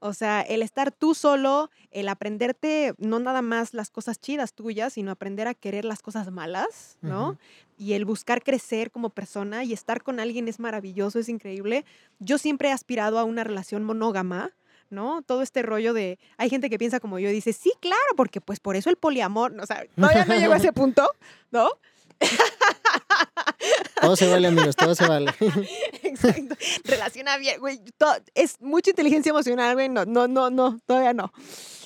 [0.00, 4.92] O sea, el estar tú solo, el aprenderte no nada más las cosas chidas tuyas,
[4.92, 7.36] sino aprender a querer las cosas malas, ¿no?
[7.76, 11.84] Y el buscar crecer como persona y estar con alguien es maravilloso, es increíble.
[12.20, 14.52] Yo siempre he aspirado a una relación monógama,
[14.90, 15.22] ¿no?
[15.22, 18.40] Todo este rollo de, hay gente que piensa como yo y dice, sí, claro, porque
[18.40, 21.08] pues por eso el poliamor, o sea, todavía no llego a ese punto,
[21.50, 21.70] ¿no?
[24.00, 25.32] Todo se vale, amigos, todo se vale.
[26.02, 26.56] Exacto.
[26.84, 27.80] Relaciona bien, güey.
[28.34, 29.88] Es mucha inteligencia emocional, güey.
[29.88, 31.32] No, no, no, no, todavía no.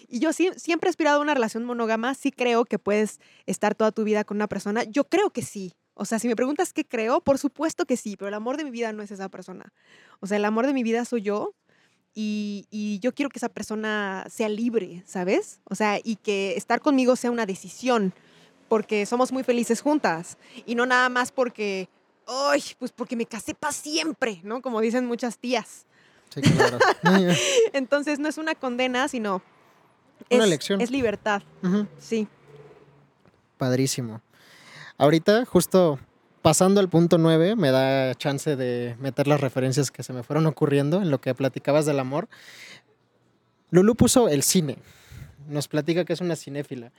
[0.08, 2.14] Y yo sí, siempre he aspirado a una relación monógama.
[2.14, 4.84] Sí creo que puedes estar toda tu vida con una persona.
[4.84, 5.72] Yo creo que sí.
[5.94, 8.64] O sea, si me preguntas qué creo, por supuesto que sí, pero el amor de
[8.64, 9.72] mi vida no es esa persona.
[10.20, 11.54] O sea, el amor de mi vida soy yo
[12.14, 15.60] y, y, yo quiero que esa persona sea libre, ¿sabes?
[15.64, 18.12] O sea, y que estar conmigo sea una decisión,
[18.72, 21.90] porque somos muy felices juntas y no nada más porque
[22.26, 24.62] ay, pues porque me casé para siempre, ¿no?
[24.62, 25.84] Como dicen muchas tías.
[26.34, 26.78] Sí, claro.
[27.74, 29.42] Entonces no es una condena, sino
[30.30, 30.80] una es, elección.
[30.80, 31.42] Es libertad.
[31.98, 32.26] Sí.
[33.58, 34.22] Padrísimo.
[34.96, 35.98] Ahorita, justo
[36.40, 40.46] pasando al punto 9, me da chance de meter las referencias que se me fueron
[40.46, 42.26] ocurriendo en lo que platicabas del amor.
[43.68, 44.78] Lulu puso el cine.
[45.48, 46.92] Nos platica que es una cinéfila.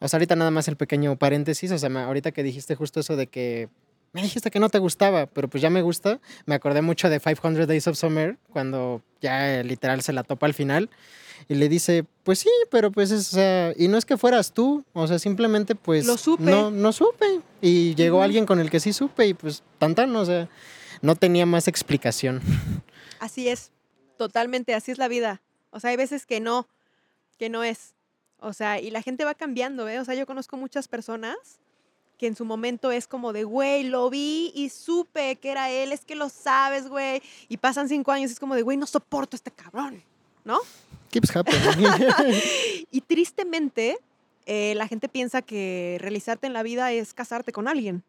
[0.00, 1.70] O sea, ahorita nada más el pequeño paréntesis.
[1.70, 3.68] O sea, ahorita que dijiste justo eso de que
[4.14, 6.20] me dijiste que no te gustaba, pero pues ya me gusta.
[6.46, 10.54] Me acordé mucho de 500 Days of Summer, cuando ya literal se la topa al
[10.54, 10.88] final.
[11.48, 14.52] Y le dice, pues sí, pero pues es, o sea, y no es que fueras
[14.52, 16.06] tú, o sea, simplemente pues...
[16.06, 16.44] Lo supe.
[16.44, 17.40] No, no supe.
[17.60, 20.48] Y llegó alguien con el que sí supe y pues tan tan, o sea,
[21.02, 22.40] no tenía más explicación.
[23.18, 23.72] Así es,
[24.16, 25.42] totalmente, así es la vida.
[25.70, 26.68] O sea, hay veces que no,
[27.38, 27.94] que no es.
[28.38, 29.98] O sea, y la gente va cambiando, ¿eh?
[29.98, 31.36] O sea, yo conozco muchas personas
[32.18, 35.92] que en su momento es como de, güey, lo vi y supe que era él,
[35.92, 37.22] es que lo sabes, güey.
[37.48, 40.02] Y pasan cinco años y es como de, güey, no soporto a este cabrón,
[40.44, 40.58] ¿no?
[41.10, 41.88] Keeps happening.
[42.90, 43.98] y tristemente,
[44.46, 48.04] eh, la gente piensa que realizarte en la vida es casarte con alguien.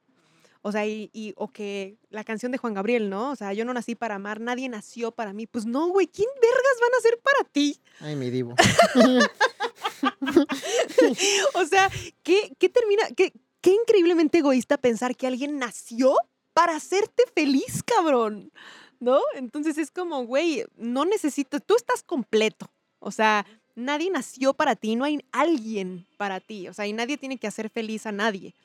[0.67, 3.29] O sea, y, y, o que la canción de Juan Gabriel, ¿no?
[3.29, 5.45] O sea, yo no nací para amar, nadie nació para mí.
[5.45, 7.79] Pues no, güey, ¿quién vergas van a ser para ti?
[7.99, 8.55] Ay, mi divo.
[11.53, 11.91] o sea,
[12.23, 16.17] ¿qué, qué termina, qué, qué increíblemente egoísta pensar que alguien nació
[16.53, 18.51] para hacerte feliz, cabrón.
[18.99, 19.21] ¿No?
[19.35, 22.71] Entonces es como, güey, no necesito, tú estás completo.
[22.97, 23.45] O sea,
[23.75, 26.69] nadie nació para ti, no hay alguien para ti.
[26.69, 28.55] O sea, y nadie tiene que hacer feliz a nadie.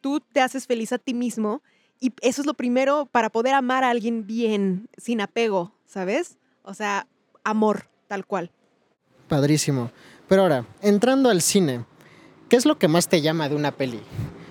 [0.00, 1.62] Tú te haces feliz a ti mismo
[2.00, 6.38] y eso es lo primero para poder amar a alguien bien, sin apego, ¿sabes?
[6.62, 7.08] O sea,
[7.44, 8.52] amor, tal cual.
[9.28, 9.90] Padrísimo.
[10.28, 11.84] Pero ahora, entrando al cine,
[12.48, 14.00] ¿Qué es lo que más te llama de una peli?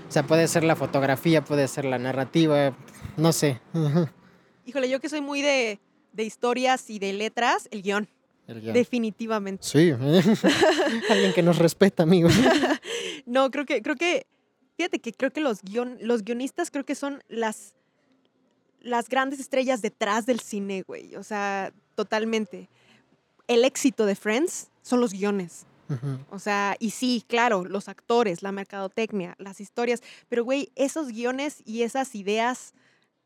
[0.07, 2.77] O sea, puede ser la fotografía, puede ser la narrativa,
[3.17, 3.59] no sé.
[4.65, 5.79] Híjole, yo que soy muy de,
[6.15, 8.07] historias y de letras, el guion.
[8.45, 9.63] Definitivamente.
[9.63, 9.91] Sí,
[11.09, 12.29] alguien que nos respeta, amigo.
[13.25, 14.27] no, creo que, creo que,
[14.77, 17.73] fíjate que creo que los, guion, los guionistas creo que son las,
[18.79, 21.15] las grandes estrellas detrás del cine, güey.
[21.15, 22.69] O sea, totalmente.
[23.47, 25.65] El éxito de Friends son los guiones.
[26.29, 31.61] O sea, y sí, claro, los actores, la mercadotecnia, las historias, pero güey, esos guiones
[31.63, 32.73] y esas ideas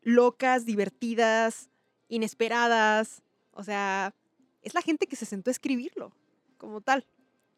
[0.02, 1.70] locas, divertidas,
[2.08, 4.14] inesperadas, o sea,
[4.62, 6.12] es la gente que se sentó a escribirlo
[6.56, 7.04] como tal.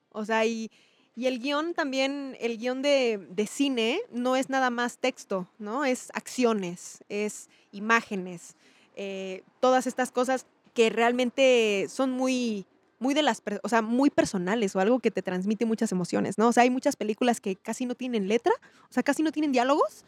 [0.09, 0.71] O sea, y,
[1.17, 5.85] el guion también, el guion de, cine no es nada más texto, ¿no?
[5.85, 8.57] Es acciones, es imágenes,
[8.97, 12.67] eh, todas estas cosas que realmente son muy
[12.99, 16.49] muy de las, o sea, muy personales o algo que te transmite muchas emociones, ¿no?
[16.49, 18.53] O sea, hay muchas películas que casi no tienen letra,
[18.89, 20.07] o sea, casi no tienen diálogos,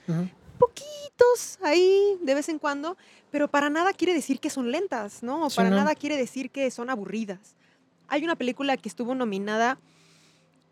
[0.58, 2.96] poquitos ahí de vez en cuando,
[3.30, 5.46] pero para nada quiere decir que son lentas, ¿no?
[5.46, 7.54] O para nada quiere decir que son aburridas.
[8.08, 9.78] Hay una película que estuvo nominada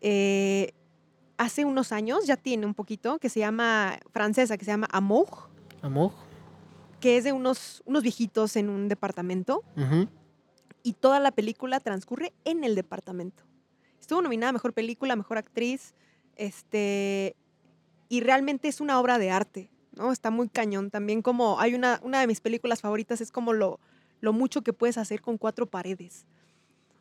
[0.07, 0.75] eh,
[1.35, 5.49] hace unos años, ya tiene un poquito, que se llama, francesa, que se llama Amour.
[5.81, 6.11] Amour.
[6.99, 9.63] Que es de unos, unos viejitos en un departamento
[10.83, 13.45] y toda la película transcurre en el departamento.
[13.99, 15.95] Estuvo nominada a Mejor Película, Mejor Actriz,
[16.35, 17.35] este,
[18.07, 20.11] y realmente es una obra de arte, ¿no?
[20.11, 20.91] Está muy cañón.
[20.91, 23.79] También como hay una, una de mis películas favoritas es como lo,
[24.21, 26.27] lo mucho que puedes hacer con cuatro paredes.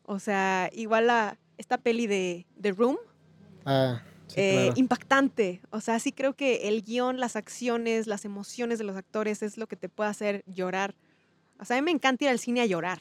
[0.06, 2.96] O sea, igual la, esta peli de The Room.
[3.64, 4.02] Ah,
[4.36, 5.60] eh, impactante.
[5.70, 9.58] O sea, sí creo que el guion, las acciones, las emociones de los actores es
[9.58, 10.94] lo que te puede hacer llorar.
[11.60, 13.00] O sea, a mí me encanta ir al cine a llorar.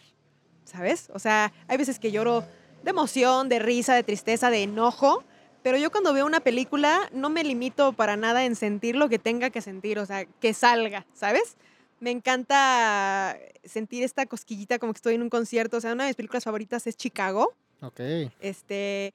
[0.65, 1.09] ¿sabes?
[1.13, 2.45] O sea, hay veces que lloro
[2.83, 5.23] de emoción, de risa, de tristeza, de enojo,
[5.61, 9.19] pero yo cuando veo una película no me limito para nada en sentir lo que
[9.19, 11.55] tenga que sentir, o sea, que salga, ¿sabes?
[11.99, 15.77] Me encanta sentir esta cosquillita como que estoy en un concierto.
[15.77, 17.53] O sea, una de mis películas favoritas es Chicago.
[17.83, 17.99] Ok.
[18.39, 19.13] Este,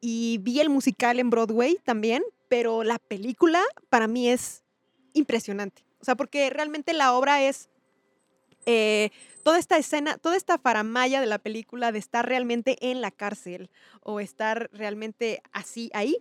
[0.00, 4.64] y vi el musical en Broadway también, pero la película para mí es
[5.12, 5.84] impresionante.
[6.00, 7.68] O sea, porque realmente la obra es
[8.66, 9.10] eh,
[9.42, 13.70] toda esta escena, toda esta faramaya de la película de estar realmente en la cárcel
[14.02, 16.18] o estar realmente así ahí,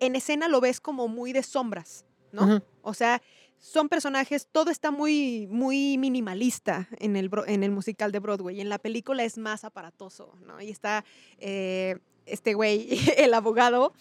[0.00, 2.62] en escena lo ves como muy de sombras, ¿no?
[2.82, 3.22] O sea,
[3.60, 8.70] son personajes, todo está muy, muy minimalista en el, en el musical de Broadway en
[8.70, 10.60] la película es más aparatoso, ¿no?
[10.60, 11.04] Y está
[11.38, 12.88] eh, este güey,
[13.18, 13.92] el abogado,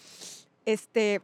[0.65, 1.21] este,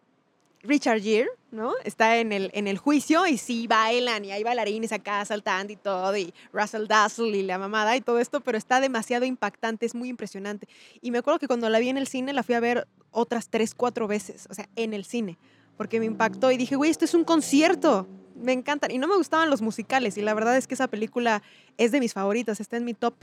[0.63, 1.73] Richard Gere, ¿no?
[1.85, 5.77] Está en el, en el juicio y sí bailan y hay bailarines acá saltando y
[5.77, 9.95] todo, y Russell Dazzle y la mamada y todo esto, pero está demasiado impactante, es
[9.95, 10.67] muy impresionante.
[11.01, 13.47] Y me acuerdo que cuando la vi en el cine la fui a ver otras
[13.49, 15.37] tres, cuatro veces, o sea, en el cine,
[15.77, 18.91] porque me impactó y dije, güey, esto es un concierto, me encantan.
[18.91, 21.41] Y no me gustaban los musicales y la verdad es que esa película
[21.77, 23.15] es de mis favoritas, está en mi top.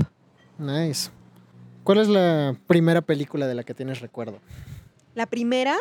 [0.59, 1.11] Nice.
[1.85, 4.41] ¿Cuál es la primera película de la que tienes recuerdo?
[5.15, 5.77] La primera,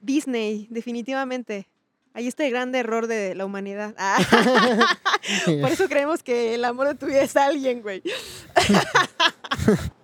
[0.00, 1.68] Disney, definitivamente.
[2.12, 3.94] Ahí está el gran error de la humanidad.
[3.98, 4.18] Ah.
[5.60, 8.02] Por eso creemos que el amor de tu vida es alguien, güey.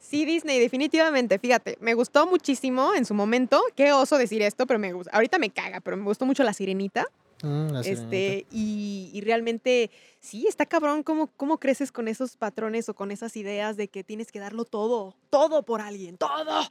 [0.00, 1.38] sí, Disney, definitivamente.
[1.38, 3.62] Fíjate, me gustó muchísimo en su momento.
[3.74, 5.12] Qué oso decir esto, pero me gusta.
[5.12, 7.06] Ahorita me caga, pero me gustó mucho La Sirenita.
[7.42, 9.90] Mm, este, y, y, realmente,
[10.20, 14.04] sí, está cabrón cómo, cómo creces con esos patrones o con esas ideas de que
[14.04, 16.70] tienes que darlo todo, todo por alguien, todo.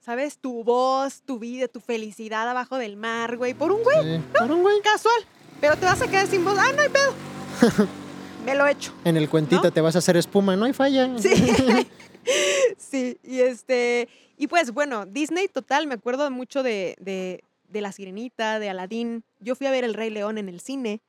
[0.00, 0.36] ¿Sabes?
[0.36, 4.20] Tu voz, tu vida, tu felicidad abajo del mar, güey, por un güey.
[4.38, 4.82] por un güey.
[4.82, 5.24] Casual.
[5.62, 6.58] Pero te vas a quedar sin voz.
[6.58, 7.14] Ah, no hay pedo.
[8.44, 8.92] Me lo he hecho.
[9.04, 11.10] En el cuentito te vas a hacer espuma, no hay falla.
[11.18, 11.30] Sí.
[12.78, 14.08] sí, y este.
[14.36, 17.42] Y pues bueno, Disney total, me acuerdo mucho de, de
[17.74, 19.24] de La Sirenita, de Aladdin.
[19.40, 21.02] Yo fui a ver El Rey León en el cine.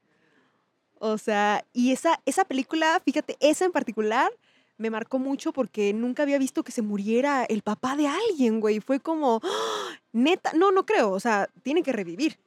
[0.99, 4.31] O sea, y esa, esa película, fíjate, esa en particular
[4.77, 8.81] me marcó mucho porque nunca había visto que se muriera el papá de alguien, güey.
[8.81, 9.41] Fue como,
[10.11, 12.37] neta, no, no creo, o sea, tiene que revivir.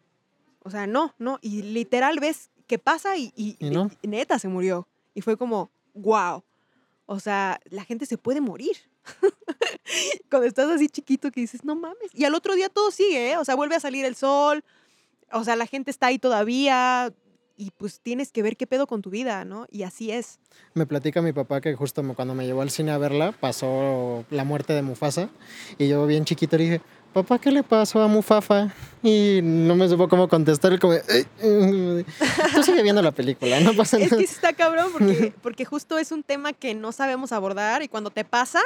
[0.65, 1.39] O sea, no, no.
[1.40, 3.57] Y literal ves qué pasa y, y,
[4.07, 4.86] neta se murió.
[5.15, 6.45] Y fue como, wow.
[7.07, 8.77] O sea, la gente se puede morir.
[10.31, 12.11] Cuando estás así chiquito que dices, no mames.
[12.15, 13.39] Y al otro día todo sigue, ¿eh?
[13.39, 14.62] O sea, vuelve a salir el sol.
[15.32, 17.12] O sea, la gente está ahí todavía.
[17.57, 19.66] Y pues tienes que ver qué pedo con tu vida, ¿no?
[19.70, 20.39] Y así es.
[20.74, 24.45] Me platica mi papá que justo cuando me llevó al cine a verla pasó la
[24.45, 25.31] muerte de Mufasa.
[25.77, 26.82] Y yo bien chiquito dije,
[27.12, 28.72] papá, ¿qué le pasó a Mufafa?
[29.02, 30.78] Y no me supo cómo contestar.
[30.78, 30.94] Como,
[32.55, 34.10] tú sigue viendo la película, no pasa nada.
[34.10, 37.89] Es que está cabrón porque, porque justo es un tema que no sabemos abordar y
[37.89, 38.60] cuando te pasa,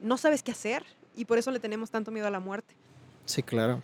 [0.00, 0.84] no sabes qué hacer
[1.16, 2.74] y por eso le tenemos tanto miedo a la muerte.
[3.24, 3.82] Sí, claro.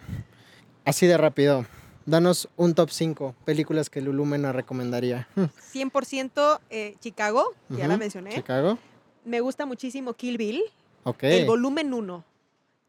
[0.85, 1.67] Así de rápido,
[2.07, 5.29] danos un top 5 películas que Lulumena recomendaría.
[5.37, 8.35] 100% eh, Chicago, ya la mencioné.
[8.35, 8.79] Chicago.
[9.25, 10.63] Me gusta muchísimo Kill Bill.
[11.05, 11.25] Ok.
[11.25, 12.25] El volumen 1.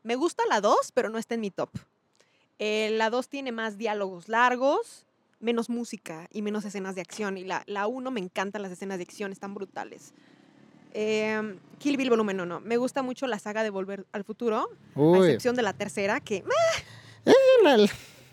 [0.06, 1.72] Me gusta la 2, pero no está en mi top.
[2.60, 5.08] Eh, la 2 tiene más diálogos largos,
[5.40, 7.40] menos música y menos escenas de acción.
[7.40, 10.14] Y la 1 me encantan las escenas de acción, están brutales.
[10.94, 12.60] Eh, Kill Bill volumen 1.
[12.60, 16.44] Me gusta mucho la saga de Volver al Futuro, a excepción de la tercera, que...
[17.26, 17.88] Eh,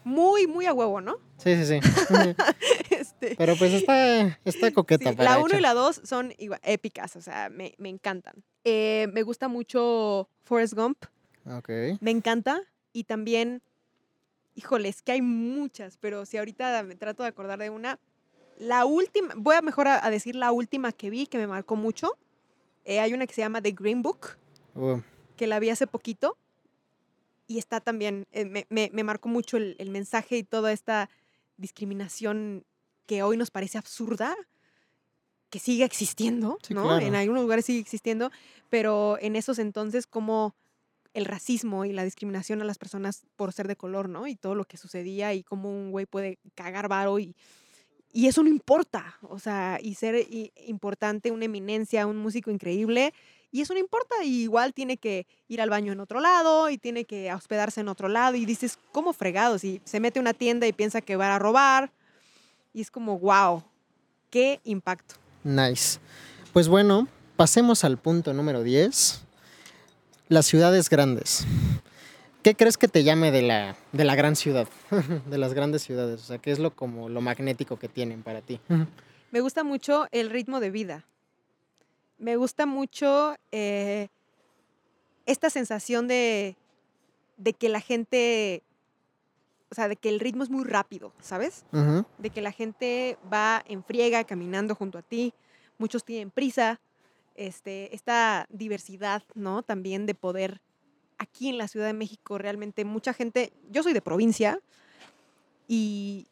[0.04, 1.16] muy, muy a huevo, ¿no?
[1.38, 1.80] Sí, sí, sí.
[2.90, 5.12] este, Pero pues está, está coqueta.
[5.12, 8.44] la 1 y la 2 son épicas, o sea, me, me encantan.
[8.62, 11.06] Eh, me gusta mucho Forrest Gump.
[11.46, 11.68] Ok.
[12.00, 12.62] Me encanta.
[12.92, 13.62] Y también,
[14.54, 17.98] híjoles, que hay muchas, pero si ahorita me trato de acordar de una,
[18.58, 22.18] la última, voy a mejor a decir la última que vi, que me marcó mucho,
[22.84, 24.36] eh, hay una que se llama The Green Book,
[24.74, 25.00] oh.
[25.36, 26.36] que la vi hace poquito
[27.46, 31.10] y está también, eh, me, me, marcó mucho el, el, mensaje y toda esta
[31.56, 32.64] discriminación
[33.06, 34.34] que hoy nos parece absurda,
[35.50, 36.98] que sigue existiendo, ¿no?
[36.98, 38.30] En algunos lugares sigue existiendo,
[38.70, 40.54] pero en esos entonces como
[41.14, 44.26] el racismo y la discriminación a las personas por ser de color, ¿no?
[44.26, 47.34] Y todo lo que sucedía y cómo un güey puede cagar varo y
[48.12, 50.26] y eso no importa, o sea, y ser
[50.66, 53.14] importante, una eminencia, un músico increíble,
[53.50, 56.76] y eso no importa, y igual tiene que ir al baño en otro lado, y
[56.76, 59.64] tiene que hospedarse en otro lado, y dices, ¿cómo fregados?
[59.64, 61.90] Y se mete a una tienda y piensa que va a robar,
[62.74, 63.62] y es como, wow,
[64.28, 65.14] qué impacto.
[65.42, 65.98] Nice.
[66.52, 69.22] Pues bueno, pasemos al punto número 10,
[70.32, 71.46] las ciudades grandes.
[72.42, 74.66] ¿Qué crees que te llame de la, de la gran ciudad,
[75.26, 76.20] de las grandes ciudades?
[76.20, 78.60] O sea, ¿qué es lo, como lo magnético que tienen para ti?
[79.30, 81.04] Me gusta mucho el ritmo de vida.
[82.18, 84.08] Me gusta mucho eh,
[85.26, 86.56] esta sensación de,
[87.36, 88.62] de que la gente
[89.72, 91.64] o sea, de que el ritmo es muy rápido, ¿sabes?
[92.18, 95.32] De que la gente va en friega caminando junto a ti,
[95.78, 96.78] muchos tienen prisa,
[97.34, 99.62] este, esta diversidad, ¿no?
[99.62, 100.60] También de poder
[101.18, 104.60] aquí en la Ciudad de México, realmente mucha gente, yo soy de provincia
[105.68, 106.26] y,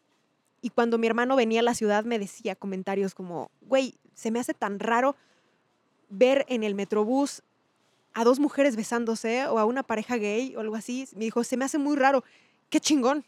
[0.62, 4.40] y cuando mi hermano venía a la ciudad me decía comentarios como, güey, se me
[4.40, 5.16] hace tan raro
[6.09, 7.43] ver en el metrobús
[8.12, 11.09] a dos mujeres besándose o a una pareja gay o algo así.
[11.14, 12.24] Me dijo, se me hace muy raro.
[12.68, 13.24] Qué chingón.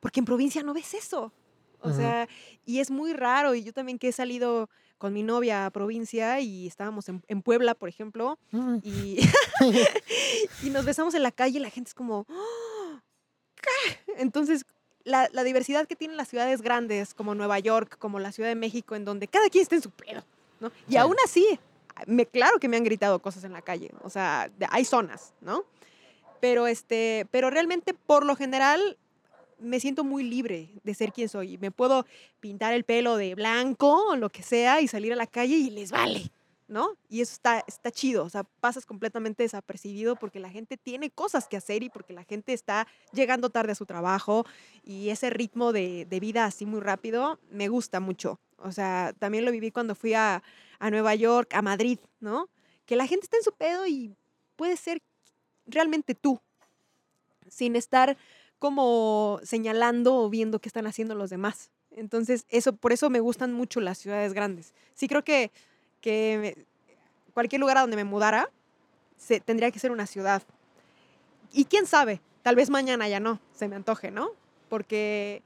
[0.00, 1.32] Porque en provincia no ves eso.
[1.80, 2.28] O sea,
[2.64, 3.54] y es muy raro.
[3.54, 4.68] Y yo también que he salido
[5.04, 8.38] con mi novia a provincia y estábamos en, Puebla, por ejemplo,
[8.82, 9.18] y,
[10.62, 12.24] y, nos besamos en la calle y la gente es como...
[13.54, 14.14] ¿Qué?
[14.16, 14.64] Entonces,
[15.04, 18.54] la, la, diversidad que tienen las ciudades grandes, como Nueva York, como la Ciudad de
[18.54, 20.24] México, en donde cada quien está en su pedo,
[20.58, 20.72] ¿no?
[20.88, 21.60] Y aún así,
[22.06, 25.66] me, claro que me han gritado cosas en la calle, o sea, hay zonas, ¿no?
[26.40, 28.96] Pero, este, pero realmente, por lo general,
[29.58, 31.58] me siento muy libre de ser quien soy.
[31.58, 32.06] Me puedo
[32.40, 35.70] pintar el pelo de blanco o lo que sea y salir a la calle y
[35.70, 36.30] les vale,
[36.68, 36.96] ¿no?
[37.08, 41.48] Y eso está, está chido, o sea, pasas completamente desapercibido porque la gente tiene cosas
[41.48, 44.46] que hacer y porque la gente está llegando tarde a su trabajo
[44.82, 48.40] y ese ritmo de, de vida así muy rápido me gusta mucho.
[48.58, 50.42] O sea, también lo viví cuando fui a,
[50.78, 52.48] a Nueva York, a Madrid, ¿no?
[52.86, 54.14] Que la gente está en su pedo y
[54.56, 55.02] puede ser
[55.66, 56.40] realmente tú,
[57.48, 58.16] sin estar
[58.64, 61.70] como señalando o viendo qué están haciendo los demás.
[61.90, 64.72] Entonces, eso, por eso me gustan mucho las ciudades grandes.
[64.94, 65.52] Sí creo que,
[66.00, 66.64] que
[67.34, 68.48] cualquier lugar a donde me mudara
[69.18, 70.42] se, tendría que ser una ciudad.
[71.52, 74.30] Y quién sabe, tal vez mañana ya no, se me antoje, ¿no?
[74.70, 75.42] Porque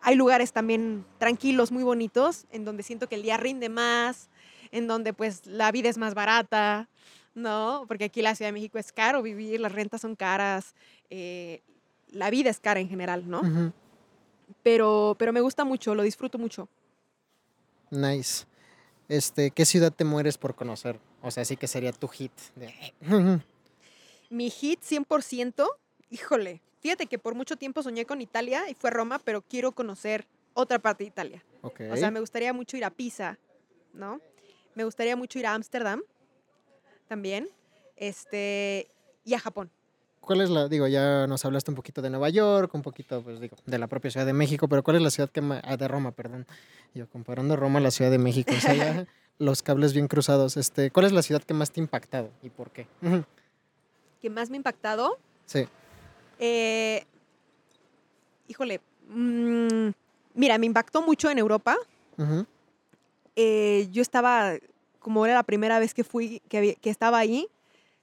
[0.00, 4.28] hay lugares también tranquilos, muy bonitos, en donde siento que el día rinde más,
[4.72, 6.88] en donde pues la vida es más barata,
[7.32, 7.84] ¿no?
[7.86, 10.74] Porque aquí la Ciudad de México es caro vivir, las rentas son caras,
[11.10, 11.62] eh,
[12.12, 13.72] la vida es cara en general, ¿no?
[14.62, 16.68] pero, pero me gusta mucho, lo disfruto mucho.
[17.90, 18.46] Nice.
[19.08, 21.00] Este, ¿qué ciudad te mueres por conocer?
[21.22, 22.32] O sea, sí que sería tu hit.
[24.30, 25.66] Mi hit 100%,
[26.10, 30.26] híjole, fíjate que por mucho tiempo soñé con Italia y fue Roma, pero quiero conocer
[30.54, 31.44] otra parte de Italia.
[31.62, 33.38] O sea, me gustaría mucho ir a Pisa,
[33.92, 34.20] ¿no?
[34.74, 36.02] Me gustaría mucho ir a Ámsterdam
[37.08, 37.48] también.
[37.96, 38.88] Este,
[39.24, 39.70] y a Japón.
[40.20, 43.40] ¿Cuál es la, digo, ya nos hablaste un poquito de Nueva York, un poquito, pues
[43.40, 45.76] digo, de la propia Ciudad de México, pero ¿cuál es la ciudad que más, ah,
[45.76, 46.46] de Roma, perdón.
[46.94, 49.06] Yo comparando Roma a la Ciudad de México, o sea, ya
[49.38, 50.56] los cables bien cruzados.
[50.56, 52.86] Este, ¿cuál es la ciudad que más te ha impactado y por qué?
[54.20, 55.18] ¿Que más me ha impactado?
[55.46, 55.66] Sí.
[56.38, 57.04] Eh,
[58.46, 59.88] híjole, mm,
[60.34, 61.76] mira, me impactó mucho en Europa.
[63.34, 64.52] Eh, yo estaba,
[64.98, 67.48] como era la primera vez que fui, que, que estaba ahí,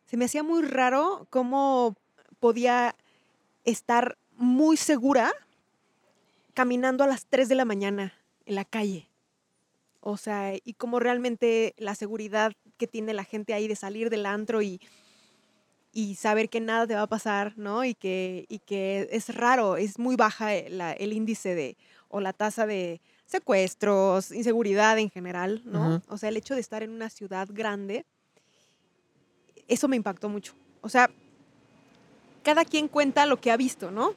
[0.06, 1.96] se me hacía muy raro cómo
[2.40, 2.96] podía
[3.64, 5.34] estar muy segura
[6.54, 8.14] caminando a las 3 de la mañana
[8.46, 9.10] en la calle.
[10.02, 14.26] O sea, y cómo realmente la seguridad que tiene la gente ahí de salir del
[14.26, 14.80] antro y,
[15.92, 17.84] y saber que nada te va a pasar, ¿no?
[17.84, 21.78] Y que, y que es raro, es muy baja el índice de,
[22.08, 26.02] o la tasa de, secuestros, inseguridad en general, ¿no?
[26.08, 28.06] O sea, el hecho de estar en una ciudad grande,
[29.68, 30.56] eso me impactó mucho.
[30.82, 31.12] O sea,
[32.48, 34.14] cada quien cuenta lo que ha visto, ¿no?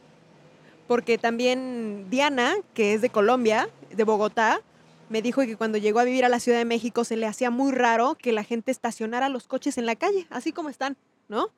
[0.86, 4.60] Porque también Diana, que es de Colombia, de Bogotá,
[5.08, 7.50] me dijo que cuando llegó a vivir a la Ciudad de México se le hacía
[7.50, 10.96] muy raro que la gente estacionara los coches en la calle, así como están,
[11.26, 11.48] ¿no?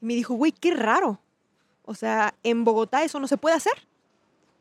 [0.00, 1.20] Y me dijo, güey, qué raro.
[1.84, 3.74] O sea, en Bogotá eso no se puede hacer,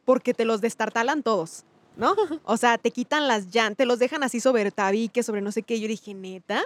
[0.04, 1.64] porque te los destartalan todos.
[1.96, 2.18] ¿no?
[2.44, 5.64] O sea, te quitan las llantas, te los dejan así sobre tabique, sobre no sé
[5.64, 5.80] qué.
[5.80, 6.62] Yo dije, neta.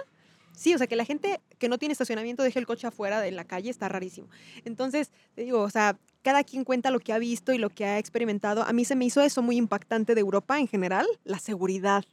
[0.56, 3.30] Sí, o sea, que la gente que no tiene estacionamiento deje el coche afuera de
[3.30, 4.28] la calle está rarísimo.
[4.64, 7.86] Entonces, te digo, o sea, cada quien cuenta lo que ha visto y lo que
[7.86, 8.62] ha experimentado.
[8.62, 12.04] A mí se me hizo eso muy impactante de Europa en general, la seguridad.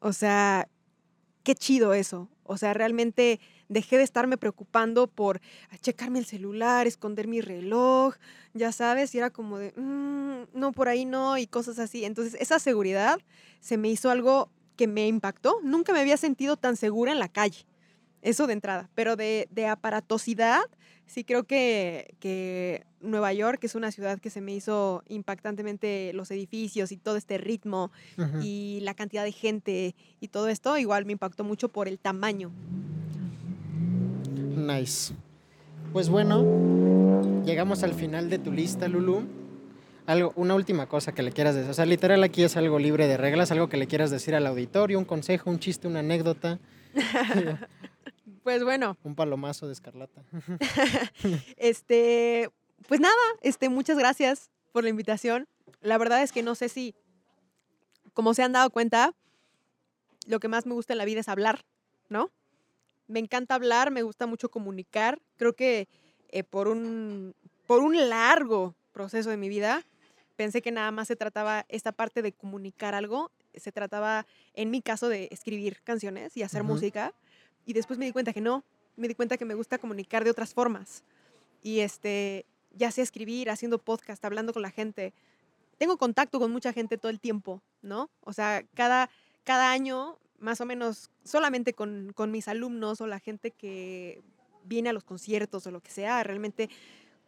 [0.00, 0.68] O sea,
[1.44, 2.28] qué chido eso.
[2.44, 5.40] O sea, realmente dejé de estarme preocupando por
[5.80, 8.16] checarme el celular, esconder mi reloj,
[8.52, 12.04] ya sabes, y era como de, mm, no, por ahí no, y cosas así.
[12.04, 13.20] Entonces, esa seguridad
[13.60, 14.50] se me hizo algo
[14.80, 15.56] que me impactó.
[15.62, 17.66] Nunca me había sentido tan segura en la calle.
[18.22, 18.88] Eso de entrada.
[18.94, 20.62] Pero de, aparatosidad,
[21.04, 26.30] sí creo que, que, Nueva York es una ciudad que se me hizo impactantemente los
[26.30, 27.90] edificios y todo este ritmo
[28.42, 32.50] y la cantidad de gente y todo esto, igual me impactó mucho por el tamaño.
[34.56, 35.14] Nice.
[35.92, 39.39] Pues bueno, llegamos al final de tu lista, Lulu.
[40.10, 41.70] Algo, una última cosa que le quieras decir.
[41.70, 44.44] O sea, literal aquí es algo libre de reglas, algo que le quieras decir al
[44.44, 46.58] auditorio, un consejo, un chiste, una anécdota.
[48.42, 48.96] pues bueno.
[49.04, 50.24] Un palomazo de escarlata.
[51.56, 52.50] este,
[52.88, 55.46] pues nada, este, muchas gracias por la invitación.
[55.80, 56.92] La verdad es que no sé si,
[58.12, 59.14] como se han dado cuenta,
[60.26, 61.64] lo que más me gusta en la vida es hablar,
[62.08, 62.32] ¿no?
[63.06, 65.20] Me encanta hablar, me gusta mucho comunicar.
[65.36, 65.86] Creo que
[66.30, 67.32] eh, por, un,
[67.68, 69.84] por un largo proceso de mi vida,
[70.40, 74.80] pensé que nada más se trataba esta parte de comunicar algo, se trataba, en mi
[74.80, 77.12] caso, de escribir canciones y hacer música.
[77.66, 78.64] Y después me di cuenta que no,
[78.96, 81.04] me di cuenta que me gusta comunicar de otras formas.
[81.62, 85.12] Y este, ya sea escribir, haciendo podcast, hablando con la gente.
[85.76, 88.08] Tengo contacto con mucha gente todo el tiempo, ¿no?
[88.22, 89.10] O sea, cada,
[89.44, 94.22] cada año, más o menos, solamente con, con mis alumnos o la gente que
[94.64, 96.70] viene a los conciertos o lo que sea, realmente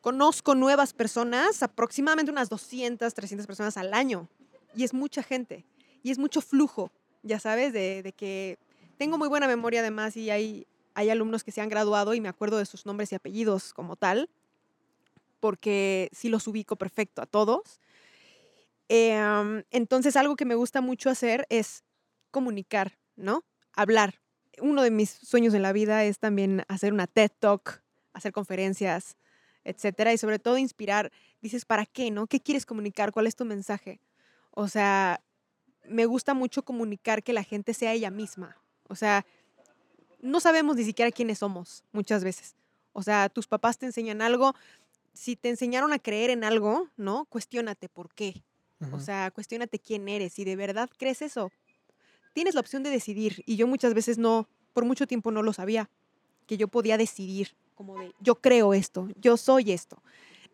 [0.03, 4.29] conozco nuevas personas, aproximadamente unas 200, 300 personas al año.
[4.75, 5.65] Y es mucha gente.
[6.03, 6.93] Y es mucho flujo,
[7.23, 8.59] ya sabes, de, que
[8.99, 12.29] tengo muy buena memoria además y hay, hay alumnos que se han graduado y me
[12.29, 14.29] acuerdo de sus nombres y apellidos como tal
[15.43, 17.81] porque sí los ubico perfecto a todos.
[18.89, 21.83] Em, entonces, algo que me gusta mucho hacer es
[22.31, 23.45] comunicar, ¿no?
[23.73, 24.21] Hablar.
[24.61, 29.17] Uno de mis sueños en la vida es también hacer una TED Talk, hacer conferencias,
[29.65, 31.13] etcétera, y sobre todo inspirar.
[31.41, 32.27] Dices, ¿para qué, no?
[32.27, 33.13] ¿Qué quieres comunicar?
[33.13, 34.01] ¿Cuál es tu mensaje?
[34.51, 35.21] O sea,
[35.89, 38.57] me gusta mucho comunicar que la gente sea ella misma.
[38.89, 39.25] O sea,
[40.21, 42.55] no sabemos ni siquiera quiénes somos muchas veces.
[42.93, 44.55] O sea, tus papás te enseñan algo,
[45.13, 47.25] si te enseñaron a creer en algo, ¿no?
[47.27, 48.43] Cuestiónate por qué.
[48.91, 50.33] O sea, cuestiónate quién eres.
[50.33, 51.53] Si de verdad crees eso,
[52.33, 53.45] tienes la opción de decidir.
[53.47, 55.89] Y yo muchas veces no, por mucho tiempo no lo sabía,
[56.47, 59.99] que yo podía decidir, como de, yo creo esto, yo soy esto.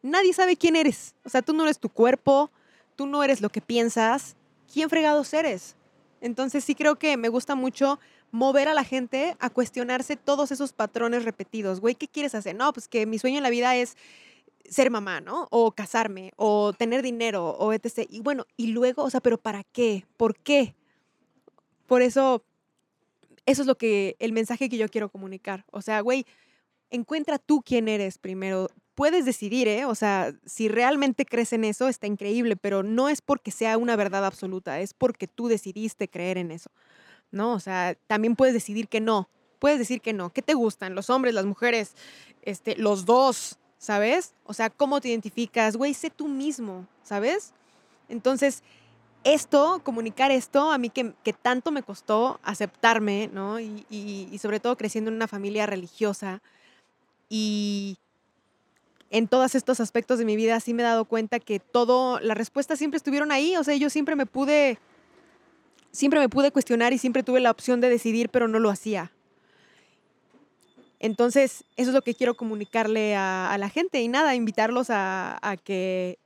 [0.03, 1.15] Nadie sabe quién eres.
[1.25, 2.51] O sea, tú no eres tu cuerpo,
[2.97, 4.37] tú no eres lo que piensas.
[4.73, 5.77] ¿Quién fregados eres?
[6.21, 7.99] Entonces sí creo que me gusta mucho
[8.31, 11.81] mover a la gente a cuestionarse todos esos patrones repetidos.
[11.81, 12.55] Güey, ¿qué quieres hacer?
[12.55, 13.97] No, pues que mi sueño en la vida es
[14.69, 15.49] ser mamá, ¿no?
[15.51, 18.07] O casarme, o tener dinero, o etc.
[18.09, 20.07] Y bueno, y luego, o sea, pero ¿para qué?
[20.17, 20.75] ¿Por qué?
[21.87, 22.43] Por eso,
[23.47, 25.65] eso es lo que, el mensaje que yo quiero comunicar.
[25.71, 26.27] O sea, güey,
[26.91, 28.69] encuentra tú quién eres primero.
[28.95, 29.85] Puedes decidir, ¿eh?
[29.85, 33.97] O sea, si realmente crees en eso, está increíble, pero no es porque sea una
[33.97, 36.71] verdad absoluta, es porque tú decidiste creer en eso,
[37.31, 37.53] ¿no?
[37.53, 39.29] O sea, también puedes decidir que no.
[39.61, 40.31] Puedes decir que no.
[40.31, 40.95] ¿Qué te gustan?
[40.95, 41.95] ¿Los hombres, las mujeres?
[42.43, 43.59] Este, los dos.
[43.79, 44.35] ¿sabes?
[44.45, 45.77] O sea, ¿cómo te identificas?
[45.77, 47.55] Güey, sé tú mismo, ¿sabes?
[48.09, 48.63] Entonces,
[49.25, 53.61] esto, comunicar esto, a mí que, tanto me costó aceptarme, ¿no?
[53.61, 56.43] Y, y, sobre todo creciendo en una familia religiosa
[57.29, 57.99] y
[59.11, 62.37] en todos estos aspectos de mi vida sí me he dado cuenta que todo, las
[62.37, 64.79] respuestas siempre estuvieron ahí, o sea, yo siempre me pude,
[65.93, 69.13] siempre me pude cuestionar y siempre tuve la opción de decidir, pero no lo hacía.
[71.01, 76.19] Entonces, eso es lo que quiero comunicarle a, la gente y nada, invitarlos a, que,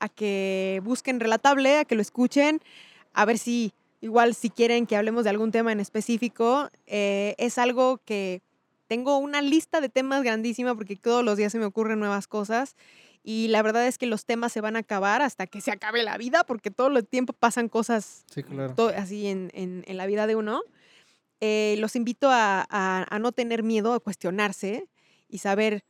[0.00, 2.60] a que busquen Relatable, a que lo escuchen,
[3.14, 6.68] a ver si igual si quieren que hablemos de algún tema en específico.
[6.86, 8.42] Eh, es algo que
[8.88, 12.74] tengo una lista de temas grandísima porque todos los días se me ocurren nuevas cosas
[13.22, 16.02] y la verdad es que los temas se van a acabar hasta que se acabe
[16.02, 18.24] la vida porque todo el tiempo pasan cosas
[18.96, 20.62] así en, en la vida de uno.
[21.40, 24.88] Eh, los invito a, no tener miedo, a cuestionarse
[25.28, 25.84] y saber,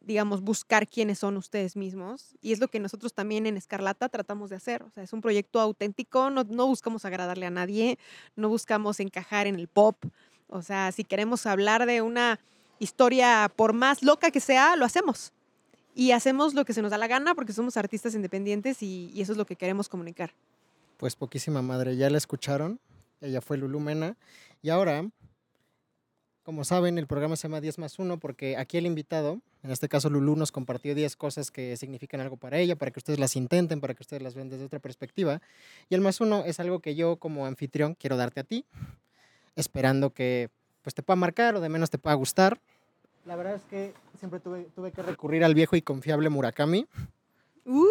[0.00, 2.36] digamos, buscar quiénes son ustedes mismos.
[2.40, 4.82] Y es lo que nosotros también en Escarlata tratamos de hacer.
[4.82, 7.98] O sea, es un proyecto auténtico, no, no buscamos agradarle a nadie,
[8.36, 10.04] no buscamos encajar en el pop.
[10.48, 12.40] O sea, si queremos hablar de una
[12.78, 15.32] historia, por más loca que sea, lo hacemos.
[15.94, 19.22] Y hacemos lo que se nos da la gana porque somos artistas independientes y, y
[19.22, 20.32] eso es lo que queremos comunicar.
[20.96, 22.80] Pues poquísima madre, ya la escucharon.
[23.20, 24.16] Ella fue Lulu Mena.
[24.62, 25.08] Y ahora,
[26.42, 29.88] como saben, el programa se llama 10 más 1 porque aquí el invitado, en este
[29.88, 33.34] caso Lulu, nos compartió 10 cosas que significan algo para ella, para que ustedes las
[33.34, 35.40] intenten, para que ustedes las vean desde otra perspectiva.
[35.88, 38.66] Y el más 1 es algo que yo como anfitrión quiero darte a ti,
[39.56, 40.50] esperando que
[40.82, 42.60] pues te pueda marcar o de menos te pueda gustar.
[43.24, 46.86] La verdad es que siempre tuve, tuve que recurrir al viejo y confiable Murakami.
[47.64, 47.86] ¡Uh!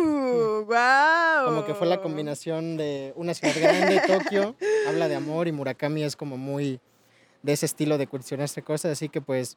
[0.00, 1.46] ¡Wow!
[1.46, 4.54] Como que fue la combinación de una ciudad grande, Tokio,
[4.88, 6.80] habla de amor y Murakami es como muy
[7.42, 9.56] de ese estilo de cuestionarse cosas, así que pues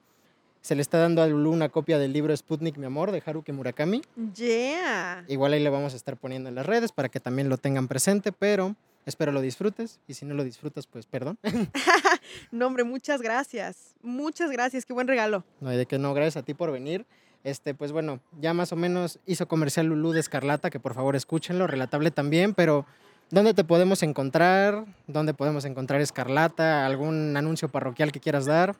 [0.62, 3.52] se le está dando a Lulu una copia del libro Sputnik, mi amor, de Haruki
[3.52, 4.02] Murakami.
[4.34, 5.26] Yeah.
[5.28, 7.90] Igual ahí le vamos a estar poniendo en las redes para que también lo tengan
[7.90, 8.76] presente, pero
[9.06, 11.38] espero lo disfrutes y si no lo disfrutas, pues perdón.
[12.52, 13.96] no, hombre, muchas gracias.
[14.02, 15.44] Muchas gracias, qué buen regalo.
[15.62, 17.06] No hay de que no, gracias a ti por venir.
[17.44, 21.16] Este, pues bueno, ya más o menos hizo comercial Lulú de Escarlata, que por favor
[21.16, 22.86] escúchenlo, relatable también, pero
[23.32, 24.86] ¿dónde te podemos encontrar?
[25.08, 26.86] ¿Dónde podemos encontrar Escarlata?
[26.86, 28.76] ¿Algún anuncio parroquial que quieras dar?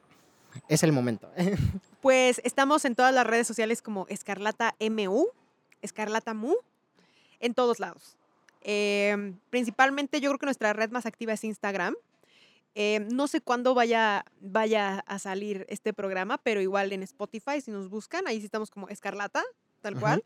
[0.68, 1.30] es el momento.
[2.02, 5.28] Pues estamos en todas las redes sociales como Escarlata MU,
[5.82, 6.54] Escarlata Mu,
[7.40, 8.18] en todos lados.
[8.64, 11.96] Em, principalmente yo creo que nuestra red más activa es Instagram.
[12.76, 17.72] Em, no sé cuándo vaya, vaya a salir este programa, pero igual en Spotify, si
[17.72, 19.44] nos buscan, ahí sí estamos como Escarlata,
[19.82, 20.24] tal cual.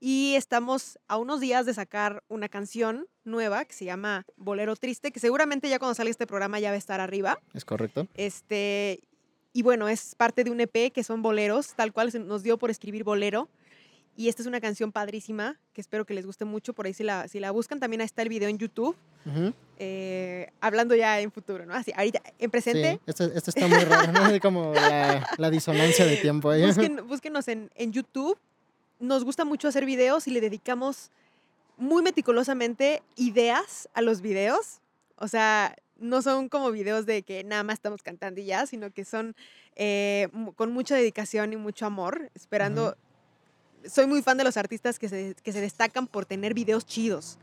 [0.00, 5.12] Y estamos a unos días de sacar una canción nueva que se llama Bolero Triste,
[5.12, 7.38] que seguramente ya cuando salga este programa ya va a estar arriba.
[7.54, 8.06] Es correcto.
[8.14, 9.00] Este,
[9.52, 12.58] y bueno, es parte de un EP que son boleros, tal cual se nos dio
[12.58, 13.48] por escribir bolero.
[14.16, 16.72] Y esta es una canción padrísima que espero que les guste mucho.
[16.72, 18.96] Por ahí si la, si la buscan, también está el video en YouTube.
[19.78, 21.74] Eh, hablando ya en futuro, ¿no?
[21.74, 23.00] Así, ahorita, en presente.
[23.06, 24.40] Sí, esto, está muy raro, ¿no?
[24.40, 26.62] Como la, disonancia de tiempo ahí.
[27.08, 28.38] búsquenos en, en YouTube.
[29.00, 31.10] Nos gusta mucho hacer videos y le dedicamos
[31.76, 34.80] muy meticulosamente ideas a los videos.
[35.16, 38.92] O sea, no son como videos de que nada más estamos cantando y ya, sino
[38.92, 39.34] que son
[39.74, 42.96] eh, con mucha dedicación y mucho amor, esperando...
[43.88, 47.38] Soy muy fan de los artistas que se, que se destacan por tener videos chidos.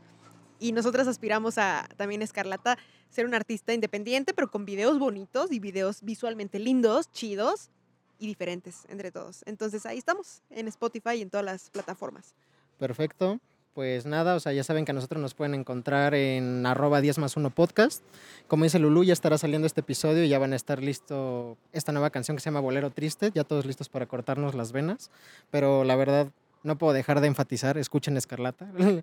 [0.58, 2.78] Y nosotras aspiramos a también Escarlata
[3.10, 7.70] ser un artista independiente, pero con videos bonitos y videos visualmente lindos, chidos
[8.18, 9.42] y diferentes entre todos.
[9.46, 12.34] Entonces ahí estamos, en Spotify y en todas las plataformas.
[12.78, 13.40] Perfecto
[13.74, 17.18] pues nada, o sea, ya saben que a nosotros nos pueden encontrar en arroba 10
[17.18, 18.02] más 1 podcast.
[18.46, 21.92] Como dice Lulu, ya estará saliendo este episodio y ya van a estar listo esta
[21.92, 25.10] nueva canción que se llama Bolero Triste, ya todos listos para cortarnos las venas,
[25.50, 26.28] pero la verdad
[26.62, 28.70] no puedo dejar de enfatizar, escuchen Escarlata.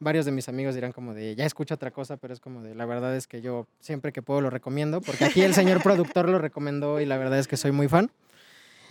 [0.00, 2.74] Varios de mis amigos dirán como de, ya escucha otra cosa, pero es como de,
[2.74, 6.28] la verdad es que yo siempre que puedo lo recomiendo, porque aquí el señor productor
[6.28, 8.10] lo recomendó y la verdad es que soy muy fan.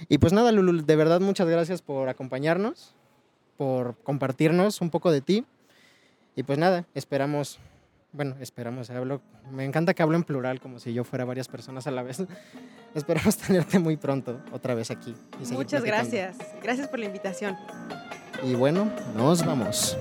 [0.09, 2.93] Y pues nada, Lulu, de verdad muchas gracias por acompañarnos
[3.57, 5.45] por compartirnos un poco de ti.
[6.35, 7.59] Y pues nada, esperamos,
[8.13, 8.91] bueno, esperamos,
[9.51, 12.23] me encanta que hablo en plural como si yo fuera varias personas a la vez.
[12.95, 15.15] esperamos tenerte muy pronto otra vez aquí.
[15.51, 17.57] Muchas gracias, gracias por la invitación.
[18.43, 19.97] Y bueno, nos vamos.